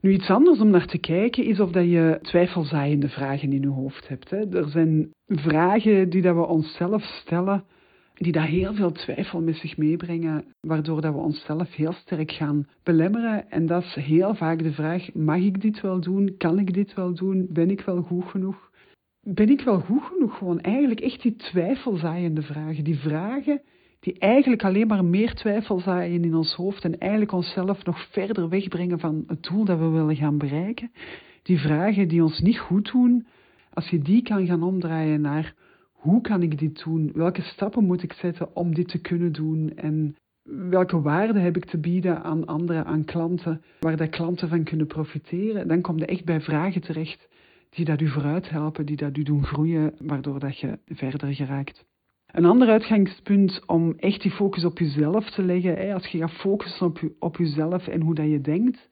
Nu, 0.00 0.12
iets 0.12 0.30
anders 0.30 0.60
om 0.60 0.70
naar 0.70 0.86
te 0.86 0.98
kijken 0.98 1.44
is 1.44 1.60
of 1.60 1.70
dat 1.70 1.84
je 1.84 2.18
twijfelzaaiende 2.22 3.08
vragen 3.08 3.52
in 3.52 3.60
je 3.60 3.68
hoofd 3.68 4.08
hebt. 4.08 4.30
Hè. 4.30 4.56
Er 4.58 4.68
zijn 4.68 5.12
vragen 5.26 6.10
die 6.10 6.22
dat 6.22 6.34
we 6.34 6.46
onszelf 6.46 7.02
stellen, 7.02 7.64
die 8.14 8.32
daar 8.32 8.46
heel 8.46 8.74
veel 8.74 8.92
twijfel 8.92 9.42
met 9.42 9.56
zich 9.56 9.76
meebrengen, 9.76 10.44
waardoor 10.60 11.00
dat 11.00 11.14
we 11.14 11.20
onszelf 11.20 11.74
heel 11.74 11.92
sterk 11.92 12.32
gaan 12.32 12.68
belemmeren. 12.82 13.50
En 13.50 13.66
dat 13.66 13.82
is 13.82 13.94
heel 13.94 14.34
vaak 14.34 14.62
de 14.62 14.72
vraag, 14.72 15.14
mag 15.14 15.38
ik 15.38 15.60
dit 15.60 15.80
wel 15.80 16.00
doen? 16.00 16.34
Kan 16.36 16.58
ik 16.58 16.74
dit 16.74 16.94
wel 16.94 17.14
doen? 17.14 17.46
Ben 17.50 17.70
ik 17.70 17.80
wel 17.80 18.02
goed 18.02 18.24
genoeg? 18.24 18.70
Ben 19.24 19.48
ik 19.48 19.60
wel 19.60 19.80
goed 19.80 20.02
genoeg? 20.02 20.38
Gewoon 20.38 20.60
eigenlijk 20.60 21.00
echt 21.00 21.22
die 21.22 21.36
twijfelzaaiende 21.36 22.42
vragen. 22.42 22.84
Die 22.84 22.98
vragen 22.98 23.60
die 24.00 24.18
eigenlijk 24.18 24.64
alleen 24.64 24.86
maar 24.86 25.04
meer 25.04 25.34
twijfel 25.34 25.80
zaaien 25.80 26.24
in 26.24 26.34
ons 26.34 26.54
hoofd 26.54 26.84
en 26.84 26.98
eigenlijk 26.98 27.32
onszelf 27.32 27.84
nog 27.84 28.08
verder 28.10 28.48
wegbrengen 28.48 28.98
van 28.98 29.24
het 29.26 29.42
doel 29.42 29.64
dat 29.64 29.78
we 29.78 29.88
willen 29.88 30.16
gaan 30.16 30.38
bereiken. 30.38 30.92
Die 31.42 31.58
vragen 31.58 32.08
die 32.08 32.22
ons 32.22 32.40
niet 32.40 32.58
goed 32.58 32.92
doen, 32.92 33.26
als 33.72 33.88
je 33.88 33.98
die 33.98 34.22
kan 34.22 34.46
gaan 34.46 34.62
omdraaien 34.62 35.20
naar 35.20 35.54
hoe 35.92 36.20
kan 36.20 36.42
ik 36.42 36.58
dit 36.58 36.84
doen? 36.84 37.10
Welke 37.14 37.42
stappen 37.42 37.84
moet 37.84 38.02
ik 38.02 38.12
zetten 38.12 38.56
om 38.56 38.74
dit 38.74 38.88
te 38.88 39.00
kunnen 39.00 39.32
doen? 39.32 39.72
En 39.76 40.16
welke 40.68 41.00
waarde 41.00 41.38
heb 41.38 41.56
ik 41.56 41.64
te 41.64 41.78
bieden 41.78 42.22
aan 42.22 42.46
anderen, 42.46 42.84
aan 42.84 43.04
klanten, 43.04 43.62
waar 43.80 43.96
de 43.96 44.08
klanten 44.08 44.48
van 44.48 44.64
kunnen 44.64 44.86
profiteren? 44.86 45.68
Dan 45.68 45.80
kom 45.80 45.98
je 45.98 46.06
echt 46.06 46.24
bij 46.24 46.40
vragen 46.40 46.80
terecht 46.80 47.28
die 47.74 47.84
dat 47.84 48.00
u 48.00 48.08
vooruit 48.08 48.50
helpen, 48.50 48.86
die 48.86 48.96
dat 48.96 49.16
u 49.16 49.22
doen 49.22 49.44
groeien, 49.44 49.94
waardoor 49.98 50.38
dat 50.38 50.58
je 50.58 50.78
verder 50.86 51.34
geraakt. 51.34 51.84
Een 52.26 52.44
ander 52.44 52.68
uitgangspunt 52.68 53.62
om 53.66 53.94
echt 53.96 54.22
die 54.22 54.30
focus 54.30 54.64
op 54.64 54.78
jezelf 54.78 55.30
te 55.30 55.42
leggen, 55.42 55.92
als 55.92 56.06
je 56.06 56.18
gaat 56.18 56.32
focussen 56.32 56.86
op, 56.86 56.98
je, 56.98 57.14
op 57.18 57.36
jezelf 57.36 57.86
en 57.86 58.00
hoe 58.00 58.14
dat 58.14 58.30
je 58.30 58.40
denkt. 58.40 58.88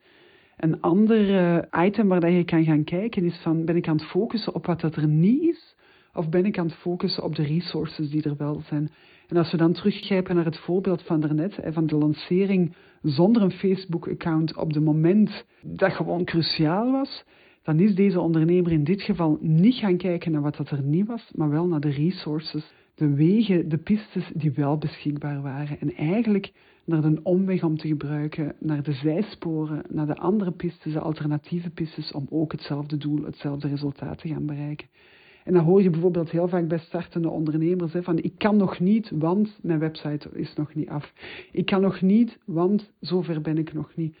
Een 0.57 0.81
ander 0.81 1.37
eh, 1.37 1.85
item 1.85 2.07
waar 2.07 2.19
dat 2.19 2.31
je 2.31 2.43
kan 2.43 2.63
gaan 2.63 2.83
kijken 2.83 3.23
is 3.23 3.39
van, 3.41 3.65
ben 3.65 3.75
ik 3.75 3.87
aan 3.87 3.95
het 3.95 4.05
focussen 4.05 4.55
op 4.55 4.65
wat 4.65 4.81
dat 4.81 4.95
er 4.95 5.07
niet 5.07 5.41
is? 5.41 5.75
Of 6.13 6.29
ben 6.29 6.45
ik 6.45 6.57
aan 6.57 6.65
het 6.65 6.75
focussen 6.75 7.23
op 7.23 7.35
de 7.35 7.43
resources 7.43 8.09
die 8.09 8.23
er 8.23 8.37
wel 8.37 8.61
zijn? 8.65 8.91
En 9.27 9.37
als 9.37 9.51
we 9.51 9.57
dan 9.57 9.73
teruggrijpen 9.73 10.35
naar 10.35 10.45
het 10.45 10.57
voorbeeld 10.57 11.01
van 11.01 11.19
daarnet, 11.19 11.59
van 11.63 11.87
de 11.87 11.95
lancering 11.95 12.75
zonder 13.01 13.41
een 13.41 13.51
Facebook-account 13.51 14.57
op 14.57 14.73
het 14.73 14.83
moment 14.83 15.45
dat 15.61 15.93
gewoon 15.93 16.23
cruciaal 16.23 16.91
was, 16.91 17.23
dan 17.63 17.79
is 17.79 17.95
deze 17.95 18.19
ondernemer 18.19 18.71
in 18.71 18.83
dit 18.83 19.01
geval 19.01 19.37
niet 19.41 19.75
gaan 19.75 19.97
kijken 19.97 20.31
naar 20.31 20.41
wat 20.41 20.55
dat 20.55 20.69
er 20.69 20.81
niet 20.81 21.07
was, 21.07 21.31
maar 21.35 21.49
wel 21.49 21.67
naar 21.67 21.79
de 21.79 21.89
resources, 21.89 22.71
de 22.95 23.13
wegen, 23.13 23.69
de 23.69 23.77
pistes 23.77 24.31
die 24.33 24.51
wel 24.51 24.77
beschikbaar 24.77 25.41
waren. 25.41 25.79
En 25.79 25.93
eigenlijk 25.93 26.51
naar 26.85 27.01
de 27.01 27.19
omweg 27.23 27.63
om 27.63 27.77
te 27.77 27.87
gebruiken, 27.87 28.55
naar 28.59 28.83
de 28.83 28.93
zijsporen, 28.93 29.83
naar 29.89 30.07
de 30.07 30.15
andere 30.15 30.51
pistes, 30.51 30.93
de 30.93 30.99
alternatieve 30.99 31.69
pistes, 31.69 32.11
om 32.11 32.27
ook 32.29 32.51
hetzelfde 32.51 32.97
doel, 32.97 33.23
hetzelfde 33.23 33.67
resultaat 33.67 34.17
te 34.17 34.27
gaan 34.27 34.45
bereiken. 34.45 34.87
En 35.43 35.53
dan 35.53 35.63
hoor 35.63 35.81
je 35.81 35.89
bijvoorbeeld 35.89 36.31
heel 36.31 36.47
vaak 36.47 36.67
bij 36.67 36.77
startende 36.77 37.29
ondernemers 37.29 37.93
hè, 37.93 38.03
van 38.03 38.17
ik 38.17 38.33
kan 38.37 38.57
nog 38.57 38.79
niet, 38.79 39.09
want 39.09 39.59
mijn 39.61 39.79
website 39.79 40.29
is 40.33 40.53
nog 40.55 40.73
niet 40.73 40.89
af. 40.89 41.13
Ik 41.51 41.65
kan 41.65 41.81
nog 41.81 42.01
niet, 42.01 42.39
want 42.45 42.91
zover 42.99 43.41
ben 43.41 43.57
ik 43.57 43.73
nog 43.73 43.91
niet. 43.95 44.15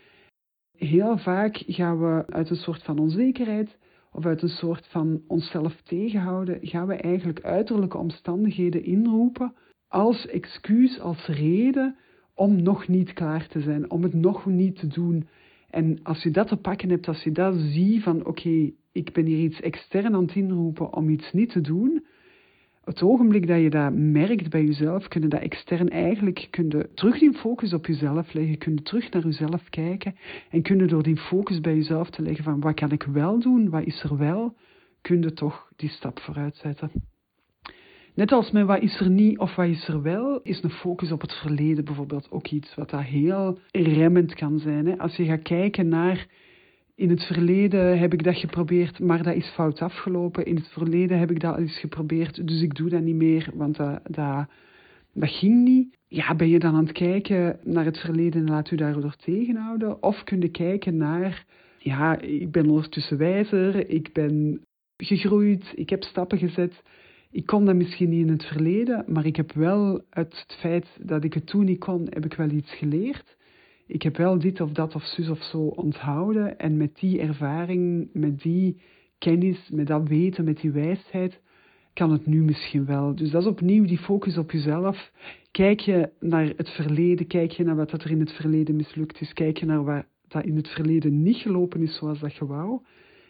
Heel 0.83 1.17
vaak 1.17 1.63
gaan 1.67 1.99
we 1.99 2.23
uit 2.27 2.49
een 2.49 2.55
soort 2.55 2.83
van 2.83 2.99
onzekerheid 2.99 3.77
of 4.11 4.25
uit 4.25 4.41
een 4.41 4.49
soort 4.49 4.87
van 4.87 5.21
onszelf 5.27 5.81
tegenhouden, 5.81 6.59
gaan 6.61 6.87
we 6.87 6.93
eigenlijk 6.93 7.43
uiterlijke 7.43 7.97
omstandigheden 7.97 8.83
inroepen 8.83 9.53
als 9.87 10.27
excuus, 10.27 10.99
als 10.99 11.27
reden 11.27 11.95
om 12.33 12.63
nog 12.63 12.87
niet 12.87 13.13
klaar 13.13 13.47
te 13.47 13.61
zijn, 13.61 13.91
om 13.91 14.03
het 14.03 14.13
nog 14.13 14.45
niet 14.45 14.75
te 14.79 14.87
doen. 14.87 15.27
En 15.69 15.99
als 16.03 16.23
je 16.23 16.31
dat 16.31 16.47
te 16.47 16.57
pakken 16.57 16.89
hebt, 16.89 17.07
als 17.07 17.23
je 17.23 17.31
dat 17.31 17.55
ziet 17.57 18.03
van 18.03 18.25
oké, 18.25 18.71
ik 18.91 19.13
ben 19.13 19.25
hier 19.25 19.43
iets 19.43 19.61
extern 19.61 20.15
aan 20.15 20.25
het 20.25 20.35
inroepen 20.35 20.93
om 20.93 21.09
iets 21.09 21.33
niet 21.33 21.51
te 21.51 21.61
doen, 21.61 22.05
het 22.83 23.01
ogenblik 23.01 23.47
dat 23.47 23.61
je 23.61 23.69
dat 23.69 23.93
merkt 23.93 24.49
bij 24.49 24.63
jezelf, 24.63 25.07
kun 25.07 25.21
je 25.21 25.27
dat 25.27 25.41
extern 25.41 25.89
eigenlijk 25.89 26.47
kun 26.49 26.89
terug 26.93 27.19
die 27.19 27.33
focus 27.33 27.73
op 27.73 27.85
jezelf 27.85 28.33
leggen, 28.33 28.57
kun 28.57 28.73
je 28.73 28.81
terug 28.81 29.11
naar 29.11 29.23
jezelf 29.23 29.69
kijken 29.69 30.15
en 30.49 30.61
kun 30.61 30.77
je 30.77 30.85
door 30.85 31.03
die 31.03 31.17
focus 31.17 31.59
bij 31.59 31.75
jezelf 31.75 32.09
te 32.09 32.21
leggen 32.21 32.43
van 32.43 32.59
wat 32.59 32.75
kan 32.75 32.91
ik 32.91 33.03
wel 33.03 33.39
doen, 33.39 33.69
wat 33.69 33.85
is 33.85 34.03
er 34.03 34.17
wel, 34.17 34.55
kun 35.01 35.21
je 35.21 35.33
toch 35.33 35.71
die 35.75 35.89
stap 35.89 36.19
vooruit 36.19 36.55
zetten. 36.55 36.91
Net 38.15 38.31
als 38.31 38.51
met 38.51 38.65
wat 38.65 38.81
is 38.81 38.99
er 38.99 39.09
niet 39.09 39.37
of 39.39 39.55
wat 39.55 39.67
is 39.67 39.87
er 39.87 40.01
wel, 40.01 40.39
is 40.41 40.63
een 40.63 40.69
focus 40.69 41.11
op 41.11 41.21
het 41.21 41.33
verleden 41.33 41.85
bijvoorbeeld 41.85 42.31
ook 42.31 42.47
iets 42.47 42.75
wat 42.75 42.89
dat 42.89 43.01
heel 43.01 43.57
remmend 43.71 44.33
kan 44.33 44.59
zijn. 44.59 44.99
Als 44.99 45.15
je 45.15 45.25
gaat 45.25 45.41
kijken 45.41 45.87
naar 45.87 46.27
in 46.95 47.09
het 47.09 47.23
verleden 47.23 47.99
heb 47.99 48.13
ik 48.13 48.23
dat 48.23 48.37
geprobeerd, 48.37 48.99
maar 48.99 49.23
dat 49.23 49.35
is 49.35 49.49
fout 49.49 49.81
afgelopen. 49.81 50.45
In 50.45 50.55
het 50.55 50.67
verleden 50.67 51.19
heb 51.19 51.31
ik 51.31 51.39
dat 51.39 51.57
eens 51.57 51.79
geprobeerd, 51.79 52.47
dus 52.47 52.61
ik 52.61 52.75
doe 52.75 52.89
dat 52.89 53.01
niet 53.01 53.15
meer, 53.15 53.49
want 53.53 53.75
dat, 53.75 53.99
dat, 54.03 54.47
ging 55.13 55.63
niet. 55.63 55.97
Ja, 56.07 56.35
ben 56.35 56.49
je 56.49 56.59
dan 56.59 56.75
aan 56.75 56.85
het 56.85 56.91
kijken 56.91 57.59
naar 57.63 57.85
het 57.85 57.97
verleden 57.97 58.41
en 58.41 58.49
laat 58.49 58.71
u 58.71 58.75
daardoor 58.75 59.15
tegenhouden? 59.15 60.03
Of 60.03 60.23
kun 60.23 60.41
je 60.41 60.49
kijken 60.49 60.97
naar, 60.97 61.45
ja, 61.79 62.19
ik 62.19 62.51
ben 62.51 62.69
ondertussen 62.69 63.17
wijzer, 63.17 63.89
ik 63.89 64.13
ben 64.13 64.61
gegroeid, 64.97 65.71
ik 65.75 65.89
heb 65.89 66.03
stappen 66.03 66.37
gezet. 66.37 66.81
Ik 67.31 67.45
kon 67.45 67.65
dat 67.65 67.75
misschien 67.75 68.09
niet 68.09 68.25
in 68.25 68.31
het 68.31 68.45
verleden, 68.45 69.05
maar 69.07 69.25
ik 69.25 69.35
heb 69.35 69.51
wel 69.51 70.01
uit 70.09 70.43
het 70.47 70.57
feit 70.59 70.87
dat 71.01 71.23
ik 71.23 71.33
het 71.33 71.45
toen 71.45 71.65
niet 71.65 71.79
kon, 71.79 72.07
heb 72.09 72.25
ik 72.25 72.33
wel 72.33 72.49
iets 72.49 72.73
geleerd. 72.75 73.35
Ik 73.87 74.01
heb 74.01 74.17
wel 74.17 74.39
dit 74.39 74.61
of 74.61 74.71
dat 74.71 74.95
of 74.95 75.03
zus 75.03 75.29
of 75.29 75.43
zo 75.43 75.59
onthouden 75.59 76.59
en 76.59 76.77
met 76.77 76.95
die 76.95 77.19
ervaring, 77.19 78.09
met 78.13 78.41
die 78.41 78.81
kennis, 79.17 79.69
met 79.69 79.87
dat 79.87 80.07
weten, 80.07 80.45
met 80.45 80.61
die 80.61 80.71
wijsheid, 80.71 81.41
kan 81.93 82.11
het 82.11 82.25
nu 82.25 82.43
misschien 82.43 82.85
wel. 82.85 83.15
Dus 83.15 83.31
dat 83.31 83.41
is 83.41 83.47
opnieuw 83.47 83.85
die 83.85 83.97
focus 83.97 84.37
op 84.37 84.51
jezelf. 84.51 85.11
Kijk 85.51 85.79
je 85.79 86.09
naar 86.19 86.53
het 86.57 86.69
verleden, 86.69 87.27
kijk 87.27 87.51
je 87.51 87.63
naar 87.63 87.75
wat 87.75 87.91
er 87.91 88.11
in 88.11 88.19
het 88.19 88.31
verleden 88.31 88.75
mislukt 88.75 89.21
is, 89.21 89.33
kijk 89.33 89.57
je 89.57 89.65
naar 89.65 89.83
wat 89.83 90.05
dat 90.27 90.45
in 90.45 90.55
het 90.55 90.67
verleden 90.67 91.21
niet 91.23 91.37
gelopen 91.37 91.81
is 91.81 91.95
zoals 91.95 92.19
dat 92.19 92.35
je 92.35 92.45
wou. 92.45 92.81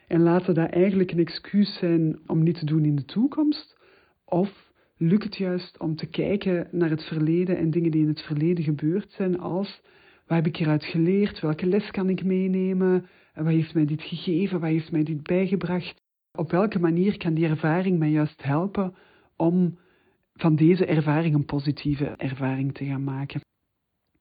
En 0.07 0.21
laten 0.21 0.53
dat 0.53 0.69
eigenlijk 0.69 1.11
een 1.11 1.19
excuus 1.19 1.77
zijn 1.77 2.19
om 2.27 2.43
niet 2.43 2.59
te 2.59 2.65
doen 2.65 2.85
in 2.85 2.95
de 2.95 3.05
toekomst. 3.05 3.77
Of 4.25 4.71
lukt 4.97 5.23
het 5.23 5.37
juist 5.37 5.79
om 5.79 5.95
te 5.95 6.05
kijken 6.05 6.67
naar 6.71 6.89
het 6.89 7.03
verleden 7.03 7.57
en 7.57 7.69
dingen 7.69 7.91
die 7.91 8.01
in 8.01 8.07
het 8.07 8.21
verleden 8.21 8.63
gebeurd 8.63 9.11
zijn 9.11 9.39
als 9.39 9.81
wat 10.27 10.37
heb 10.37 10.47
ik 10.47 10.55
hieruit 10.55 10.83
geleerd, 10.83 11.39
welke 11.39 11.65
les 11.65 11.91
kan 11.91 12.09
ik 12.09 12.23
meenemen, 12.23 13.05
wat 13.33 13.45
heeft 13.45 13.73
mij 13.73 13.85
dit 13.85 14.01
gegeven, 14.01 14.59
wat 14.59 14.69
heeft 14.69 14.91
mij 14.91 15.03
dit 15.03 15.23
bijgebracht. 15.23 16.01
Op 16.37 16.51
welke 16.51 16.79
manier 16.79 17.17
kan 17.17 17.33
die 17.33 17.47
ervaring 17.47 17.99
mij 17.99 18.09
juist 18.09 18.43
helpen 18.43 18.95
om 19.35 19.77
van 20.33 20.55
deze 20.55 20.85
ervaring 20.85 21.35
een 21.35 21.45
positieve 21.45 22.05
ervaring 22.05 22.73
te 22.73 22.85
gaan 22.85 23.03
maken. 23.03 23.41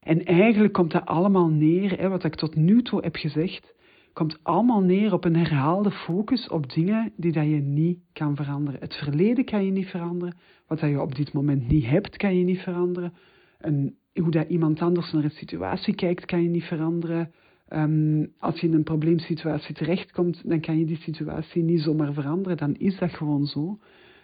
En 0.01 0.25
eigenlijk 0.25 0.73
komt 0.73 0.91
dat 0.91 1.07
allemaal 1.07 1.49
neer, 1.49 1.99
hè, 1.99 2.09
wat 2.09 2.25
ik 2.25 2.35
tot 2.35 2.55
nu 2.55 2.83
toe 2.83 3.01
heb 3.01 3.17
gezegd, 3.17 3.75
komt 4.13 4.39
allemaal 4.43 4.81
neer 4.81 5.13
op 5.13 5.25
een 5.25 5.37
herhaalde 5.37 5.91
focus 5.91 6.49
op 6.49 6.73
dingen 6.73 7.13
die 7.17 7.33
dat 7.33 7.45
je 7.45 7.61
niet 7.61 7.99
kan 8.13 8.37
veranderen. 8.37 8.81
Het 8.81 8.95
verleden 8.95 9.45
kan 9.45 9.65
je 9.65 9.71
niet 9.71 9.89
veranderen. 9.89 10.37
Wat 10.67 10.81
je 10.81 11.01
op 11.01 11.15
dit 11.15 11.33
moment 11.33 11.69
niet 11.69 11.87
hebt, 11.87 12.17
kan 12.17 12.39
je 12.39 12.45
niet 12.45 12.61
veranderen. 12.61 13.13
En 13.59 13.97
hoe 14.21 14.31
dat 14.31 14.49
iemand 14.49 14.81
anders 14.81 15.13
naar 15.13 15.25
een 15.25 15.31
situatie 15.31 15.95
kijkt, 15.95 16.25
kan 16.25 16.43
je 16.43 16.49
niet 16.49 16.65
veranderen. 16.65 17.33
Um, 17.69 18.33
als 18.39 18.61
je 18.61 18.67
in 18.67 18.75
een 18.75 18.83
probleemsituatie 18.83 19.75
terechtkomt, 19.75 20.49
dan 20.49 20.61
kan 20.61 20.79
je 20.79 20.85
die 20.85 20.97
situatie 20.97 21.63
niet 21.63 21.81
zomaar 21.81 22.13
veranderen. 22.13 22.57
Dan 22.57 22.75
is 22.75 22.99
dat 22.99 23.11
gewoon 23.11 23.47
zo. 23.47 23.79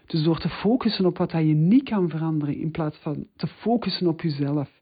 Dus 0.06 0.22
door 0.22 0.38
te 0.38 0.48
focussen 0.48 1.06
op 1.06 1.18
wat 1.18 1.32
je 1.32 1.38
niet 1.38 1.82
kan 1.82 2.08
veranderen, 2.08 2.56
in 2.56 2.70
plaats 2.70 2.96
van 2.96 3.26
te 3.36 3.46
focussen 3.46 4.06
op 4.06 4.20
jezelf 4.20 4.78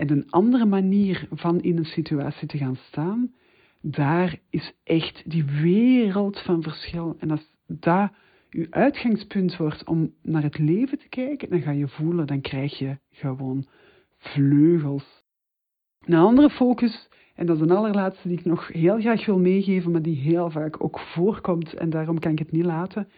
en 0.00 0.10
een 0.10 0.30
andere 0.30 0.66
manier 0.66 1.28
van 1.30 1.60
in 1.60 1.76
een 1.76 1.84
situatie 1.84 2.48
te 2.48 2.58
gaan 2.58 2.76
staan, 2.76 3.32
daar 3.80 4.38
is 4.50 4.72
echt 4.84 5.30
die 5.30 5.44
wereld 5.44 6.40
van 6.40 6.62
verschil. 6.62 7.16
En 7.18 7.30
als 7.30 7.50
dat 7.66 8.10
je 8.50 8.66
uitgangspunt 8.70 9.56
wordt 9.56 9.84
om 9.84 10.12
naar 10.22 10.42
het 10.42 10.58
leven 10.58 10.98
te 10.98 11.08
kijken, 11.08 11.50
dan 11.50 11.60
ga 11.60 11.70
je 11.70 11.88
voelen, 11.88 12.26
dan 12.26 12.40
krijg 12.40 12.78
je 12.78 12.98
gewoon 13.10 13.66
vleugels. 14.20 15.24
Een 16.04 16.14
andere 16.14 16.50
focus, 16.50 17.08
en 17.34 17.46
dat 17.46 17.56
is 17.56 17.62
een 17.62 17.70
allerlaatste 17.70 18.28
die 18.28 18.38
ik 18.38 18.44
nog 18.44 18.68
heel 18.68 19.00
graag 19.00 19.26
wil 19.26 19.38
meegeven, 19.38 19.90
maar 19.90 20.02
die 20.02 20.16
heel 20.16 20.50
vaak 20.50 20.84
ook 20.84 20.98
voorkomt 20.98 21.74
en 21.74 21.90
daarom 21.90 22.18
kan 22.18 22.32
ik 22.32 22.38
het 22.38 22.52
niet 22.52 22.64
laten, 22.64 23.08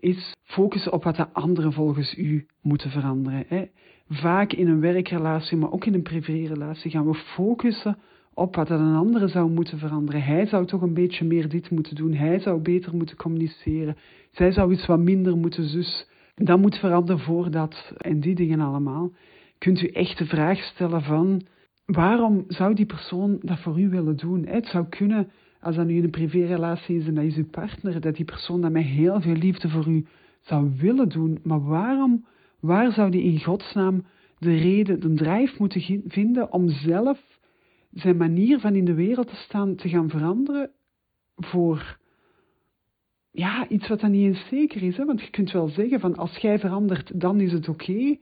is 0.00 0.34
focussen 0.42 0.92
op 0.92 1.04
wat 1.04 1.16
de 1.16 1.28
anderen 1.32 1.72
volgens 1.72 2.16
u 2.16 2.46
moeten 2.62 2.90
veranderen. 2.90 3.44
Hè. 3.48 3.64
Vaak 4.08 4.52
in 4.52 4.68
een 4.68 4.80
werkrelatie, 4.80 5.56
maar 5.56 5.72
ook 5.72 5.84
in 5.84 5.94
een 5.94 6.02
privérelatie 6.02 6.90
gaan 6.90 7.06
we 7.06 7.14
focussen 7.14 7.98
op 8.34 8.56
wat 8.56 8.70
een 8.70 8.94
andere 8.94 9.28
zou 9.28 9.50
moeten 9.50 9.78
veranderen. 9.78 10.22
Hij 10.22 10.46
zou 10.46 10.66
toch 10.66 10.82
een 10.82 10.94
beetje 10.94 11.24
meer 11.24 11.48
dit 11.48 11.70
moeten 11.70 11.94
doen. 11.94 12.14
Hij 12.14 12.38
zou 12.38 12.60
beter 12.60 12.94
moeten 12.94 13.16
communiceren. 13.16 13.96
Zij 14.30 14.52
zou 14.52 14.72
iets 14.72 14.86
wat 14.86 14.98
minder 14.98 15.36
moeten 15.36 15.64
zus. 15.64 16.08
Dat 16.34 16.58
moet 16.58 16.78
veranderen 16.78 17.20
voordat. 17.20 17.92
En 17.96 18.20
die 18.20 18.34
dingen 18.34 18.60
allemaal. 18.60 19.12
Kunt 19.66 19.82
u 19.82 19.86
echt 19.86 20.18
de 20.18 20.26
vraag 20.26 20.58
stellen 20.58 21.02
van... 21.02 21.42
Waarom 21.86 22.44
zou 22.48 22.74
die 22.74 22.86
persoon 22.86 23.38
dat 23.42 23.58
voor 23.58 23.80
u 23.80 23.88
willen 23.88 24.16
doen? 24.16 24.46
Het 24.46 24.66
zou 24.66 24.86
kunnen, 24.88 25.30
als 25.60 25.76
dat 25.76 25.86
nu 25.86 26.02
een 26.02 26.10
privérelatie 26.10 26.96
is 26.96 27.06
en 27.06 27.14
dat 27.14 27.24
is 27.24 27.36
uw 27.36 27.48
partner, 27.50 28.00
dat 28.00 28.16
die 28.16 28.24
persoon 28.24 28.60
dat 28.60 28.70
met 28.70 28.84
heel 28.84 29.20
veel 29.20 29.34
liefde 29.34 29.68
voor 29.68 29.86
u 29.88 30.06
zou 30.40 30.70
willen 30.76 31.08
doen. 31.08 31.38
Maar 31.42 31.64
waarom, 31.64 32.26
waar 32.60 32.92
zou 32.92 33.10
die 33.10 33.22
in 33.22 33.40
godsnaam 33.40 34.04
de 34.38 34.56
reden, 34.56 35.00
de 35.00 35.14
drijf 35.14 35.58
moeten 35.58 36.02
vinden 36.08 36.52
om 36.52 36.68
zelf 36.68 37.38
zijn 37.92 38.16
manier 38.16 38.60
van 38.60 38.74
in 38.74 38.84
de 38.84 38.94
wereld 38.94 39.28
te 39.28 39.36
staan 39.36 39.74
te 39.74 39.88
gaan 39.88 40.10
veranderen 40.10 40.70
voor 41.36 41.98
ja, 43.30 43.68
iets 43.68 43.88
wat 43.88 44.00
dan 44.00 44.10
niet 44.10 44.26
eens 44.26 44.46
zeker 44.48 44.82
is. 44.82 44.96
Hè? 44.96 45.04
Want 45.04 45.20
je 45.20 45.30
kunt 45.30 45.52
wel 45.52 45.68
zeggen 45.68 46.00
van 46.00 46.16
als 46.16 46.36
jij 46.36 46.58
verandert, 46.58 47.20
dan 47.20 47.40
is 47.40 47.52
het 47.52 47.68
oké. 47.68 48.16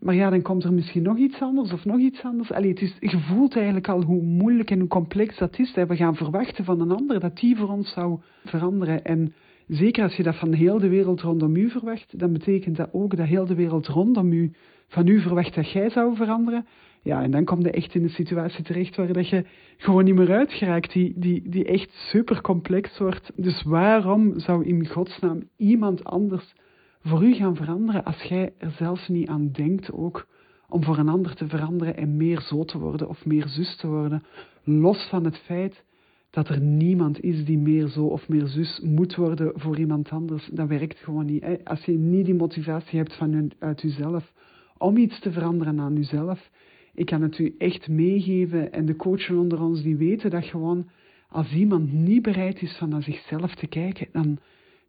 Maar 0.00 0.14
ja, 0.14 0.30
dan 0.30 0.42
komt 0.42 0.64
er 0.64 0.72
misschien 0.72 1.02
nog 1.02 1.16
iets 1.16 1.40
anders 1.40 1.72
of 1.72 1.84
nog 1.84 1.98
iets 1.98 2.22
anders. 2.22 2.52
Allee, 2.52 2.70
het 2.70 2.80
is, 2.80 2.96
je 3.00 3.18
voelt 3.18 3.56
eigenlijk 3.56 3.88
al 3.88 4.02
hoe 4.02 4.22
moeilijk 4.22 4.70
en 4.70 4.78
hoe 4.78 4.88
complex 4.88 5.38
dat 5.38 5.58
is. 5.58 5.72
Dat 5.72 5.88
we 5.88 5.96
gaan 5.96 6.16
verwachten 6.16 6.64
van 6.64 6.80
een 6.80 6.90
ander 6.90 7.20
dat 7.20 7.36
die 7.36 7.56
voor 7.56 7.68
ons 7.68 7.92
zou 7.92 8.20
veranderen. 8.44 9.04
En 9.04 9.34
zeker 9.66 10.02
als 10.02 10.16
je 10.16 10.22
dat 10.22 10.36
van 10.36 10.52
heel 10.52 10.78
de 10.78 10.88
wereld 10.88 11.20
rondom 11.20 11.56
u 11.56 11.70
verwacht, 11.70 12.18
dan 12.18 12.32
betekent 12.32 12.76
dat 12.76 12.88
ook 12.92 13.16
dat 13.16 13.26
heel 13.26 13.46
de 13.46 13.54
wereld 13.54 13.86
rondom 13.86 14.32
u 14.32 14.52
van 14.88 15.06
u 15.06 15.20
verwacht 15.20 15.54
dat 15.54 15.70
jij 15.70 15.90
zou 15.90 16.16
veranderen. 16.16 16.66
Ja, 17.02 17.22
en 17.22 17.30
dan 17.30 17.44
kom 17.44 17.60
je 17.60 17.70
echt 17.70 17.94
in 17.94 18.02
een 18.02 18.10
situatie 18.10 18.64
terecht 18.64 18.96
waar 18.96 19.12
dat 19.12 19.28
je 19.28 19.44
gewoon 19.76 20.04
niet 20.04 20.14
meer 20.14 20.32
uitgeraakt, 20.32 20.92
die, 20.92 21.12
die, 21.16 21.48
die 21.48 21.64
echt 21.64 21.90
super 21.92 22.40
complex 22.40 22.98
wordt. 22.98 23.32
Dus 23.34 23.62
waarom 23.62 24.38
zou 24.38 24.64
in 24.64 24.86
godsnaam 24.86 25.42
iemand 25.56 26.04
anders 26.04 26.54
voor 27.02 27.24
u 27.24 27.34
gaan 27.34 27.56
veranderen 27.56 28.04
als 28.04 28.22
jij 28.22 28.52
er 28.58 28.70
zelfs 28.70 29.08
niet 29.08 29.28
aan 29.28 29.50
denkt 29.52 29.92
ook 29.92 30.26
om 30.68 30.84
voor 30.84 30.98
een 30.98 31.08
ander 31.08 31.34
te 31.34 31.48
veranderen 31.48 31.96
en 31.96 32.16
meer 32.16 32.40
zo 32.40 32.64
te 32.64 32.78
worden 32.78 33.08
of 33.08 33.26
meer 33.26 33.48
zus 33.48 33.76
te 33.76 33.86
worden, 33.86 34.22
los 34.64 35.08
van 35.08 35.24
het 35.24 35.36
feit 35.36 35.84
dat 36.30 36.48
er 36.48 36.60
niemand 36.60 37.20
is 37.20 37.44
die 37.44 37.58
meer 37.58 37.88
zo 37.88 38.04
of 38.06 38.28
meer 38.28 38.46
zus 38.46 38.80
moet 38.84 39.14
worden 39.14 39.52
voor 39.54 39.78
iemand 39.78 40.10
anders. 40.10 40.48
Dat 40.52 40.68
werkt 40.68 40.98
gewoon 40.98 41.26
niet. 41.26 41.44
Als 41.64 41.84
je 41.84 41.92
niet 41.92 42.24
die 42.24 42.34
motivatie 42.34 42.98
hebt 42.98 43.14
van 43.14 43.52
uit 43.58 43.80
jezelf 43.80 44.32
om 44.78 44.96
iets 44.96 45.20
te 45.20 45.32
veranderen 45.32 45.80
aan 45.80 45.94
jezelf, 45.94 46.50
ik 46.94 47.06
kan 47.06 47.22
het 47.22 47.38
u 47.38 47.54
echt 47.58 47.88
meegeven 47.88 48.72
en 48.72 48.86
de 48.86 48.96
coachen 48.96 49.38
onder 49.38 49.60
ons 49.62 49.82
die 49.82 49.96
weten 49.96 50.30
dat 50.30 50.44
gewoon 50.44 50.88
als 51.28 51.52
iemand 51.52 51.92
niet 51.92 52.22
bereid 52.22 52.62
is 52.62 52.76
van 52.76 52.88
naar 52.88 53.02
zichzelf 53.02 53.54
te 53.54 53.66
kijken, 53.66 54.08
dan, 54.12 54.38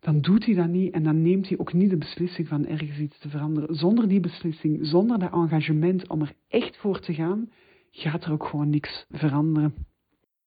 dan 0.02 0.22
doet 0.22 0.46
hij 0.46 0.56
dat 0.56 0.68
niet 0.68 0.94
en 0.94 1.04
dan 1.04 1.22
neemt 1.22 1.48
hij 1.48 1.58
ook 1.58 1.74
niet 1.74 1.90
de 1.90 1.98
beslissing 1.98 2.48
van 2.48 2.68
ergens 2.68 3.00
iets 3.00 3.20
te 3.20 3.30
veranderen. 3.30 3.76
Zonder 3.76 4.08
die 4.08 4.20
beslissing, 4.20 4.80
zonder 4.82 5.20
dat 5.20 5.32
engagement 5.32 6.10
om 6.10 6.22
er 6.22 6.34
echt 6.48 6.78
voor 6.78 7.00
te 7.00 7.14
gaan, 7.14 7.50
gaat 7.92 8.24
er 8.24 8.32
ook 8.32 8.46
gewoon 8.46 8.70
niks 8.70 9.06
veranderen. 9.10 9.74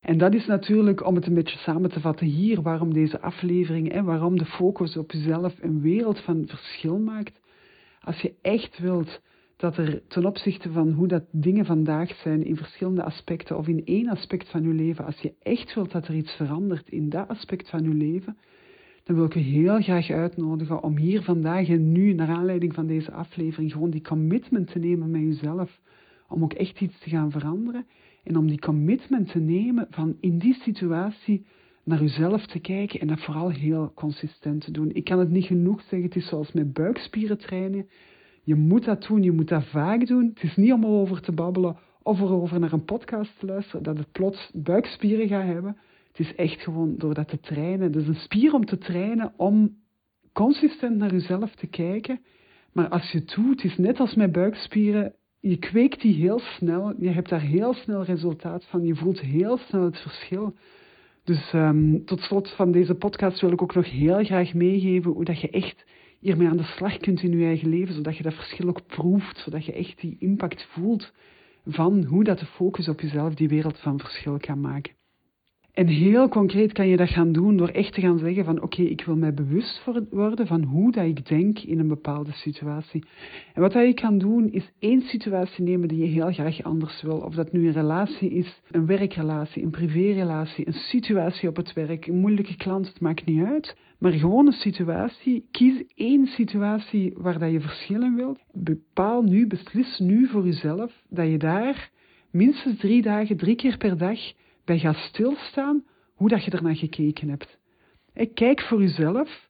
En 0.01 0.19
dat 0.19 0.35
is 0.35 0.47
natuurlijk, 0.47 1.07
om 1.07 1.15
het 1.15 1.27
een 1.27 1.35
beetje 1.35 1.59
samen 1.59 1.91
te 1.91 2.01
vatten 2.01 2.27
hier, 2.27 2.63
waarom 2.63 2.93
deze 2.93 3.21
aflevering 3.21 3.93
en 3.93 4.05
waarom 4.05 4.39
de 4.39 4.45
focus 4.45 4.97
op 4.97 5.13
jezelf 5.13 5.55
een 5.61 5.81
wereld 5.81 6.21
van 6.21 6.47
verschil 6.47 6.99
maakt. 6.99 7.41
Als 8.01 8.21
je 8.21 8.35
echt 8.43 8.79
wilt 8.79 9.21
dat 9.57 9.77
er 9.77 10.03
ten 10.09 10.27
opzichte 10.27 10.71
van 10.73 10.93
hoe 10.93 11.07
dat 11.07 11.25
dingen 11.31 11.65
vandaag 11.65 12.15
zijn 12.15 12.45
in 12.45 12.57
verschillende 12.57 13.03
aspecten 13.03 13.59
of 13.59 13.69
in 13.69 13.85
één 13.85 14.09
aspect 14.09 14.49
van 14.49 14.63
je 14.63 14.75
leven, 14.75 15.05
als 15.05 15.21
je 15.21 15.35
echt 15.43 15.75
wilt 15.75 15.93
dat 15.93 16.09
er 16.09 16.15
iets 16.15 16.33
verandert 16.33 16.89
in 16.89 17.09
dat 17.09 17.29
aspect 17.29 17.71
van 17.71 17.83
je 17.83 17.95
leven, 17.95 18.37
dan 19.05 19.17
wil 19.17 19.25
ik 19.25 19.35
je 19.35 19.41
heel 19.41 19.81
graag 19.81 20.11
uitnodigen 20.11 20.83
om 20.83 20.97
hier 20.97 21.23
vandaag 21.23 21.69
en 21.69 21.93
nu, 21.93 22.13
naar 22.13 22.29
aanleiding 22.29 22.75
van 22.75 22.87
deze 22.87 23.13
aflevering, 23.13 23.73
gewoon 23.73 23.91
die 23.91 24.03
commitment 24.03 24.71
te 24.71 24.79
nemen 24.79 25.11
met 25.11 25.21
jezelf. 25.21 25.81
Om 26.29 26.43
ook 26.43 26.53
echt 26.53 26.81
iets 26.81 26.99
te 26.99 27.11
gaan 27.11 27.31
veranderen. 27.31 27.87
En 28.23 28.37
om 28.37 28.47
die 28.47 28.59
commitment 28.59 29.31
te 29.31 29.39
nemen 29.39 29.87
van 29.91 30.17
in 30.21 30.39
die 30.39 30.55
situatie 30.55 31.47
naar 31.85 32.01
jezelf 32.01 32.47
te 32.47 32.59
kijken 32.59 33.01
en 33.01 33.07
dat 33.07 33.21
vooral 33.21 33.51
heel 33.51 33.93
consistent 33.95 34.65
te 34.65 34.71
doen. 34.71 34.95
Ik 34.95 35.05
kan 35.05 35.19
het 35.19 35.31
niet 35.31 35.47
genoeg 35.47 35.81
zeggen, 35.81 36.03
het 36.03 36.17
is 36.17 36.29
zoals 36.29 36.53
met 36.53 36.73
buikspieren 36.73 37.39
trainen. 37.39 37.89
Je 38.43 38.55
moet 38.55 38.85
dat 38.85 39.07
doen, 39.07 39.23
je 39.23 39.33
moet 39.33 39.49
dat 39.49 39.65
vaak 39.65 40.07
doen. 40.07 40.31
Het 40.35 40.43
is 40.43 40.57
niet 40.57 40.73
om 40.73 40.85
erover 40.85 41.21
te 41.21 41.33
babbelen 41.33 41.77
of 42.03 42.21
erover 42.21 42.61
naar 42.61 42.73
een 42.73 42.85
podcast 42.85 43.39
te 43.39 43.47
luisteren, 43.47 43.83
dat 43.83 43.99
het 43.99 44.13
plots 44.13 44.51
buikspieren 44.55 45.29
gaat 45.29 45.47
hebben. 45.47 45.77
Het 46.15 46.27
is 46.27 46.35
echt 46.35 46.61
gewoon 46.61 46.97
door 46.97 47.15
dat 47.15 47.29
te 47.29 47.41
trainen. 47.41 47.81
Het 47.81 47.97
is 47.97 48.09
een 48.09 48.15
spier 48.15 48.55
om 48.55 48.65
te 48.65 48.79
trainen 48.79 49.33
om 49.37 49.77
consistent 50.33 50.97
naar 50.97 51.13
jezelf 51.13 51.55
te 51.55 51.67
kijken. 51.67 52.21
Maar 52.73 52.89
als 52.89 53.11
je 53.11 53.19
het 53.19 53.35
doet, 53.35 53.63
het 53.63 53.71
is 53.71 53.79
net 53.79 54.01
als 54.01 54.15
met 54.15 54.33
buikspieren, 54.33 55.15
je 55.41 55.57
kweekt 55.57 56.01
die 56.01 56.15
heel 56.15 56.39
snel. 56.39 56.95
Je 56.99 57.11
hebt 57.11 57.29
daar 57.29 57.41
heel 57.41 57.75
snel 57.75 58.03
resultaat 58.03 58.65
van. 58.65 58.85
Je 58.85 58.95
voelt 58.95 59.21
heel 59.21 59.57
snel 59.57 59.85
het 59.85 59.99
verschil. 59.99 60.55
Dus 61.25 61.53
um, 61.53 62.05
tot 62.05 62.21
slot 62.21 62.51
van 62.51 62.73
deze 62.73 62.95
podcast 62.95 63.41
wil 63.41 63.53
ik 63.53 63.63
ook 63.63 63.75
nog 63.75 63.91
heel 63.91 64.25
graag 64.25 64.55
meegeven 64.55 65.11
hoe 65.11 65.25
dat 65.25 65.41
je 65.41 65.51
echt 65.51 65.85
hiermee 66.21 66.49
aan 66.49 66.57
de 66.57 66.63
slag 66.77 66.97
kunt 66.97 67.23
in 67.23 67.39
je 67.39 67.45
eigen 67.45 67.69
leven, 67.69 67.95
zodat 67.95 68.17
je 68.17 68.23
dat 68.23 68.35
verschil 68.35 68.69
ook 68.69 68.87
proeft, 68.87 69.39
zodat 69.39 69.65
je 69.65 69.73
echt 69.73 70.01
die 70.01 70.17
impact 70.19 70.65
voelt 70.65 71.13
van 71.67 72.05
hoe 72.05 72.25
dat 72.25 72.39
de 72.39 72.47
focus 72.47 72.89
op 72.89 73.01
jezelf 73.01 73.35
die 73.35 73.49
wereld 73.49 73.79
van 73.79 73.99
verschil 73.99 74.39
kan 74.39 74.61
maken. 74.61 74.93
En 75.75 75.87
heel 75.87 76.29
concreet 76.29 76.73
kan 76.73 76.89
je 76.89 76.97
dat 76.97 77.09
gaan 77.09 77.33
doen 77.33 77.57
door 77.57 77.69
echt 77.69 77.93
te 77.93 78.01
gaan 78.01 78.19
zeggen 78.19 78.45
van 78.45 78.63
oké, 78.63 78.83
ik 78.83 79.05
wil 79.05 79.17
mij 79.17 79.35
bewust 79.35 79.85
worden 80.11 80.47
van 80.47 80.63
hoe 80.63 80.93
dat 80.93 81.05
ik 81.05 81.29
denk 81.29 81.59
in 81.59 81.79
een 81.79 81.89
bepaalde 81.89 82.33
situatie. 82.33 83.05
En 83.55 83.61
wat 83.61 83.73
dat 83.73 83.87
je 83.87 83.95
kan 83.95 84.19
doen 84.19 84.53
is 84.53 84.73
één 84.79 85.01
situatie 85.01 85.65
nemen 85.65 85.89
die 85.89 85.99
je 85.99 86.05
heel 86.05 86.33
graag 86.33 86.63
anders 86.63 87.03
wil. 87.03 87.17
Of 87.17 87.35
dat 87.35 87.53
nu 87.53 87.67
een 87.67 87.73
relatie 87.73 88.31
is, 88.31 88.61
een 88.71 88.87
werkrelatie, 88.87 89.63
een 89.63 89.71
privérelatie, 89.71 90.67
een 90.67 90.73
situatie 90.73 91.49
op 91.49 91.57
het 91.57 91.73
werk, 91.73 92.07
een 92.07 92.19
moeilijke 92.19 92.57
klant, 92.57 92.87
het 92.87 93.01
maakt 93.01 93.25
niet 93.25 93.45
uit. 93.45 93.77
Maar 93.99 94.13
gewoon 94.13 94.47
een 94.47 94.53
situatie, 94.53 95.47
kies 95.51 95.85
één 95.95 96.27
situatie 96.27 97.13
waar 97.17 97.39
dat 97.39 97.53
je 97.53 97.61
verschillen 97.61 98.15
wilt. 98.15 98.39
Bepaal 98.53 99.23
nu, 99.23 99.47
beslis 99.47 99.99
nu 99.99 100.29
voor 100.29 100.45
jezelf 100.45 101.03
dat 101.09 101.31
je 101.31 101.39
daar 101.39 101.91
minstens 102.31 102.79
drie 102.79 103.03
dagen, 103.03 103.37
drie 103.37 103.57
keer 103.57 103.77
per 103.77 103.99
dag 103.99 104.19
bij 104.65 104.79
gaat 104.79 104.97
stilstaan 104.97 105.85
hoe 106.15 106.29
dat 106.29 106.45
je 106.45 106.51
ernaar 106.51 106.77
gekeken 106.77 107.29
hebt. 107.29 107.59
Kijk 108.35 108.61
voor 108.61 108.81
jezelf, 108.81 109.49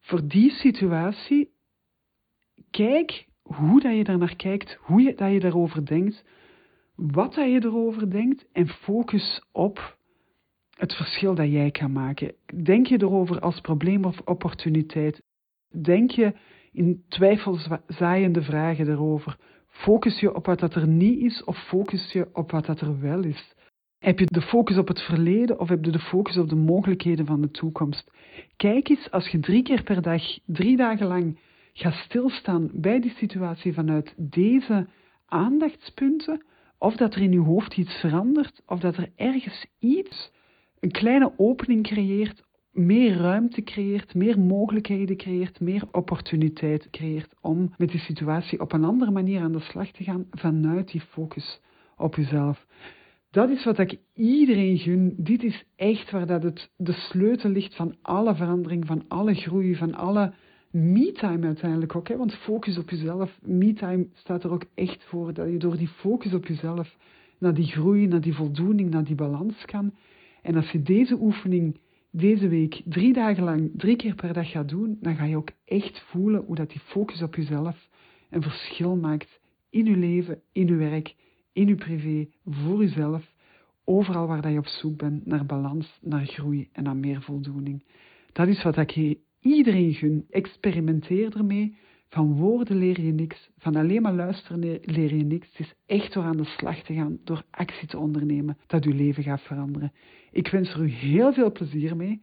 voor 0.00 0.28
die 0.28 0.50
situatie, 0.50 1.50
kijk 2.70 3.26
hoe 3.42 3.80
dat 3.80 3.96
je 3.96 4.04
daarnaar 4.04 4.36
kijkt, 4.36 4.78
hoe 4.80 5.02
je, 5.02 5.14
dat 5.14 5.32
je 5.32 5.40
daarover 5.40 5.86
denkt, 5.86 6.24
wat 6.94 7.34
dat 7.34 7.50
je 7.50 7.64
erover 7.64 8.10
denkt 8.10 8.46
en 8.52 8.68
focus 8.68 9.44
op 9.52 9.96
het 10.76 10.94
verschil 10.94 11.34
dat 11.34 11.50
jij 11.50 11.70
kan 11.70 11.92
maken. 11.92 12.34
Denk 12.62 12.86
je 12.86 13.02
erover 13.02 13.40
als 13.40 13.60
probleem 13.60 14.04
of 14.04 14.20
opportuniteit? 14.24 15.22
Denk 15.82 16.10
je 16.10 16.34
in 16.72 17.04
twijfelzaaiende 17.08 18.42
vragen 18.42 18.88
erover? 18.88 19.38
Focus 19.66 20.20
je 20.20 20.34
op 20.34 20.46
wat 20.46 20.58
dat 20.58 20.74
er 20.74 20.88
niet 20.88 21.20
is 21.20 21.44
of 21.44 21.66
focus 21.66 22.12
je 22.12 22.28
op 22.32 22.50
wat 22.50 22.66
dat 22.66 22.80
er 22.80 23.00
wel 23.00 23.24
is? 23.24 23.54
Heb 24.06 24.18
je 24.18 24.26
de 24.26 24.42
focus 24.42 24.76
op 24.76 24.88
het 24.88 25.00
verleden 25.00 25.60
of 25.60 25.68
heb 25.68 25.84
je 25.84 25.90
de 25.90 25.98
focus 25.98 26.36
op 26.36 26.48
de 26.48 26.54
mogelijkheden 26.56 27.26
van 27.26 27.40
de 27.40 27.50
toekomst? 27.50 28.10
Kijk 28.56 28.88
eens 28.88 29.10
als 29.10 29.28
je 29.28 29.40
drie 29.40 29.62
keer 29.62 29.82
per 29.82 30.02
dag, 30.02 30.22
drie 30.44 30.76
dagen 30.76 31.06
lang 31.06 31.38
gaat 31.72 31.94
stilstaan 31.94 32.70
bij 32.72 33.00
die 33.00 33.10
situatie 33.10 33.74
vanuit 33.74 34.14
deze 34.16 34.86
aandachtspunten, 35.26 36.44
of 36.78 36.96
dat 36.96 37.14
er 37.14 37.22
in 37.22 37.32
je 37.32 37.38
hoofd 37.38 37.76
iets 37.76 37.94
verandert, 37.94 38.62
of 38.66 38.80
dat 38.80 38.96
er 38.96 39.10
ergens 39.16 39.66
iets, 39.78 40.30
een 40.80 40.90
kleine 40.90 41.32
opening 41.36 41.82
creëert, 41.82 42.42
meer 42.72 43.16
ruimte 43.16 43.62
creëert, 43.62 44.14
meer 44.14 44.38
mogelijkheden 44.38 45.16
creëert, 45.16 45.60
meer 45.60 45.82
opportuniteit 45.92 46.90
creëert 46.90 47.34
om 47.40 47.74
met 47.76 47.90
die 47.90 48.00
situatie 48.00 48.60
op 48.60 48.72
een 48.72 48.84
andere 48.84 49.10
manier 49.10 49.40
aan 49.40 49.52
de 49.52 49.60
slag 49.60 49.90
te 49.90 50.04
gaan 50.04 50.26
vanuit 50.30 50.90
die 50.90 51.00
focus 51.00 51.60
op 51.96 52.14
jezelf. 52.14 52.66
Dat 53.36 53.50
is 53.50 53.64
wat 53.64 53.78
ik 53.78 53.98
iedereen 54.14 54.78
gun. 54.78 55.14
Dit 55.16 55.42
is 55.42 55.64
echt 55.74 56.10
waar 56.10 56.26
dat 56.26 56.42
het 56.42 56.70
de 56.76 56.92
sleutel 56.92 57.50
ligt 57.50 57.74
van 57.74 57.94
alle 58.02 58.34
verandering, 58.34 58.86
van 58.86 59.04
alle 59.08 59.34
groei, 59.34 59.74
van 59.74 59.94
alle 59.94 60.32
me-time 60.70 61.46
uiteindelijk 61.46 61.96
ook. 61.96 62.08
Want 62.08 62.34
focus 62.34 62.78
op 62.78 62.90
jezelf, 62.90 63.38
me-time 63.42 64.06
staat 64.14 64.44
er 64.44 64.50
ook 64.50 64.64
echt 64.74 65.04
voor. 65.04 65.32
Dat 65.32 65.50
je 65.50 65.56
door 65.56 65.76
die 65.76 65.88
focus 65.88 66.34
op 66.34 66.46
jezelf 66.46 66.96
naar 67.38 67.54
die 67.54 67.66
groei, 67.66 68.06
naar 68.06 68.20
die 68.20 68.34
voldoening, 68.34 68.90
naar 68.90 69.04
die 69.04 69.14
balans 69.14 69.64
kan. 69.64 69.94
En 70.42 70.54
als 70.54 70.70
je 70.70 70.82
deze 70.82 71.20
oefening 71.20 71.78
deze 72.10 72.48
week 72.48 72.82
drie 72.84 73.12
dagen 73.12 73.44
lang, 73.44 73.70
drie 73.74 73.96
keer 73.96 74.14
per 74.14 74.32
dag 74.32 74.50
gaat 74.50 74.68
doen, 74.68 74.98
dan 75.00 75.16
ga 75.16 75.24
je 75.24 75.36
ook 75.36 75.50
echt 75.64 76.04
voelen 76.06 76.44
hoe 76.46 76.56
dat 76.56 76.70
die 76.70 76.80
focus 76.80 77.22
op 77.22 77.34
jezelf 77.34 77.88
een 78.30 78.42
verschil 78.42 78.96
maakt 78.96 79.40
in 79.70 79.84
je 79.84 79.96
leven, 79.96 80.40
in 80.52 80.66
je 80.66 80.74
werk 80.74 81.14
in 81.56 81.66
je 81.66 81.74
privé, 81.74 82.28
voor 82.44 82.80
jezelf, 82.80 83.32
overal 83.84 84.26
waar 84.26 84.42
dat 84.42 84.52
je 84.52 84.58
op 84.58 84.66
zoek 84.66 84.96
bent 84.96 85.26
naar 85.26 85.46
balans, 85.46 85.98
naar 86.02 86.26
groei 86.26 86.68
en 86.72 86.82
naar 86.82 86.96
meer 86.96 87.22
voldoening. 87.22 87.84
Dat 88.32 88.48
is 88.48 88.62
wat 88.62 88.76
ik 88.76 89.16
iedereen 89.40 89.94
gun. 89.94 90.26
Experimenteer 90.30 91.36
ermee. 91.36 91.76
Van 92.08 92.34
woorden 92.34 92.76
leer 92.76 93.00
je 93.00 93.12
niks, 93.12 93.50
van 93.58 93.76
alleen 93.76 94.02
maar 94.02 94.12
luisteren 94.12 94.80
leer 94.82 95.14
je 95.14 95.24
niks. 95.24 95.48
Het 95.48 95.58
is 95.58 95.74
echt 95.86 96.12
door 96.12 96.22
aan 96.22 96.36
de 96.36 96.44
slag 96.44 96.82
te 96.82 96.94
gaan, 96.94 97.18
door 97.24 97.42
actie 97.50 97.88
te 97.88 97.98
ondernemen, 97.98 98.58
dat 98.66 98.84
je 98.84 98.94
leven 98.94 99.22
gaat 99.22 99.42
veranderen. 99.42 99.92
Ik 100.30 100.48
wens 100.48 100.74
er 100.74 100.80
u 100.80 100.88
heel 100.88 101.32
veel 101.32 101.52
plezier 101.52 101.96
mee. 101.96 102.22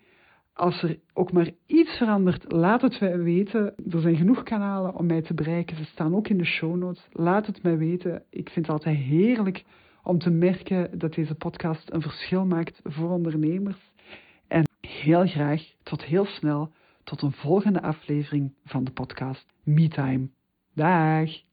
Als 0.54 0.84
er 0.84 0.99
ook 1.14 1.32
maar 1.32 1.49
iets 1.66 1.97
verandert, 1.97 2.51
laat 2.51 2.82
het 2.82 2.99
mij 2.99 3.20
weten. 3.20 3.74
Er 3.89 3.99
zijn 3.99 4.16
genoeg 4.16 4.43
kanalen 4.43 4.95
om 4.95 5.06
mij 5.06 5.22
te 5.22 5.34
bereiken. 5.34 5.78
Ze 5.78 5.86
staan 5.86 6.16
ook 6.16 6.28
in 6.28 6.38
de 6.38 6.45
show 6.45 6.76
notes. 6.76 7.08
Laat 7.12 7.45
het 7.45 7.64
mij 7.64 7.78
weten. 7.78 8.24
Ik 8.30 8.49
vind 8.49 8.66
het 8.66 8.76
altijd 8.76 8.97
heerlijk 8.97 9.64
om 10.04 10.20
te 10.20 10.30
merken 10.30 10.99
dat 10.99 11.14
deze 11.14 11.36
podcast 11.36 11.93
een 11.93 12.01
verschil 12.01 12.45
maakt 12.45 12.80
voor 12.84 13.10
ondernemers. 13.10 13.91
En 14.47 14.64
heel 14.82 15.28
graag 15.28 15.62
tot 15.84 16.04
heel 16.04 16.26
snel, 16.26 16.72
tot 17.04 17.22
een 17.22 17.32
volgende 17.32 17.82
aflevering 17.82 18.54
van 18.66 18.84
de 18.84 18.91
podcast 18.91 19.54
MeTime. 19.64 20.30
Dag! 20.74 21.53